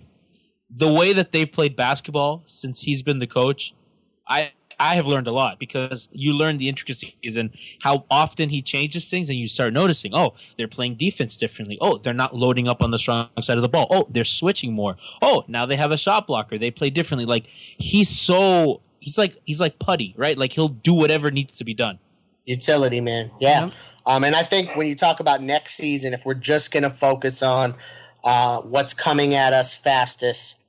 the 0.69 0.91
way 0.91 1.13
that 1.13 1.31
they've 1.31 1.51
played 1.51 1.75
basketball 1.75 2.43
since 2.45 2.81
he's 2.81 3.03
been 3.03 3.19
the 3.19 3.27
coach, 3.27 3.73
I 4.27 4.51
I 4.79 4.95
have 4.95 5.07
learned 5.07 5.27
a 5.27 5.31
lot 5.31 5.57
because 5.59 6.07
you 6.11 6.33
learn 6.33 6.57
the 6.57 6.69
intricacies 6.69 7.35
and 7.35 7.49
how 7.81 8.05
often 8.11 8.49
he 8.49 8.61
changes 8.61 9.09
things, 9.09 9.29
and 9.29 9.39
you 9.39 9.47
start 9.47 9.73
noticing, 9.73 10.13
oh, 10.13 10.35
they're 10.57 10.67
playing 10.67 10.95
defense 10.95 11.35
differently. 11.35 11.77
Oh, 11.81 11.97
they're 11.97 12.13
not 12.13 12.35
loading 12.35 12.67
up 12.67 12.81
on 12.83 12.91
the 12.91 12.99
strong 12.99 13.29
side 13.41 13.57
of 13.57 13.63
the 13.63 13.69
ball. 13.69 13.87
Oh, 13.89 14.07
they're 14.09 14.23
switching 14.23 14.73
more. 14.73 14.95
Oh, 15.21 15.45
now 15.47 15.65
they 15.65 15.77
have 15.77 15.91
a 15.91 15.97
shot 15.97 16.27
blocker. 16.27 16.57
They 16.57 16.71
play 16.71 16.89
differently. 16.89 17.25
Like 17.25 17.47
he's 17.47 18.09
so 18.09 18.81
he's 18.99 19.17
like 19.17 19.37
he's 19.45 19.59
like 19.59 19.79
putty, 19.79 20.13
right? 20.17 20.37
Like 20.37 20.53
he'll 20.53 20.67
do 20.69 20.93
whatever 20.93 21.31
needs 21.31 21.57
to 21.57 21.63
be 21.63 21.73
done. 21.73 21.99
Utility 22.45 23.01
man, 23.01 23.31
yeah. 23.39 23.71
Um, 24.05 24.23
and 24.23 24.35
I 24.35 24.43
think 24.43 24.75
when 24.75 24.87
you 24.87 24.95
talk 24.95 25.19
about 25.19 25.41
next 25.41 25.73
season, 25.73 26.13
if 26.13 26.25
we're 26.25 26.33
just 26.33 26.71
going 26.71 26.83
to 26.83 26.89
focus 26.89 27.43
on 27.43 27.75
uh, 28.27 28.59
what's 28.59 28.93
coming 28.93 29.33
at 29.33 29.53
us 29.53 29.73
fastest, 29.73 30.59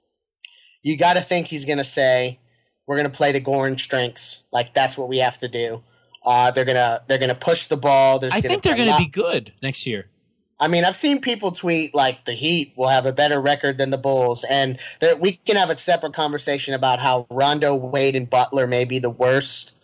you 0.83 0.97
got 0.97 1.15
to 1.15 1.21
think 1.21 1.49
he's 1.49 1.65
going 1.65 1.79
to 1.79 1.85
say 1.85 2.39
we're 2.87 2.97
going 2.97 3.11
to 3.11 3.17
play 3.17 3.33
to 3.33 3.41
Goran 3.41 3.81
strengths. 3.81 4.45
Like 4.53 4.75
that's 4.75 4.97
what 4.97 5.09
we 5.09 5.19
have 5.19 5.39
to 5.39 5.49
do. 5.49 5.83
Uh, 6.25 6.51
they're 6.51 6.65
gonna 6.65 7.03
they're 7.09 7.19
gonna 7.19 7.35
push 7.35 7.67
the 7.67 7.77
ball. 7.77 8.19
There's 8.19 8.33
I 8.33 8.41
gonna 8.41 8.51
think 8.51 8.63
they're 8.63 8.77
going 8.77 8.87
to 8.87 8.93
lot- 8.93 8.99
be 8.99 9.07
good 9.07 9.53
next 9.63 9.87
year. 9.87 10.07
I 10.61 10.69
mean, 10.69 10.85
I've 10.85 10.97
seen 10.97 11.21
people 11.21 11.53
tweet 11.53 11.95
like 11.95 12.25
the 12.25 12.33
Heat 12.33 12.75
will 12.77 12.89
have 12.89 13.07
a 13.07 13.13
better 13.13 13.41
record 13.41 13.79
than 13.79 13.91
the 13.91 13.99
Bulls, 13.99 14.45
and 14.51 14.79
we 15.21 15.41
can 15.47 15.57
have 15.57 15.71
a 15.71 15.77
separate 15.77 16.15
conversation 16.15 16.75
about 16.75 17.01
how 17.01 17.27
Rondo, 17.31 17.75
Wade, 17.75 18.17
and 18.17 18.29
Butler 18.29 18.67
may 18.67 18.85
be 18.85 18.99
the 18.99 19.11
worst 19.11 19.77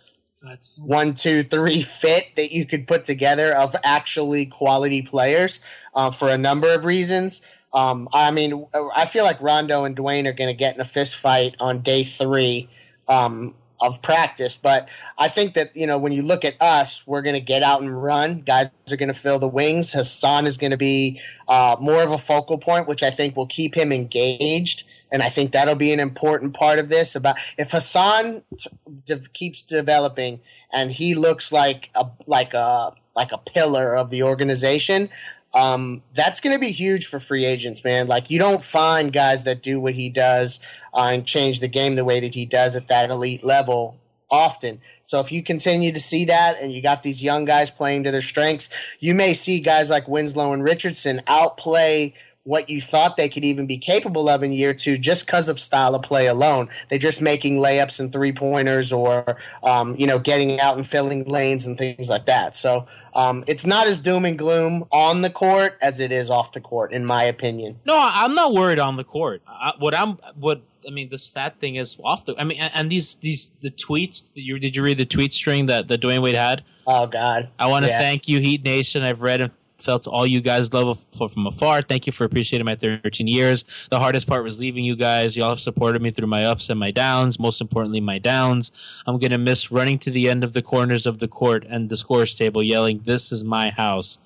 one, 0.79 1.15
two, 1.15 1.43
three 1.43 1.81
fit 1.83 2.37
that 2.37 2.53
you 2.53 2.67
could 2.67 2.87
put 2.87 3.05
together 3.05 3.55
of 3.57 3.75
actually 3.85 4.47
quality 4.47 5.03
players 5.03 5.61
uh, 5.95 6.11
for 6.11 6.29
a 6.29 6.39
number 6.39 6.73
of 6.73 6.85
reasons. 6.85 7.41
Um, 7.75 8.09
I 8.13 8.31
mean, 8.31 8.67
I 8.95 9.05
feel 9.05 9.25
like 9.25 9.41
Rondo 9.43 9.85
and 9.85 9.97
Dwyane 9.97 10.27
are 10.27 10.33
going 10.33 10.49
to 10.49 10.55
get 10.55 10.75
in 10.75 10.81
a 10.81 10.85
fist 10.85 11.17
fight 11.17 11.57
on 11.59 11.81
day 11.81 12.05
three 12.05 12.69
um, 13.09 13.55
of 13.81 14.01
practice. 14.01 14.55
But 14.55 14.89
I 15.19 15.29
think 15.29 15.55
that, 15.55 15.77
you 15.77 15.87
know, 15.87 15.99
when 15.99 16.13
you 16.13 16.23
look 16.23 16.45
at 16.45 16.55
us, 16.63 17.05
we're 17.07 17.23
going 17.23 17.35
to 17.35 17.41
get 17.41 17.63
out 17.63 17.83
and 17.83 18.03
run. 18.03 18.43
Guys 18.43 18.71
are 18.91 18.97
going 18.97 19.09
to 19.09 19.19
fill 19.19 19.41
the 19.41 19.49
wings. 19.49 19.93
Hassan 19.93 20.47
is 20.47 20.57
going 20.57 20.71
to 20.71 20.77
be 20.77 21.21
uh, 21.49 21.77
more 21.81 22.03
of 22.03 22.13
a 22.13 22.19
focal 22.19 22.59
point, 22.59 22.87
which 22.87 23.03
I 23.03 23.11
think 23.11 23.37
will 23.37 23.49
keep 23.49 23.75
him 23.75 23.93
engaged. 23.93 24.85
And 25.11 25.23
I 25.23 25.29
think 25.29 25.53
that'll 25.53 25.75
be 25.75 25.93
an 25.93 26.01
important 26.01 26.55
part 26.55 26.79
of 26.79 26.89
this. 26.89 27.15
About 27.15 27.37
if 27.59 27.73
Hassan 27.73 28.43
t- 28.59 28.71
de- 29.07 29.29
keeps 29.33 29.63
developing 29.63 30.41
and 30.73 30.91
he 30.91 31.15
looks 31.15 31.53
like 31.53 31.91
a 31.95 32.07
like 32.27 32.53
a 32.55 32.93
like 33.15 33.31
a 33.31 33.39
pillar 33.39 33.95
of 33.95 34.11
the 34.11 34.23
organization, 34.25 35.09
um, 35.55 36.03
that's 36.13 36.41
going 36.41 36.53
to 36.53 36.59
be 36.59 36.73
huge 36.73 37.07
for 37.07 37.21
free 37.21 37.45
agents, 37.45 37.85
man. 37.85 38.09
Like 38.09 38.31
you 38.31 38.39
don't 38.39 38.63
find 38.63 39.13
guys 39.13 39.45
that 39.45 39.63
do 39.63 39.81
what 39.81 39.95
he 39.95 40.09
does 40.09 40.61
uh, 40.93 41.11
and 41.13 41.25
change 41.25 41.61
the 41.61 41.69
game 41.69 41.95
the 41.95 42.05
way 42.05 42.21
that 42.21 42.35
he 42.35 42.45
does 42.45 42.75
at 42.77 42.89
that 42.89 43.11
elite 43.11 43.45
level 43.45 43.97
often. 44.31 44.81
So 45.03 45.21
if 45.21 45.31
you 45.31 45.43
continue 45.43 45.93
to 45.93 46.01
see 46.01 46.25
that 46.25 46.61
and 46.61 46.73
you 46.73 46.83
got 46.83 47.03
these 47.03 47.23
young 47.23 47.45
guys 47.45 47.71
playing 47.71 48.03
to 48.05 48.11
their 48.11 48.23
strengths, 48.23 48.69
you 48.99 49.15
may 49.15 49.33
see 49.33 49.61
guys 49.61 49.91
like 49.91 50.09
Winslow 50.09 50.53
and 50.53 50.65
Richardson 50.65 51.23
outplay 51.29 52.15
what 52.45 52.69
you 52.69 52.81
thought 52.81 53.17
they 53.17 53.29
could 53.29 53.45
even 53.45 53.67
be 53.67 53.79
capable 53.79 54.29
of 54.29 54.43
in 54.43 54.53
year 54.53 54.75
two 54.75 54.99
just 54.99 55.27
because 55.27 55.49
of 55.49 55.59
style 55.59 55.95
of 55.95 56.03
play 56.03 56.27
alone. 56.27 56.69
They're 56.89 56.99
just 56.99 57.21
making 57.21 57.59
layups 57.59 57.99
and 57.99 58.13
three 58.13 58.33
pointers 58.33 58.93
or, 58.93 59.39
um, 59.63 59.97
you 59.97 60.07
know, 60.07 60.19
getting 60.19 60.61
out 60.61 60.77
and 60.77 60.87
filling 60.87 61.25
lanes 61.25 61.65
and 61.67 61.77
things 61.77 62.09
like 62.11 62.27
that. 62.27 62.55
So 62.55 62.87
um, 63.15 63.45
it's 63.47 63.65
not 63.65 63.87
as 63.87 63.99
doom 63.99 64.25
and 64.27 64.39
gloom 64.39 64.85
on 64.93 65.23
the 65.23 65.31
court 65.31 65.79
as 65.81 66.01
it 66.01 66.13
is 66.13 66.29
off 66.31 66.53
the 66.53 66.61
court, 66.61 66.93
in 66.93 67.05
my 67.05 67.25
opinion. 67.25 67.81
No, 67.87 67.97
I'm 67.99 68.35
not 68.35 68.53
worried 68.53 68.79
on 68.79 68.97
the 68.97 69.05
court. 69.05 69.43
I, 69.47 69.73
what 69.79 69.97
I'm 69.97 70.19
what 70.39 70.63
I 70.87 70.91
mean, 70.91 71.09
the 71.09 71.17
stat 71.19 71.61
thing 71.61 71.77
is 71.77 71.97
off 72.05 72.27
the. 72.27 72.35
I 72.39 72.45
mean, 72.45 72.61
and, 72.61 72.71
and 72.75 72.93
these 72.93 73.15
these 73.17 73.53
the 73.63 73.71
tweets. 73.71 74.23
Did 74.35 74.43
you, 74.43 74.59
did 74.59 74.77
you 74.77 74.83
read 74.83 74.99
the 74.99 75.07
tweet 75.07 75.33
string 75.33 75.65
that 75.67 75.89
that 75.89 76.03
Dwyane 76.03 76.21
Wade 76.21 76.37
had? 76.37 76.63
Oh 76.87 77.07
God! 77.07 77.49
I 77.59 77.69
want 77.69 77.85
to 77.87 77.91
Yes. 77.91 78.01
thank 78.03 78.29
you, 78.29 78.41
Heat 78.41 78.63
Nation. 78.65 79.03
I've 79.03 79.23
read 79.23 79.41
and 79.41 79.51
felt 79.85 80.07
all 80.07 80.27
you 80.27 80.41
guys 80.41 80.73
love 80.73 81.05
for, 81.17 81.29
from 81.29 81.47
afar. 81.47 81.83
Thank 81.83 82.07
you 82.07 82.13
for 82.13 82.25
appreciating 82.25 82.65
my 82.65 82.75
13 82.77 83.27
years. 83.29 83.65
The 83.91 83.99
hardest 83.99 84.27
part 84.27 84.43
was 84.43 84.59
leaving 84.59 84.85
you 84.85 84.97
guys. 84.97 85.37
Y'all 85.37 85.51
have 85.51 85.61
supported 85.61 86.01
me 86.03 86.11
through 86.11 86.27
my 86.29 86.45
ups 86.45 86.71
and 86.71 86.81
my 86.81 86.91
downs. 86.91 87.39
Most 87.39 87.61
importantly, 87.61 88.01
my 88.01 88.19
downs. 88.19 88.73
I'm 89.07 89.19
gonna 89.19 89.39
miss 89.39 89.71
running 89.71 89.99
to 90.01 90.11
the 90.11 90.29
end 90.29 90.43
of 90.45 90.53
the 90.53 90.63
corners 90.63 91.07
of 91.07 91.19
the 91.19 91.29
court 91.29 91.65
and 91.69 91.89
the 91.91 91.97
scores 91.97 92.35
table, 92.35 92.63
yelling, 92.63 93.03
"This 93.05 93.31
is 93.31 93.45
my 93.45 93.71
house." 93.71 94.19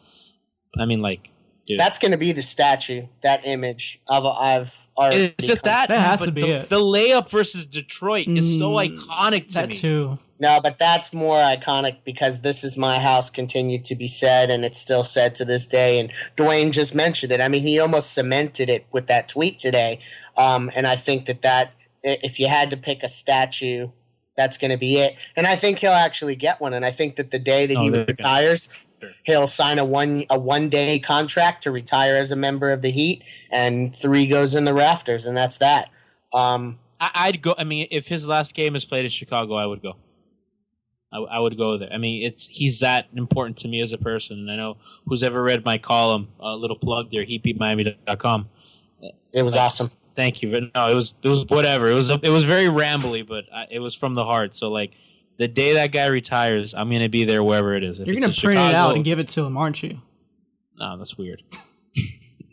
I 0.79 0.85
mean, 0.85 1.01
like, 1.01 1.31
dude. 1.67 1.79
That's 1.81 1.99
going 1.99 2.13
to 2.13 2.19
be 2.19 2.33
the 2.33 2.43
statue, 2.43 3.07
that 3.23 3.45
image 3.47 4.01
of 4.07 4.27
I've 4.27 4.89
already. 4.97 5.35
It's 5.39 5.47
just 5.47 5.63
that. 5.65 5.89
That 5.89 6.01
has 6.01 6.21
but 6.21 6.27
to 6.27 6.33
be 6.33 6.43
the, 6.43 6.49
it. 6.49 6.69
The 6.69 6.81
layup 6.81 7.31
versus 7.31 7.67
Detroit 7.67 8.29
is 8.29 8.59
so 8.59 8.71
Mm, 8.73 8.95
iconic 8.95 9.49
to 9.49 9.55
That 9.55 9.71
me. 9.71 9.77
too. 9.77 10.19
No, 10.41 10.61
but 10.63 10.79
that's 10.79 11.13
more 11.13 11.39
iconic 11.39 11.99
because 12.05 12.43
this 12.43 12.63
is 12.63 12.77
my 12.77 12.99
house 12.99 13.29
continued 13.29 13.85
to 13.87 13.97
be 13.97 14.07
said, 14.07 14.51
and 14.51 14.65
it's 14.65 14.79
still 14.79 15.03
said 15.03 15.35
to 15.37 15.45
this 15.45 15.67
day. 15.67 15.99
And 15.99 16.13
Dwyane 16.37 16.71
just 16.71 16.95
mentioned 16.95 17.33
it. 17.33 17.41
I 17.41 17.49
mean, 17.49 17.65
he 17.65 17.81
almost 17.81 18.13
cemented 18.13 18.69
it 18.69 18.87
with 18.93 19.09
that 19.09 19.29
tweet 19.29 19.59
today. 19.59 19.99
Um, 20.37 20.71
and 20.77 20.87
I 20.87 20.95
think 20.97 21.27
that 21.27 21.43
that 21.43 21.73
if 22.05 22.39
you 22.39 22.47
had 22.49 22.71
to 22.71 22.77
pick 22.77 23.03
a 23.03 23.09
statue, 23.09 23.89
that's 24.37 24.57
going 24.57 24.71
to 24.71 24.77
be 24.77 24.99
it. 24.99 25.17
And 25.37 25.47
I 25.47 25.57
think 25.57 25.81
he'll 25.81 25.91
actually 25.91 26.37
get 26.37 26.61
one. 26.61 26.73
And 26.73 26.85
I 26.85 26.93
think 26.93 27.17
that 27.17 27.33
the 27.33 27.41
day 27.41 27.67
that 27.67 27.77
Oh, 27.77 27.83
he 27.83 27.89
they're 27.89 28.05
retires, 28.05 28.85
he'll 29.25 29.49
sign 29.49 29.81
a 29.81 29.85
one 29.85 30.25
a 30.31 30.39
one 30.39 30.69
day 30.69 31.01
contract 31.01 31.65
to 31.65 31.73
retire 31.73 32.17
as 32.17 32.31
a 32.31 32.37
member 32.37 32.71
of 32.71 32.83
the 32.83 32.91
Heat, 32.91 33.25
and 33.51 33.95
three 33.95 34.27
goes 34.29 34.55
in 34.55 34.65
the 34.65 34.75
rafters, 34.75 35.27
and 35.27 35.37
that's 35.37 35.59
that. 35.59 35.91
Um, 36.33 36.79
I, 37.01 37.11
I'd 37.15 37.43
go. 37.43 37.57
I 37.59 37.65
mean, 37.65 37.89
if 37.91 38.07
his 38.07 38.29
last 38.29 38.55
game 38.55 38.77
is 38.77 38.85
played 38.85 39.05
in 39.05 39.11
Chicago, 39.11 39.55
I 39.55 39.67
would 39.67 39.83
go. 39.83 39.97
I, 41.13 41.19
I 41.19 41.39
would 41.39 41.57
go 41.57 41.79
there. 41.79 41.93
I 41.93 41.99
mean, 41.99 42.25
it's 42.25 42.47
he's 42.47 42.81
that 42.81 43.07
important 43.15 43.57
to 43.59 43.69
me 43.69 43.81
as 43.81 43.93
a 43.93 43.99
person. 43.99 44.39
And 44.39 44.51
I 44.51 44.57
know 44.57 44.77
who's 45.07 45.23
ever 45.23 45.43
read 45.43 45.65
my 45.65 45.79
column, 45.79 46.29
a 46.39 46.55
little 46.55 46.77
plug 46.77 47.11
there, 47.11 47.25
heatbeatmiami.com. 47.25 48.49
it 49.33 49.43
was 49.43 49.57
awesome. 49.57 49.91
thank 50.15 50.43
you. 50.43 50.51
But 50.51 50.65
no, 50.75 50.89
it 50.91 50.95
was 50.95 51.15
it 51.23 51.29
was 51.29 51.47
whatever. 51.47 51.91
It 51.91 51.95
was 51.95 52.11
it 52.11 52.31
was 52.31 52.45
very 52.45 52.67
rambly, 52.67 53.27
but 53.27 53.45
I, 53.53 53.67
it 53.71 53.79
was 53.79 53.95
from 53.95 54.15
the 54.15 54.25
heart. 54.25 54.55
So 54.55 54.69
like 54.71 54.93
the 55.39 55.49
day 55.49 55.75
that 55.75 55.93
guy 55.93 56.07
retires, 56.07 56.75
I'm 56.75 56.91
gonna 56.91 57.09
be 57.09 57.25
there 57.25 57.43
wherever 57.43 57.75
it 57.75 57.85
is. 57.85 58.01
If 58.01 58.07
You're 58.07 58.17
gonna 58.17 58.29
in 58.29 58.33
print 58.35 58.61
it 58.61 58.75
out 58.75 58.95
and 58.95 59.05
give 59.05 59.19
it 59.19 59.29
to 59.29 59.45
him, 59.45 59.57
aren't 59.57 59.83
you? 59.83 60.01
No, 60.79 60.97
that's 60.99 61.17
weird. 61.17 61.43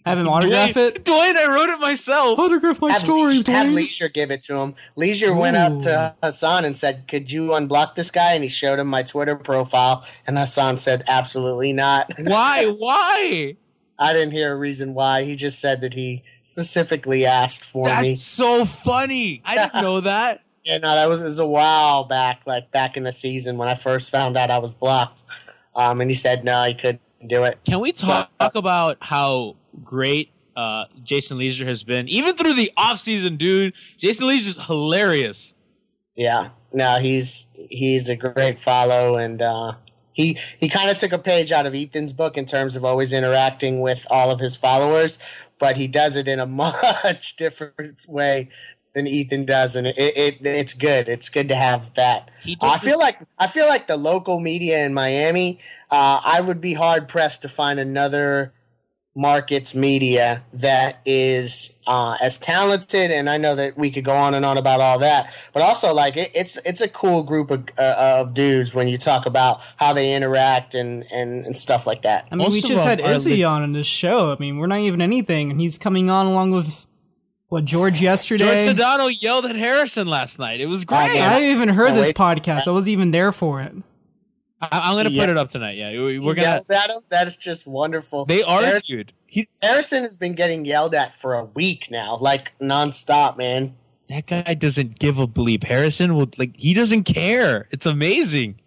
Have 0.06 0.20
him 0.20 0.28
autograph 0.28 0.70
Dwyane, 0.70 0.88
it. 0.88 1.04
Dwyane, 1.04 1.36
I 1.36 1.48
wrote 1.48 1.70
it 1.70 1.80
myself. 1.80 2.38
Autograph 2.38 2.80
my 2.80 2.92
have, 2.92 3.02
story, 3.02 3.38
Lieser, 3.38 3.52
have 3.52 3.72
Lieser 3.72 4.10
give 4.10 4.30
it 4.30 4.44
to 4.44 4.56
him. 4.58 4.76
Lieser 4.96 5.34
went 5.34 5.58
up 5.58 5.80
to 5.82 6.16
Hassan 6.22 6.64
and 6.64 6.78
said, 6.78 7.08
"Could 7.08 7.32
you 7.32 7.50
unblock 7.50 7.96
this 7.96 8.12
guy?" 8.12 8.34
And 8.34 8.44
he 8.44 8.50
showed 8.50 8.78
him 8.78 8.88
my 8.88 9.02
Twitter 9.02 9.36
profile, 9.36 10.06
and 10.28 10.38
Hassan 10.38 10.78
said, 10.78 11.04
"Absolutely 11.08 11.74
not." 11.74 12.14
Why? 12.20 12.72
Why? 12.78 13.58
I 13.98 14.14
didn't 14.14 14.32
hear 14.32 14.52
a 14.52 14.56
reason 14.56 14.94
why. 14.94 15.24
He 15.24 15.36
just 15.38 15.60
said 15.60 15.80
that 15.82 15.94
he 15.94 16.22
specifically 16.44 17.26
asked 17.26 17.64
for 17.64 17.86
me. 17.86 17.90
That's 17.92 18.22
so 18.22 18.66
funny. 18.66 19.42
I 19.46 19.56
didn't 19.56 19.82
know 19.82 20.02
that. 20.02 20.42
Yeah, 20.66 20.80
no, 20.80 20.94
that 20.96 21.08
was, 21.08 21.22
it 21.22 21.26
was 21.26 21.40
a 21.40 21.46
while 21.46 22.04
back, 22.04 22.42
like 22.46 22.72
back 22.72 22.98
in 22.98 23.04
the 23.04 23.12
season 23.12 23.58
when 23.58 23.70
I 23.70 23.76
first 23.76 24.12
found 24.12 24.36
out 24.36 24.52
I 24.52 24.58
was 24.58 24.76
blocked. 24.76 25.24
Um, 25.76 26.02
and 26.02 26.10
he 26.10 26.14
said 26.14 26.44
no, 26.44 26.64
he 26.64 26.74
couldn't 26.74 27.02
do 27.26 27.44
it. 27.44 27.60
Can 27.66 27.80
we 27.80 27.92
talk, 27.92 28.32
about 28.40 28.98
how 29.00 29.56
great 29.84 30.32
uh, 30.56 30.86
Jason 31.04 31.38
Lieser 31.38 31.66
has 31.66 31.84
been, 31.84 32.08
even 32.08 32.36
through 32.36 32.54
the 32.54 32.72
offseason, 32.78 33.38
dude? 33.38 33.74
Jason 33.98 34.28
Lieser 34.28 34.52
is 34.52 34.66
hilarious. 34.66 35.54
Yeah, 36.16 36.50
no, 36.72 37.00
he's 37.00 37.50
he's 37.70 38.08
a 38.10 38.16
great 38.16 38.58
follow, 38.60 39.18
and 39.18 39.42
uh, 39.42 39.74
he 40.14 40.38
he 40.58 40.70
kind 40.70 40.90
of 40.90 40.96
took 40.98 41.12
a 41.12 41.18
page 41.20 41.52
out 41.52 41.66
of 41.66 41.76
Ethan's 41.76 42.14
book 42.14 42.38
in 42.38 42.46
terms 42.46 42.76
of 42.78 42.86
always 42.86 43.12
interacting 43.12 43.82
with 43.82 44.06
all 44.10 44.32
of 44.32 44.40
his 44.40 44.56
followers, 44.56 45.20
but 45.60 45.76
he 45.76 45.88
does 45.88 46.16
it 46.16 46.28
in 46.28 46.40
a 46.40 46.46
much 47.04 47.36
different 47.36 48.06
way 48.08 48.48
than 48.94 49.08
Ethan 49.08 49.44
does, 49.44 49.76
and 49.76 49.88
it, 49.88 49.98
it 49.98 50.38
it's 50.48 50.74
good. 50.74 51.10
It's 51.10 51.28
good 51.28 51.50
to 51.50 51.56
have 51.56 51.94
that. 51.96 52.32
He 52.42 52.56
does 52.56 52.76
I 52.76 52.78
feel 52.78 52.92
this- 52.92 53.00
like 53.02 53.20
I 53.38 53.48
feel 53.48 53.68
like 53.68 53.88
the 53.88 53.98
local 53.98 54.40
media 54.40 54.86
in 54.86 54.94
Miami. 54.94 55.60
Uh, 55.92 56.22
I 56.24 56.40
would 56.40 56.62
be 56.62 56.74
hard 56.76 57.10
pressed 57.10 57.42
to 57.42 57.50
find 57.50 57.78
another 57.78 58.54
markets 59.18 59.74
media 59.74 60.44
that 60.52 61.00
is 61.06 61.74
uh, 61.88 62.18
as 62.22 62.38
talented 62.38 63.12
and 63.12 63.30
i 63.30 63.38
know 63.38 63.56
that 63.56 63.78
we 63.78 63.90
could 63.90 64.04
go 64.04 64.14
on 64.14 64.34
and 64.34 64.46
on 64.46 64.58
about 64.58 64.82
all 64.82 65.00
that 65.00 65.34
but 65.54 65.64
also 65.64 65.94
like 65.94 66.18
it, 66.18 66.30
it's 66.36 66.58
it's 66.66 66.82
a 66.82 66.88
cool 66.90 67.24
group 67.24 67.50
of, 67.50 67.64
uh, 67.78 67.96
of 68.20 68.34
dudes 68.34 68.74
when 68.74 68.90
you 68.90 68.98
talk 68.98 69.26
about 69.26 69.62
how 69.78 69.94
they 69.94 70.14
interact 70.14 70.76
and, 70.76 71.06
and, 71.14 71.46
and 71.46 71.56
stuff 71.56 71.88
like 71.88 72.02
that 72.02 72.28
I 72.30 72.36
mean, 72.36 72.50
we 72.50 72.56
Most 72.58 72.64
of 72.66 72.70
just 72.72 72.84
had 72.86 73.00
are 73.00 73.12
Izzy 73.12 73.38
lit- 73.38 73.46
on 73.46 73.64
in 73.64 73.72
this 73.72 73.88
show. 73.88 74.34
I 74.34 74.38
mean, 74.38 74.58
we're 74.58 74.68
not 74.68 74.80
even 74.80 75.02
anything, 75.02 75.50
and 75.52 75.62
he's 75.62 75.78
coming 75.78 76.10
on 76.10 76.26
along 76.26 76.52
with 76.52 76.86
what 77.48 77.64
George 77.64 78.02
yesterday? 78.02 78.44
George 78.44 78.56
yesterday. 78.58 78.82
Sedano 78.82 79.22
yelled 79.22 79.46
at 79.46 79.56
Harrison 79.56 80.08
last 80.08 80.40
night. 80.40 80.60
It 80.60 80.66
was 80.66 80.84
great. 80.84 81.10
Oh. 81.16 81.20
I 81.22 81.44
even 81.44 81.70
heard 81.70 81.92
Oh, 81.92 81.94
this 81.96 82.12
podcast. 82.12 82.68
I 82.68 82.72
wasn't 82.72 82.90
even 82.94 83.12
there 83.12 83.32
for 83.32 83.62
it. 83.62 83.74
I, 84.62 84.68
I'm 84.90 84.96
gonna 84.96 85.10
Yeah. 85.10 85.24
put 85.24 85.30
it 85.30 85.38
up 85.38 85.50
tonight. 85.50 85.78
Yeah, 85.78 85.92
we- 85.92 86.20
we're 86.20 86.34
gonna. 86.36 86.48
yelled 86.48 86.72
at 86.72 86.90
him 86.90 87.02
that 87.10 87.28
is 87.28 87.36
just 87.38 87.68
wonderful 87.68 88.26
They 88.26 88.42
Harrison, 88.44 88.96
argued. 88.96 89.14
He, 89.28 89.48
harrison 89.62 90.04
has 90.04 90.16
been 90.16 90.34
getting 90.34 90.64
yelled 90.66 90.96
at 90.96 91.14
for 91.14 91.34
a 91.36 91.44
week 91.44 91.90
now 91.92 92.18
like 92.22 92.58
nonstop 92.60 93.38
man 93.38 93.76
that 94.08 94.28
guy 94.28 94.54
doesn't 94.54 95.00
give 95.00 95.18
a 95.20 95.28
bleep. 95.28 95.64
Harrison 95.64 96.14
will 96.14 96.30
like. 96.38 96.52
He 96.58 96.74
doesn't 96.76 97.04
care. 97.04 97.68
It's 97.72 97.86
amazing. 97.88 98.60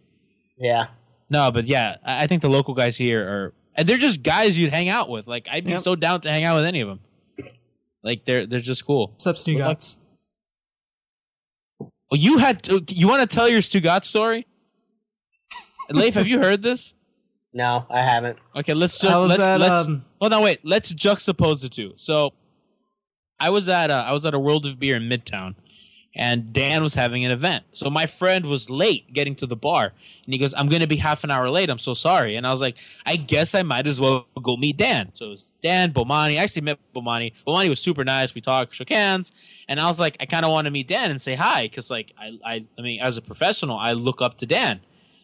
yeah 0.59 0.87
No, 1.31 1.51
but 1.53 1.65
yeah, 1.67 1.97
I 2.05 2.25
I 2.25 2.27
think 2.27 2.43
the 2.43 2.51
local 2.51 2.75
guys 2.75 2.97
here 2.97 3.23
are, 3.27 3.55
and 3.77 3.89
they're 3.89 3.99
just 3.99 4.23
guys 4.25 4.59
you'd 4.59 4.71
hang 4.71 4.89
out 4.89 5.09
with. 5.09 5.27
Like 5.29 5.47
I'd 5.51 5.65
be 5.65 5.71
Yep. 5.73 5.81
so 5.83 5.95
down 5.97 6.21
to 6.23 6.31
hang 6.31 6.45
out 6.45 6.57
with 6.57 6.65
any 6.65 6.81
of 6.81 6.89
them. 6.89 7.01
Like 8.03 8.25
they're 8.25 8.47
they're 8.47 8.61
just 8.61 8.85
cool. 8.85 9.09
What's 9.13 9.27
up, 9.29 9.37
Stugatz? 9.37 9.99
Well, 11.81 12.19
you 12.19 12.39
had 12.39 12.63
to, 12.65 12.83
you 12.89 13.07
want 13.07 13.29
to 13.29 13.35
tell 13.35 13.49
your 13.49 13.61
Stugat 13.61 14.05
story? 14.05 14.47
Leif, 15.91 16.15
have 16.15 16.29
you 16.29 16.39
heard 16.41 16.63
this? 16.63 16.95
no 17.55 17.87
i 17.89 18.01
haven't 18.01 18.39
Okay, 18.55 18.75
let's 18.75 19.03
I 19.03 19.09
ju- 19.09 19.15
was 19.17 19.31
let's 19.31 19.43
at, 19.43 19.61
let's 19.61 19.87
um, 19.87 20.05
hold 20.21 20.33
on, 20.33 20.43
wait. 20.43 20.61
Let's 20.65 20.93
juxtapose 20.93 21.63
the 21.63 21.69
two. 21.69 21.93
So, 21.97 22.35
I 23.41 23.51
was 23.51 23.69
at 23.69 23.91
a, 23.91 23.95
I 23.95 24.13
was 24.13 24.27
at 24.27 24.35
a 24.35 24.39
World 24.39 24.67
of 24.67 24.79
Beer 24.79 24.97
in 24.97 25.09
Midtown, 25.09 25.55
and 26.15 26.53
Dan 26.53 26.83
was 26.83 26.95
having 26.95 27.25
an 27.25 27.31
event. 27.31 27.65
So 27.73 27.89
my 27.89 28.07
friend 28.07 28.47
was 28.47 28.69
late 28.69 29.13
getting 29.13 29.37
to 29.37 29.47
the 29.47 29.55
bar, 29.57 29.93
and 30.25 30.35
he 30.35 30.39
goes, 30.39 30.53
"I'm 30.55 30.69
going 30.69 30.83
to 30.83 30.89
be 30.89 30.97
half 30.97 31.23
an 31.25 31.31
hour 31.31 31.49
late. 31.49 31.71
I'm 31.71 31.79
so 31.79 31.95
sorry." 31.95 32.35
And 32.37 32.47
I 32.47 32.51
was 32.51 32.61
like, 32.61 32.77
"I 33.07 33.17
guess 33.17 33.55
I 33.55 33.63
might 33.63 33.87
as 33.87 34.01
well 34.01 34.27
go 34.43 34.57
meet 34.57 34.77
Dan." 34.77 35.13
So 35.15 35.27
it 35.27 35.31
was 35.31 35.53
Dan 35.63 35.93
Bomani. 35.93 36.33
I 36.33 36.43
actually 36.43 36.63
met 36.63 36.79
Bomani. 36.95 37.33
Bomani 37.47 37.69
was 37.69 37.81
super 37.81 38.05
nice. 38.05 38.35
We 38.35 38.41
talked, 38.41 38.75
shook 38.75 38.91
hands, 38.91 39.33
and 39.69 39.79
I 39.79 39.87
was 39.87 40.01
like, 40.01 40.17
I 40.21 40.27
kind 40.27 40.45
of 40.45 40.51
want 40.51 40.65
to 40.65 40.71
meet 40.71 40.89
Dan 40.89 41.11
and 41.11 41.23
say 41.23 41.35
hi 41.37 41.63
because, 41.63 41.91
like, 41.91 42.13
I, 42.19 42.39
I, 42.45 42.65
I 42.77 42.83
mean, 42.83 43.01
as 43.01 43.17
a 43.17 43.23
professional, 43.23 43.79
I 43.79 43.93
look 43.93 44.21
up 44.21 44.39
to 44.39 44.47
Dan. 44.47 44.81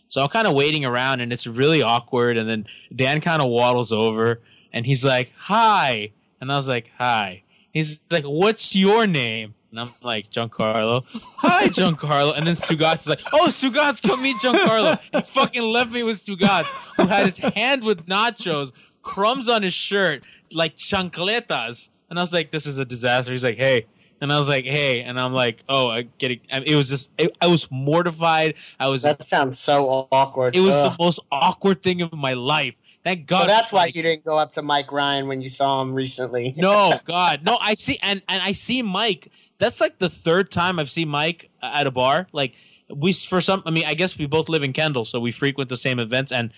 So 0.08 0.22
I'm 0.22 0.28
kind 0.28 0.46
of 0.46 0.54
waiting 0.54 0.84
around 0.84 1.20
and 1.20 1.32
it's 1.32 1.46
really 1.46 1.82
awkward. 1.82 2.36
And 2.36 2.48
then 2.48 2.66
Dan 2.94 3.20
kind 3.20 3.42
of 3.42 3.48
waddles 3.48 3.92
over 3.92 4.40
and 4.72 4.86
he's 4.86 5.04
like, 5.04 5.32
hi. 5.36 6.12
And 6.40 6.52
I 6.52 6.56
was 6.56 6.68
like, 6.68 6.90
hi. 6.98 7.42
He's 7.72 8.00
like, 8.10 8.24
what's 8.24 8.76
your 8.76 9.06
name? 9.06 9.54
And 9.70 9.80
I'm 9.80 9.90
like, 10.02 10.30
Giancarlo. 10.30 11.04
Hi, 11.38 11.66
Giancarlo. 11.66 12.36
And 12.36 12.46
then 12.46 12.54
Stugatz 12.54 13.00
is 13.00 13.08
like, 13.08 13.20
oh, 13.32 13.46
Stugatz, 13.48 14.00
come 14.00 14.22
meet 14.22 14.36
Giancarlo. 14.36 15.00
He 15.12 15.20
fucking 15.22 15.62
left 15.62 15.90
me 15.90 16.04
with 16.04 16.16
Stugatz, 16.24 16.66
who 16.96 17.08
had 17.08 17.24
his 17.26 17.38
hand 17.38 17.82
with 17.82 18.06
nachos, 18.06 18.72
crumbs 19.02 19.48
on 19.48 19.64
his 19.64 19.74
shirt, 19.74 20.24
like 20.52 20.76
chancletas. 20.76 21.90
And 22.08 22.20
I 22.20 22.22
was 22.22 22.32
like, 22.32 22.52
this 22.52 22.66
is 22.66 22.78
a 22.78 22.84
disaster. 22.84 23.32
He's 23.32 23.42
like, 23.42 23.56
hey. 23.56 23.86
And 24.24 24.32
I 24.32 24.38
was 24.38 24.48
like, 24.48 24.64
hey. 24.64 25.02
And 25.02 25.20
I'm 25.20 25.32
like, 25.32 25.62
oh, 25.68 25.88
I 25.90 26.02
get 26.18 26.32
it. 26.32 26.40
It 26.50 26.74
was 26.74 26.88
just, 26.88 27.10
it, 27.18 27.36
I 27.40 27.46
was 27.46 27.70
mortified. 27.70 28.54
I 28.80 28.88
was 28.88 29.02
that 29.02 29.24
sounds 29.24 29.58
so 29.58 30.08
awkward 30.10 30.56
it 30.56 30.60
was 30.60 30.74
Ugh. 30.74 30.92
the 30.92 31.04
most 31.04 31.20
awkward 31.30 31.82
thing 31.82 32.02
of 32.02 32.12
my 32.12 32.32
life. 32.32 32.74
Thank 33.04 33.26
God. 33.26 33.42
so 33.42 33.46
that's 33.46 33.70
why 33.70 33.80
like, 33.80 33.94
you 33.94 34.02
didn't 34.02 34.24
go 34.24 34.38
up 34.38 34.52
to 34.52 34.62
mike 34.62 34.90
ryan 34.90 35.28
when 35.28 35.42
you 35.42 35.50
saw 35.50 35.82
him 35.82 35.92
recently 35.92 36.54
No, 36.56 36.94
God, 37.04 37.44
no. 37.44 37.58
I 37.60 37.74
see, 37.74 37.98
and 38.02 38.22
and 38.28 38.40
I 38.42 38.52
see 38.52 38.80
Mike. 38.80 39.30
That's 39.58 39.80
like 39.80 39.98
the 39.98 40.08
third 40.08 40.50
time 40.50 40.78
I've 40.78 40.90
seen 40.90 41.08
Mike 41.08 41.50
at 41.62 41.86
a 41.86 41.90
bar. 41.90 42.26
Like 42.32 42.54
we 42.88 43.12
for 43.12 43.42
some. 43.42 43.62
I 43.66 43.70
mean, 43.70 43.84
I 43.86 43.94
guess 43.94 44.18
we 44.18 44.26
both 44.26 44.48
live 44.48 44.62
in 44.62 44.72
Kendall, 44.72 45.04
so 45.04 45.20
we 45.20 45.32
frequent 45.32 45.68
the 45.68 45.76
same 45.76 45.98
events, 45.98 46.32
and 46.32 46.50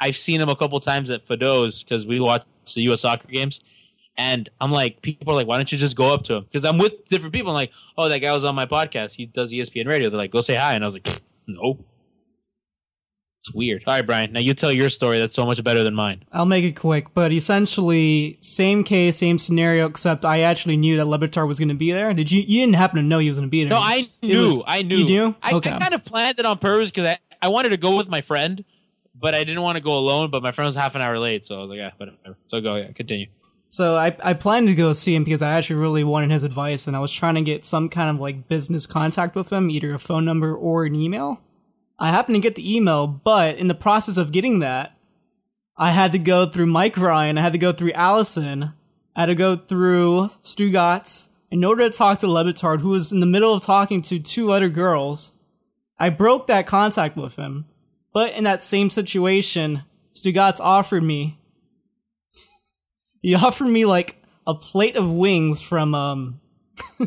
I've 0.00 0.16
seen 0.16 0.40
him 0.40 0.48
a 0.48 0.56
couple 0.56 0.78
times 0.80 1.10
at 1.10 1.26
Fado's 1.26 1.82
because 1.82 2.06
we 2.06 2.20
watch 2.20 2.44
the 2.74 2.82
U.S. 2.82 3.00
soccer 3.00 3.28
games. 3.28 3.60
And 4.18 4.48
I'm 4.60 4.72
like, 4.72 5.00
people 5.00 5.32
are 5.32 5.36
like, 5.36 5.46
why 5.46 5.56
don't 5.56 5.70
you 5.70 5.78
just 5.78 5.96
go 5.96 6.12
up 6.12 6.24
to 6.24 6.34
him? 6.34 6.42
Because 6.44 6.64
I'm 6.64 6.76
with 6.76 7.04
different 7.06 7.32
people. 7.32 7.52
I'm 7.52 7.54
like, 7.56 7.70
oh, 7.96 8.08
that 8.08 8.18
guy 8.18 8.32
was 8.32 8.44
on 8.44 8.54
my 8.56 8.66
podcast. 8.66 9.14
He 9.14 9.26
does 9.26 9.52
ESPN 9.52 9.86
radio. 9.86 10.10
They're 10.10 10.18
like, 10.18 10.32
go 10.32 10.40
say 10.40 10.56
hi. 10.56 10.74
And 10.74 10.82
I 10.82 10.86
was 10.86 10.94
like, 10.94 11.08
no. 11.46 11.78
It's 13.40 13.54
weird. 13.54 13.84
All 13.86 13.94
right, 13.94 14.04
Brian. 14.04 14.32
Now 14.32 14.40
you 14.40 14.52
tell 14.54 14.72
your 14.72 14.90
story. 14.90 15.20
That's 15.20 15.32
so 15.34 15.46
much 15.46 15.62
better 15.62 15.84
than 15.84 15.94
mine. 15.94 16.24
I'll 16.32 16.44
make 16.46 16.64
it 16.64 16.72
quick, 16.72 17.14
but 17.14 17.30
essentially 17.30 18.36
same 18.40 18.82
case, 18.82 19.16
same 19.16 19.38
scenario, 19.38 19.86
except 19.88 20.24
I 20.24 20.40
actually 20.40 20.76
knew 20.76 20.96
that 20.96 21.06
LeBatard 21.06 21.46
was 21.46 21.60
going 21.60 21.68
to 21.68 21.76
be 21.76 21.92
there. 21.92 22.12
Did 22.12 22.32
you? 22.32 22.40
You 22.42 22.62
didn't 22.66 22.74
happen 22.74 22.96
to 22.96 23.02
know 23.02 23.20
he 23.20 23.28
was 23.28 23.38
going 23.38 23.46
to 23.48 23.50
be 23.50 23.62
there? 23.62 23.70
No, 23.70 23.78
I 23.80 24.02
knew. 24.24 24.48
was- 24.48 24.64
I 24.66 24.82
knew. 24.82 24.96
You 24.96 25.04
knew? 25.04 25.36
I, 25.40 25.52
okay. 25.54 25.70
I 25.70 25.78
kind 25.78 25.94
of 25.94 26.04
planned 26.04 26.40
it 26.40 26.44
on 26.46 26.58
purpose 26.58 26.90
because 26.90 27.04
I, 27.06 27.18
I 27.40 27.48
wanted 27.48 27.68
to 27.68 27.76
go 27.76 27.96
with 27.96 28.08
my 28.08 28.20
friend, 28.20 28.64
but 29.14 29.36
I 29.36 29.44
didn't 29.44 29.62
want 29.62 29.76
to 29.76 29.82
go 29.82 29.96
alone. 29.96 30.32
But 30.32 30.42
my 30.42 30.50
friend 30.50 30.66
was 30.66 30.74
half 30.74 30.96
an 30.96 31.02
hour 31.02 31.16
late, 31.20 31.44
so 31.44 31.58
I 31.58 31.60
was 31.60 31.70
like, 31.70 31.78
yeah, 31.78 31.92
whatever. 31.96 32.36
So 32.48 32.60
go, 32.60 32.74
yeah, 32.74 32.90
continue. 32.90 33.28
So 33.70 33.96
I, 33.96 34.16
I 34.22 34.34
planned 34.34 34.68
to 34.68 34.74
go 34.74 34.92
see 34.92 35.14
him 35.14 35.24
because 35.24 35.42
I 35.42 35.52
actually 35.52 35.76
really 35.76 36.04
wanted 36.04 36.30
his 36.30 36.42
advice 36.42 36.86
and 36.86 36.96
I 36.96 37.00
was 37.00 37.12
trying 37.12 37.34
to 37.34 37.42
get 37.42 37.64
some 37.64 37.88
kind 37.88 38.08
of 38.08 38.20
like 38.20 38.48
business 38.48 38.86
contact 38.86 39.34
with 39.34 39.52
him, 39.52 39.70
either 39.70 39.94
a 39.94 39.98
phone 39.98 40.24
number 40.24 40.54
or 40.54 40.84
an 40.84 40.94
email. 40.94 41.42
I 41.98 42.10
happened 42.10 42.36
to 42.36 42.40
get 42.40 42.54
the 42.54 42.76
email, 42.76 43.06
but 43.06 43.56
in 43.56 43.66
the 43.66 43.74
process 43.74 44.16
of 44.16 44.32
getting 44.32 44.60
that, 44.60 44.96
I 45.76 45.90
had 45.90 46.12
to 46.12 46.18
go 46.18 46.46
through 46.46 46.66
Mike 46.66 46.96
Ryan, 46.96 47.38
I 47.38 47.42
had 47.42 47.52
to 47.52 47.58
go 47.58 47.72
through 47.72 47.92
Allison, 47.92 48.74
I 49.14 49.20
had 49.20 49.26
to 49.26 49.34
go 49.34 49.56
through 49.56 50.28
Stugatz 50.42 51.30
in 51.50 51.64
order 51.64 51.88
to 51.88 51.96
talk 51.96 52.18
to 52.20 52.26
LeBatard, 52.26 52.80
who 52.80 52.90
was 52.90 53.12
in 53.12 53.20
the 53.20 53.26
middle 53.26 53.52
of 53.52 53.62
talking 53.62 54.00
to 54.02 54.18
two 54.18 54.52
other 54.52 54.68
girls. 54.68 55.36
I 55.98 56.10
broke 56.10 56.46
that 56.46 56.66
contact 56.66 57.16
with 57.16 57.36
him, 57.36 57.66
but 58.12 58.32
in 58.32 58.44
that 58.44 58.62
same 58.62 58.90
situation, 58.90 59.82
Stugatz 60.14 60.60
offered 60.60 61.02
me 61.02 61.38
he 63.22 63.34
offered 63.34 63.68
me 63.68 63.84
like 63.84 64.22
a 64.46 64.54
plate 64.54 64.96
of 64.96 65.12
wings 65.12 65.60
from 65.60 65.94
um 65.94 66.40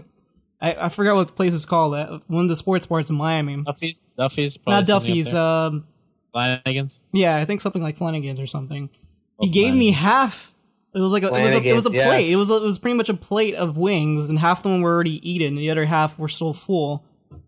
I, 0.61 0.75
I 0.75 0.89
forgot 0.89 1.15
what 1.15 1.27
the 1.27 1.33
place 1.33 1.53
is 1.53 1.65
called 1.65 1.95
uh, 1.95 2.19
one 2.27 2.43
of 2.43 2.49
the 2.49 2.55
sports 2.55 2.85
bars 2.85 3.09
in 3.09 3.15
Miami. 3.15 3.63
Duffy's, 3.63 4.09
Duffy's, 4.15 4.57
Not 4.67 4.85
probably 4.85 5.13
Duffy's, 5.13 5.33
um 5.33 5.85
Flanagan's. 6.31 6.99
yeah, 7.11 7.37
I 7.37 7.45
think 7.45 7.61
something 7.61 7.81
like 7.81 7.97
Flanagan's 7.97 8.39
or 8.39 8.45
something. 8.45 8.89
Oh, 9.39 9.45
he 9.45 9.51
gave 9.51 9.73
me 9.73 9.91
half 9.91 10.53
it 10.93 10.99
was 10.99 11.13
like 11.13 11.23
a, 11.23 11.27
it 11.27 11.31
was 11.31 11.53
a, 11.53 11.63
it 11.63 11.73
was 11.73 11.85
a 11.85 11.89
Flanagan's, 11.89 11.93
yes. 11.93 12.07
plate. 12.07 12.31
It 12.31 12.35
was 12.35 12.49
a, 12.49 12.55
it 12.55 12.63
was 12.63 12.79
pretty 12.79 12.97
much 12.97 13.09
a 13.09 13.13
plate 13.13 13.55
of 13.55 13.77
wings, 13.77 14.27
and 14.27 14.37
half 14.37 14.59
of 14.59 14.63
them 14.63 14.81
were 14.81 14.93
already 14.93 15.27
eaten, 15.29 15.49
and 15.49 15.57
the 15.57 15.69
other 15.69 15.85
half 15.85 16.19
were 16.19 16.27
still 16.27 16.53
full. 16.53 17.05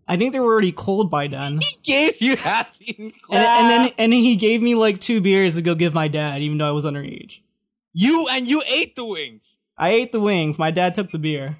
I 0.08 0.16
think 0.16 0.32
they 0.32 0.40
were 0.40 0.52
already 0.52 0.72
cold 0.72 1.10
by 1.10 1.26
then. 1.28 1.60
He 1.60 1.78
gave 1.82 2.20
you 2.20 2.36
half 2.36 2.74
eaten 2.80 3.12
and, 3.30 3.38
and 3.38 3.70
then 3.70 3.92
and 3.98 4.12
then 4.12 4.20
he 4.20 4.36
gave 4.36 4.62
me 4.62 4.74
like 4.74 5.00
two 5.00 5.20
beers 5.20 5.56
to 5.56 5.62
go 5.62 5.74
give 5.74 5.94
my 5.94 6.08
dad, 6.08 6.42
even 6.42 6.58
though 6.58 6.68
I 6.68 6.72
was 6.72 6.84
underage. 6.84 7.40
You 7.94 8.28
and 8.30 8.46
you 8.46 8.62
ate 8.68 8.94
the 8.96 9.04
wings. 9.04 9.56
I 9.78 9.90
ate 9.90 10.12
the 10.12 10.20
wings. 10.20 10.58
My 10.58 10.70
dad 10.70 10.94
took 10.94 11.10
the 11.10 11.18
beer. 11.18 11.56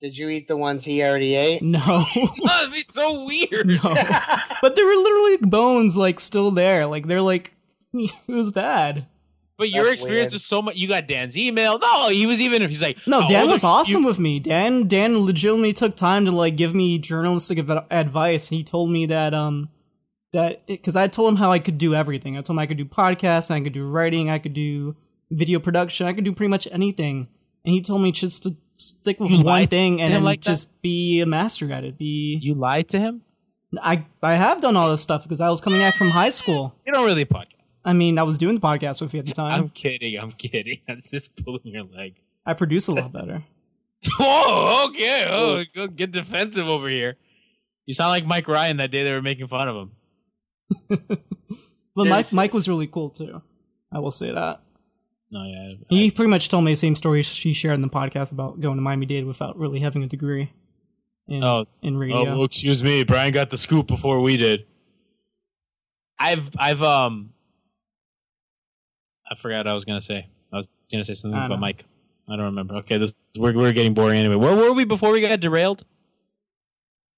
Did 0.00 0.16
you 0.18 0.28
eat 0.28 0.46
the 0.48 0.56
ones 0.56 0.84
he 0.84 1.02
already 1.02 1.34
ate? 1.34 1.62
No, 1.62 1.78
That'd 2.44 2.72
be 2.72 2.80
so 2.80 3.26
weird. 3.26 3.66
no. 3.66 3.80
but 4.62 4.76
there 4.76 4.86
were 4.86 4.94
literally 5.02 5.36
bones 5.38 5.96
like 5.96 6.20
still 6.20 6.50
there. 6.50 6.86
Like 6.86 7.06
they're 7.06 7.20
like 7.22 7.54
it 7.92 8.12
was 8.28 8.52
bad. 8.52 9.06
But 9.58 9.70
your 9.70 9.84
That's 9.84 10.02
experience 10.02 10.26
weird. 10.26 10.32
was 10.34 10.44
so 10.44 10.60
much. 10.60 10.76
You 10.76 10.86
got 10.86 11.06
Dan's 11.08 11.38
email. 11.38 11.78
No, 11.78 12.10
he 12.10 12.26
was 12.26 12.42
even. 12.42 12.60
He's 12.68 12.82
like, 12.82 12.98
No, 13.06 13.22
oh, 13.24 13.26
Dan 13.26 13.44
look, 13.46 13.52
was 13.52 13.64
awesome 13.64 14.02
you- 14.02 14.06
with 14.08 14.18
me. 14.18 14.38
Dan 14.38 14.86
Dan 14.86 15.20
legitimately 15.24 15.72
took 15.72 15.96
time 15.96 16.26
to 16.26 16.30
like 16.30 16.56
give 16.56 16.74
me 16.74 16.98
journalistic 16.98 17.58
adv- 17.60 17.86
advice. 17.90 18.50
He 18.50 18.62
told 18.62 18.90
me 18.90 19.06
that 19.06 19.32
um 19.32 19.70
that 20.34 20.66
because 20.66 20.94
I 20.94 21.06
told 21.08 21.30
him 21.30 21.36
how 21.36 21.52
I 21.52 21.58
could 21.58 21.78
do 21.78 21.94
everything. 21.94 22.36
I 22.36 22.42
told 22.42 22.56
him 22.56 22.58
I 22.58 22.66
could 22.66 22.76
do 22.76 22.84
podcasts, 22.84 23.50
I 23.50 23.60
could 23.62 23.72
do 23.72 23.88
writing, 23.88 24.28
I 24.28 24.38
could 24.38 24.52
do 24.52 24.94
video 25.30 25.58
production, 25.58 26.06
I 26.06 26.12
could 26.12 26.24
do 26.24 26.32
pretty 26.32 26.50
much 26.50 26.68
anything. 26.70 27.28
And 27.64 27.74
he 27.74 27.80
told 27.80 28.02
me 28.02 28.12
just 28.12 28.42
to 28.44 28.56
stick 28.76 29.18
with 29.18 29.30
You 29.30 29.42
one 29.42 29.66
thing 29.66 30.00
and 30.00 30.24
like 30.24 30.42
that? 30.42 30.50
just 30.50 30.80
be 30.82 31.20
a 31.20 31.26
master 31.26 31.70
at 31.72 31.84
it. 31.84 31.98
Be 31.98 32.38
You 32.40 32.54
lied 32.54 32.88
to 32.90 32.98
him. 32.98 33.22
I 33.82 34.06
I 34.22 34.36
have 34.36 34.60
done 34.60 34.76
all 34.76 34.90
this 34.90 35.02
stuff 35.02 35.24
because 35.24 35.40
I 35.40 35.48
was 35.48 35.60
coming 35.60 35.80
back 35.80 35.94
from 35.94 36.08
high 36.10 36.30
school. 36.30 36.74
You 36.86 36.92
don't 36.92 37.04
really 37.04 37.24
podcast. 37.24 37.72
I 37.84 37.92
mean, 37.92 38.18
I 38.18 38.22
was 38.22 38.38
doing 38.38 38.54
the 38.54 38.60
podcast 38.60 39.00
with 39.00 39.12
you 39.14 39.20
at 39.20 39.26
the 39.26 39.32
time. 39.32 39.60
I'm 39.62 39.68
kidding. 39.68 40.18
I'm 40.18 40.30
kidding. 40.30 40.78
I'm 40.88 41.00
just 41.00 41.36
pulling 41.44 41.60
your 41.64 41.84
leg. 41.84 42.16
I 42.44 42.54
produce 42.54 42.86
a 42.88 42.92
lot 42.92 43.12
better. 43.12 43.42
oh, 44.20 44.86
okay. 44.88 45.26
Oh, 45.28 45.64
go 45.74 45.86
get 45.88 46.12
defensive 46.12 46.68
over 46.68 46.88
here. 46.88 47.16
You 47.86 47.94
sound 47.94 48.10
like 48.10 48.26
Mike 48.26 48.46
Ryan 48.48 48.76
that 48.78 48.90
day 48.90 49.02
they 49.04 49.12
were 49.12 49.22
making 49.22 49.46
fun 49.48 49.68
of 49.68 49.76
him. 49.76 51.08
But 51.96 52.08
Mike. 52.08 52.30
Mike 52.34 52.52
was 52.52 52.68
really 52.68 52.86
cool 52.86 53.08
too. 53.08 53.40
I 53.90 54.00
will 54.00 54.10
say 54.10 54.30
that. 54.30 54.60
No, 55.30 55.42
yeah. 55.44 55.74
He 55.90 56.10
pretty 56.10 56.30
much 56.30 56.48
told 56.48 56.64
me 56.64 56.72
the 56.72 56.76
same 56.76 56.94
story 56.94 57.22
she 57.22 57.52
shared 57.52 57.74
in 57.74 57.80
the 57.80 57.88
podcast 57.88 58.32
about 58.32 58.60
going 58.60 58.76
to 58.76 58.82
Miami 58.82 59.06
Dade 59.06 59.24
without 59.26 59.58
really 59.58 59.80
having 59.80 60.02
a 60.02 60.06
degree 60.06 60.52
in 61.26 61.42
Oh. 61.42 61.66
in 61.82 61.96
Oh, 61.96 61.98
radio. 61.98 62.24
well, 62.24 62.44
excuse 62.44 62.82
me. 62.82 63.02
Brian 63.04 63.32
got 63.32 63.50
the 63.50 63.58
scoop 63.58 63.86
before 63.88 64.20
we 64.20 64.36
did. 64.36 64.66
I've, 66.18 66.50
I've, 66.58 66.82
um, 66.82 67.30
I 69.30 69.34
forgot 69.34 69.58
what 69.58 69.66
I 69.68 69.74
was 69.74 69.84
gonna 69.84 70.00
say. 70.00 70.28
I 70.52 70.56
was 70.56 70.68
gonna 70.90 71.04
say 71.04 71.14
something 71.14 71.38
about. 71.38 71.58
Mike. 71.58 71.84
I 72.28 72.36
don't 72.36 72.44
remember. 72.46 72.74
Okay, 72.76 72.96
this 72.98 73.12
we're 73.36 73.52
we're 73.52 73.72
getting 73.72 73.94
boring 73.94 74.18
anyway. 74.18 74.36
Where 74.36 74.54
were 74.54 74.72
we 74.72 74.84
before 74.84 75.10
we 75.10 75.20
got 75.20 75.40
derailed? 75.40 75.84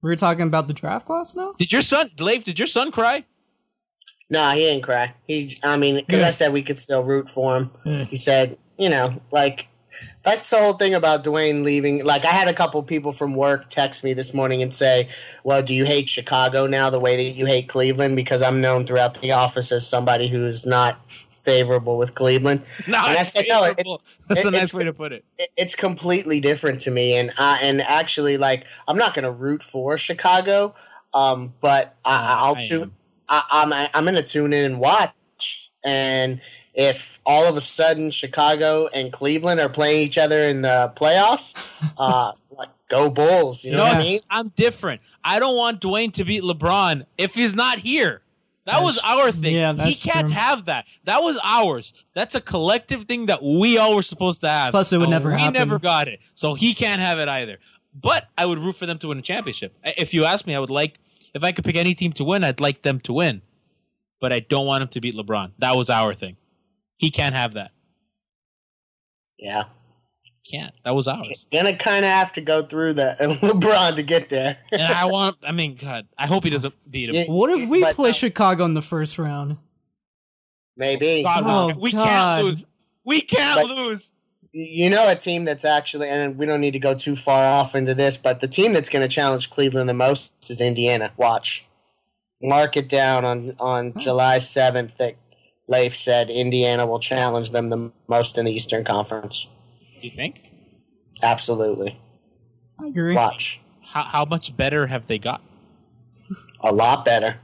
we 0.01 0.09
were 0.11 0.17
talking 0.17 0.47
about 0.47 0.69
the 0.69 0.75
draft 0.75 1.07
class 1.07 1.35
now. 1.37 1.55
Did 1.59 1.73
your 1.73 1.83
son, 1.83 2.09
Leif? 2.21 2.45
Did 2.45 2.59
your 2.59 2.69
son 2.69 2.91
cry? 2.93 3.25
Nah, 4.31 4.53
he 4.53 4.61
didn't 4.61 4.83
cry. 4.83 5.14
He, 5.26 5.57
I 5.64 5.76
mean, 5.76 5.97
because 5.97 6.22
I 6.22 6.31
said 6.31 6.53
we 6.53 6.62
could 6.62 6.79
still 6.79 7.03
root 7.03 7.29
for 7.29 7.57
him. 7.57 7.70
Yeah. 7.85 8.05
He 8.05 8.16
said, 8.16 8.59
you 8.76 8.89
know, 8.91 9.20
like 9.31 9.68
that's 10.22 10.51
the 10.51 10.59
whole 10.59 10.74
thing 10.74 10.95
about 10.95 11.24
Dwyane 11.24 11.64
leaving. 11.64 12.05
Like, 12.05 12.24
I 12.24 12.31
had 12.31 12.47
a 12.47 12.53
couple 12.53 12.81
people 12.83 13.12
from 13.12 13.35
work 13.35 13.68
text 13.70 14.05
me 14.05 14.12
this 14.12 14.33
morning 14.33 14.62
and 14.62 14.72
say, 14.72 15.09
"Well, 15.43 15.62
do 15.62 15.74
you 15.74 15.87
hate 15.87 16.09
Chicago 16.09 16.66
now 16.66 16.89
the 16.91 17.01
way 17.01 17.16
that 17.16 17.37
you 17.37 17.47
hate 17.47 17.68
Cleveland?" 17.68 18.14
Because 18.16 18.43
I'm 18.43 18.61
known 18.61 18.87
throughout 18.87 19.20
the 19.20 19.33
office 19.33 19.72
as 19.72 19.89
somebody 19.89 20.29
who's 20.29 20.64
not 20.66 21.01
favorable 21.43 21.97
with 21.97 22.14
Cleveland. 22.14 22.62
No, 22.87 22.99
And 22.99 23.18
I 23.18 23.22
said, 23.22 23.47
no, 23.49 23.64
it's- 23.64 23.74
favorable. 23.76 24.03
That's 24.29 24.45
a 24.45 24.51
nice 24.51 24.57
it's- 24.64 24.74
way 24.74 24.85
to 24.85 24.93
put 24.93 25.12
it. 25.12 25.24
it- 25.39 25.51
it's 25.57 25.74
completely 25.74 26.39
different 26.39 26.81
to 26.81 26.91
me 26.91 27.16
and 27.16 27.33
uh, 27.39 27.57
and 27.62 27.81
actually 27.81 28.37
like 28.37 28.66
I'm 28.87 28.99
not 28.99 29.14
gonna 29.14 29.33
root 29.33 29.62
for 29.62 29.97
Chicago 29.97 30.74
um 31.14 31.55
but 31.62 31.97
I, 32.05 32.37
I'll 32.41 32.57
I 33.29 33.43
tune 33.62 33.62
am. 33.62 33.72
I, 33.72 33.85
I'm 33.85 33.91
I'm 33.95 34.05
gonna 34.05 34.22
tune 34.22 34.53
in 34.53 34.64
and 34.64 34.79
watch 34.81 35.70
and 35.85 36.41
if 36.74 37.18
all 37.26 37.47
of 37.49 37.57
a 37.57 37.61
sudden 37.61 38.11
Chicago 38.11 38.89
and 38.95 39.12
Cleveland 39.12 39.61
are 39.61 39.68
playing 39.68 40.03
each 40.07 40.18
other 40.18 40.45
in 40.45 40.62
the 40.62 40.93
playoffs 40.97 41.55
uh 41.99 42.33
like 42.57 42.68
go 42.89 43.11
Bulls 43.11 43.64
you 43.64 43.72
know 43.72 43.79
No, 43.79 43.85
what 43.85 43.97
I 43.97 44.01
mean 44.01 44.20
I'm 44.31 44.49
different. 44.51 45.01
I 45.24 45.39
don't 45.39 45.57
want 45.57 45.81
Dwyane 45.81 46.12
to 46.14 46.24
beat 46.24 46.43
LeBron 46.43 47.05
if 47.18 47.35
he's 47.35 47.55
not 47.55 47.79
here. 47.79 48.22
That 48.64 48.83
was 48.83 48.99
our 48.99 49.33
thing. 49.33 49.55
yeah, 49.55 49.72
he 49.72 49.95
can't 49.95 50.26
true. 50.26 50.35
have 50.37 50.66
that. 50.66 50.85
That 51.05 51.22
was 51.22 51.39
ours. 51.43 51.95
That's 52.14 52.35
a 52.35 52.41
collective 52.41 53.05
thing 53.05 53.24
that 53.26 53.43
we 53.43 53.79
all 53.79 53.95
were 53.97 54.03
supposed 54.03 54.43
to 54.43 54.49
have. 54.49 54.72
Plus, 54.72 54.93
it 54.93 54.99
would 54.99 55.09
never 55.09 55.31
we 55.31 55.39
happen. 55.39 55.55
never 55.55 55.79
got 55.79 56.07
it, 56.07 56.20
so 56.35 56.53
he 56.53 56.74
can't 56.74 57.01
have 57.01 57.18
it 57.18 57.29
either. 57.29 57.61
But 57.95 58.29
I 58.37 58.45
would 58.45 58.59
root 58.59 58.74
for 58.74 58.85
them 58.85 58.99
to 58.99 59.09
win 59.09 59.18
a 59.18 59.22
championship. 59.22 59.74
If 59.85 60.12
you 60.12 60.26
ask 60.26 60.47
me, 60.47 60.55
I 60.55 60.59
would 60.59 60.68
like 60.68 60.99
if 61.35 61.43
I 61.45 61.53
could 61.53 61.64
pick 61.64 61.76
any 61.76 61.95
team 61.95 62.12
to 62.14 62.24
win, 62.24 62.45
I'd 62.45 62.61
like 62.61 62.83
them 62.83 63.01
to 63.01 63.12
win. 63.12 63.43
But 64.20 64.33
I 64.33 64.41
don't 64.41 64.66
want 64.66 64.83
him 64.83 64.89
to 64.89 65.01
beat 65.01 65.14
LeBron. 65.14 65.53
That 65.59 65.76
was 65.76 65.89
our 65.91 66.14
thing. 66.14 66.37
He 66.97 67.11
can't 67.11 67.35
have 67.35 67.55
that. 67.55 67.70
yeah 69.39 69.64
Can't. 70.51 70.74
That 70.85 70.95
was 70.95 71.07
ours. 71.07 71.47
gonna 71.53 71.76
kind 71.76 72.05
of 72.05 72.11
have 72.11 72.33
to 72.33 72.41
go 72.41 72.62
through 72.62 72.95
the 72.95 73.16
LeBron 73.43 73.97
to 73.97 74.03
get 74.03 74.29
there 74.29 74.59
and 74.72 74.83
I 74.83 75.05
want. 75.07 75.37
I 75.45 75.53
mean, 75.53 75.76
God, 75.76 76.09
I 76.18 76.26
hope 76.26 76.43
he 76.45 76.51
doesn't 76.51 76.74
beat 76.91 77.09
him. 77.11 77.14
Yeah. 77.14 77.24
What 77.26 77.51
if 77.51 77.68
we 77.68 77.83
But, 77.83 77.95
play 77.95 78.11
uh, 78.11 78.14
Chicago 78.14 78.64
in 78.64 78.74
the 78.74 78.83
first 78.83 79.18
round? 79.18 79.59
maybe 80.76 81.22
God, 81.22 81.43
Oh, 81.47 81.79
we 81.79 81.93
God. 81.93 82.07
can't 82.09 82.45
lose. 82.45 82.64
We 83.05 83.20
can't 83.20 83.61
But- 83.68 83.76
lose. 83.76 84.12
You 84.53 84.89
know 84.89 85.09
a 85.09 85.15
team 85.15 85.45
that's 85.45 85.65
actually 85.65 86.09
and 86.09 86.39
we 86.39 86.47
don't 86.47 86.61
need 86.61 86.73
to 86.73 86.79
go 86.79 86.95
too 86.95 87.15
far 87.15 87.45
off 87.45 87.75
into 87.75 87.95
this 87.95 88.17
but 88.17 88.41
the 88.41 88.49
team 88.49 88.73
that's 88.73 88.89
going 88.89 89.03
to 89.03 89.09
challenge 89.09 89.51
cleveland 89.51 89.89
the 89.89 89.95
most 89.95 90.33
is 90.51 90.61
indiana. 90.61 91.13
Watch. 91.17 91.67
Mark 92.43 92.77
it 92.77 92.89
down 92.89 93.25
on 93.25 93.55
on 93.59 93.93
july 93.99 94.39
7th 94.39 94.97
that 94.97 95.17
leif 95.69 95.95
said 95.95 96.31
indiana 96.31 96.87
will 96.87 97.01
challenge 97.01 97.51
them 97.51 97.69
the 97.69 97.91
most 98.09 98.39
in 98.39 98.45
the 98.47 98.53
eastern 98.53 98.85
conference. 98.85 99.49
Do 100.01 100.07
You 100.07 100.11
think? 100.11 100.51
absolutely. 101.23 101.99
I 102.81 102.87
agree. 102.87 103.15
watch. 103.15 103.61
How 103.83 104.05
how 104.05 104.25
much 104.25 104.57
better 104.57 104.87
have 104.87 105.07
they 105.09 105.19
got? 105.19 105.43
a 106.61 106.73
lot 106.73 107.05
better. 107.05 107.39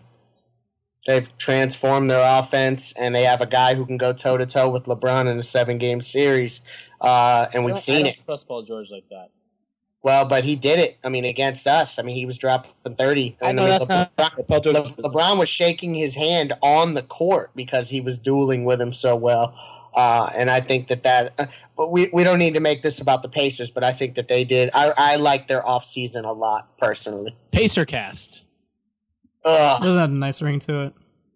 They've 1.06 1.36
transformed 1.38 2.08
their 2.08 2.24
offense 2.38 2.94
and 2.98 3.14
they 3.14 3.24
have 3.24 3.40
a 3.42 3.46
guy 3.46 3.74
who 3.74 3.84
can 3.84 3.98
go 3.98 4.12
toe 4.12 4.36
to 4.38 4.46
toe 4.46 4.70
with 4.70 4.84
lebron 4.84 5.30
in 5.30 5.38
a 5.38 5.42
seven 5.42 5.76
game 5.78 6.00
series 6.00 6.60
uh, 7.04 7.48
and 7.54 7.64
we've 7.64 7.78
seen 7.78 8.06
it 8.06 8.16
Trust 8.24 8.48
Paul 8.48 8.62
George 8.62 8.90
like 8.90 9.08
that. 9.10 9.28
Well, 10.02 10.26
but 10.26 10.44
he 10.44 10.54
did 10.54 10.78
it. 10.78 10.98
I 11.02 11.08
mean, 11.08 11.24
against 11.24 11.66
us. 11.66 11.98
I 11.98 12.02
mean, 12.02 12.14
he 12.14 12.26
was 12.26 12.36
dropping 12.36 12.94
thirty. 12.96 13.36
I 13.40 13.48
And 13.48 13.56
know 13.56 13.62
mean, 13.62 13.70
that's 13.70 13.88
not- 13.88 14.14
LeBron, 14.16 14.46
Paul 14.48 14.60
George- 14.60 14.76
Le- 14.76 15.08
LeBron 15.10 15.38
was 15.38 15.48
shaking 15.48 15.94
his 15.94 16.14
hand 16.14 16.52
on 16.62 16.92
the 16.92 17.02
court 17.02 17.52
because 17.56 17.88
he 17.88 18.00
was 18.02 18.18
dueling 18.18 18.64
with 18.66 18.80
him 18.80 18.92
so 18.92 19.16
well. 19.16 19.54
Uh, 19.96 20.28
and 20.36 20.50
I 20.50 20.60
think 20.60 20.88
that 20.88 21.04
that. 21.04 21.32
Uh, 21.38 21.46
but 21.76 21.90
we, 21.90 22.10
we 22.12 22.22
don't 22.24 22.38
need 22.38 22.52
to 22.54 22.60
make 22.60 22.82
this 22.82 23.00
about 23.00 23.22
the 23.22 23.28
Pacers, 23.28 23.70
but 23.70 23.82
I 23.84 23.92
think 23.92 24.16
that 24.16 24.28
they 24.28 24.44
did. 24.44 24.68
I 24.74 24.92
I 24.96 25.16
like 25.16 25.46
their 25.48 25.66
off 25.66 25.84
season 25.84 26.24
a 26.26 26.32
lot 26.32 26.76
personally. 26.78 27.34
Pacer 27.52 27.84
cast. 27.86 28.44
Ugh, 29.44 29.82
Doesn't 29.82 30.00
have 30.00 30.10
a 30.10 30.12
nice 30.12 30.42
ring 30.42 30.58
to 30.60 30.82
it. 30.86 30.94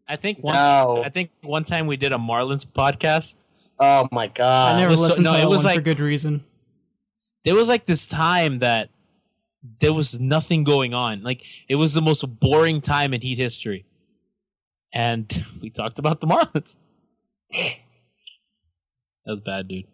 I 0.09 0.17
think 0.17 0.41
one. 0.41 0.55
No. 0.55 1.03
I 1.05 1.09
think 1.09 1.31
one 1.43 1.65
time 1.65 1.87
we 1.87 1.97
did 1.97 2.13
a 2.13 2.17
Marlins 2.17 2.67
podcast. 2.67 3.37
Oh 3.81 4.09
my 4.13 4.27
god! 4.29 4.75
I 4.77 4.79
never 4.79 4.93
was 4.93 5.01
so- 5.01 5.07
listened 5.09 5.25
no, 5.25 5.33
to 5.35 5.41
it 5.43 5.49
was 5.49 5.65
one 5.65 5.73
for 5.75 5.79
like- 5.79 5.85
good 5.85 6.01
reason. 6.01 6.45
There 7.45 7.55
was 7.55 7.69
like 7.69 7.87
this 7.87 8.07
time 8.07 8.59
that 8.59 8.91
there 9.81 9.93
was 9.93 10.19
nothing 10.21 10.65
going 10.65 10.93
on. 10.95 11.23
Like 11.23 11.43
it 11.69 11.77
was 11.77 11.95
the 11.95 12.03
most 12.03 12.23
boring 12.41 12.81
time 12.81 13.15
in 13.15 13.21
Heat 13.21 13.39
history, 13.39 13.85
and 14.93 15.45
we 15.63 15.71
talked 15.71 15.99
about 15.99 16.21
the 16.21 16.27
Marlins. 16.27 16.77
That 19.25 19.33
was 19.33 19.41
bad, 19.41 19.69
dude. 19.69 19.85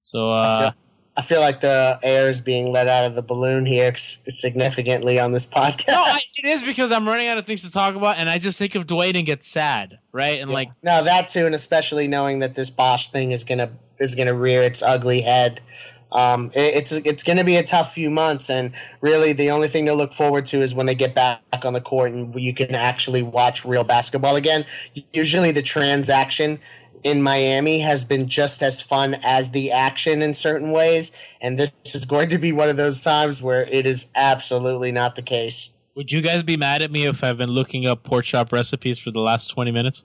So 0.00 0.30
uh, 0.30 0.70
I 1.18 1.22
feel 1.22 1.40
like 1.40 1.60
the 1.60 1.98
air 2.02 2.28
is 2.28 2.40
being 2.42 2.70
let 2.72 2.88
out 2.88 3.04
of 3.06 3.14
the 3.14 3.22
balloon 3.22 3.64
here 3.64 3.94
significantly 3.96 5.18
on 5.18 5.32
this 5.32 5.46
podcast. 5.46 5.88
no, 5.88 5.94
I, 6.02 6.20
it 6.36 6.44
is 6.46 6.62
because 6.62 6.92
I'm 6.92 7.06
running 7.08 7.26
out 7.28 7.38
of 7.38 7.46
things 7.46 7.62
to 7.62 7.70
talk 7.72 7.94
about, 7.94 8.18
and 8.18 8.28
I 8.28 8.38
just 8.38 8.58
think 8.58 8.74
of 8.74 8.86
Dwyane 8.86 9.16
and 9.16 9.26
get 9.26 9.44
sad, 9.44 9.98
right? 10.12 10.38
And 10.40 10.50
like, 10.50 10.68
No, 10.82 11.02
that 11.04 11.28
too, 11.28 11.46
and 11.46 11.54
especially 11.54 12.06
knowing 12.06 12.40
that 12.40 12.54
this 12.54 12.70
Bosh 12.70 13.08
thing 13.08 13.30
is 13.30 13.44
gonna 13.44 13.70
is 13.98 14.14
gonna 14.14 14.34
rear 14.34 14.62
its 14.62 14.82
ugly 14.82 15.22
head. 15.22 15.60
Um, 16.12 16.50
it- 16.54 16.74
it's 16.76 16.92
it's 16.92 17.22
gonna 17.22 17.44
be 17.44 17.56
a 17.56 17.62
tough 17.62 17.92
few 17.94 18.10
months, 18.10 18.48
and 18.50 18.72
really 19.00 19.32
the 19.32 19.50
only 19.50 19.68
thing 19.68 19.86
to 19.86 19.94
look 19.94 20.12
forward 20.12 20.44
to 20.46 20.60
is 20.62 20.74
when 20.74 20.86
they 20.86 20.94
get 20.94 21.14
back 21.14 21.40
on 21.64 21.72
the 21.72 21.80
court 21.80 22.12
and 22.12 22.34
you 22.34 22.52
can 22.54 22.74
actually 22.74 23.22
watch 23.22 23.64
real 23.64 23.84
basketball 23.84 24.36
again. 24.36 24.64
Usually, 25.12 25.50
the 25.50 25.62
transaction 25.62 26.60
in 27.06 27.22
Miami 27.22 27.78
has 27.78 28.04
been 28.04 28.26
just 28.26 28.64
as 28.64 28.82
fun 28.82 29.14
as 29.22 29.52
the 29.52 29.70
action 29.70 30.22
in 30.22 30.34
certain 30.34 30.72
ways, 30.72 31.12
and 31.40 31.56
this 31.56 31.72
is 31.94 32.04
going 32.04 32.28
to 32.30 32.36
be 32.36 32.50
one 32.50 32.68
of 32.68 32.76
those 32.76 33.00
times 33.00 33.40
where 33.40 33.64
it 33.66 33.86
is 33.86 34.10
absolutely 34.16 34.90
not 34.90 35.14
the 35.14 35.22
case. 35.22 35.72
would 35.94 36.10
you 36.10 36.20
guys 36.20 36.42
be 36.42 36.56
mad 36.56 36.82
at 36.82 36.90
me 36.90 37.06
if 37.06 37.22
I've 37.22 37.38
been 37.38 37.50
looking 37.50 37.86
up 37.86 38.02
pork 38.02 38.24
chop 38.24 38.52
recipes 38.52 38.98
for 38.98 39.12
the 39.12 39.20
last 39.20 39.46
20 39.46 39.70
minutes? 39.70 40.02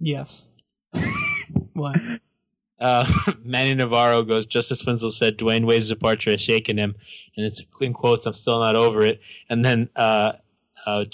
Yes. 0.00 0.50
what? 1.72 2.00
Uh, 2.80 3.06
Manny 3.44 3.72
Navarro 3.72 4.22
goes, 4.22 4.44
Justise 4.44 4.84
Winslow 4.84 5.10
said 5.10 5.38
Dwyane 5.38 5.66
Wade's 5.66 5.88
departure 5.88 6.32
has 6.32 6.42
shaken 6.42 6.78
him. 6.78 6.96
And 7.36 7.46
it's 7.46 7.62
in 7.80 7.92
quotes, 7.92 8.26
I'm 8.26 8.32
still 8.32 8.58
not 8.58 8.74
over 8.74 9.02
it. 9.02 9.20
And 9.48 9.64
then 9.64 9.88
uh, 9.94 10.32
uh, 10.84 11.04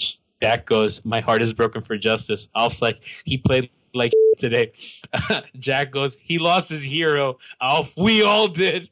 Jack 0.41 0.65
goes, 0.65 1.05
My 1.05 1.19
heart 1.19 1.43
is 1.43 1.53
broken 1.53 1.83
for 1.83 1.95
Justise. 1.95 2.49
Alf's 2.55 2.81
like, 2.81 3.03
He 3.23 3.37
played 3.37 3.69
like 3.93 4.13
today. 4.37 4.71
Jack 5.59 5.91
goes, 5.91 6.17
He 6.21 6.39
lost 6.39 6.69
his 6.69 6.83
hero. 6.83 7.37
Alf, 7.61 7.93
we 7.97 8.23
all 8.23 8.47
did. 8.47 8.87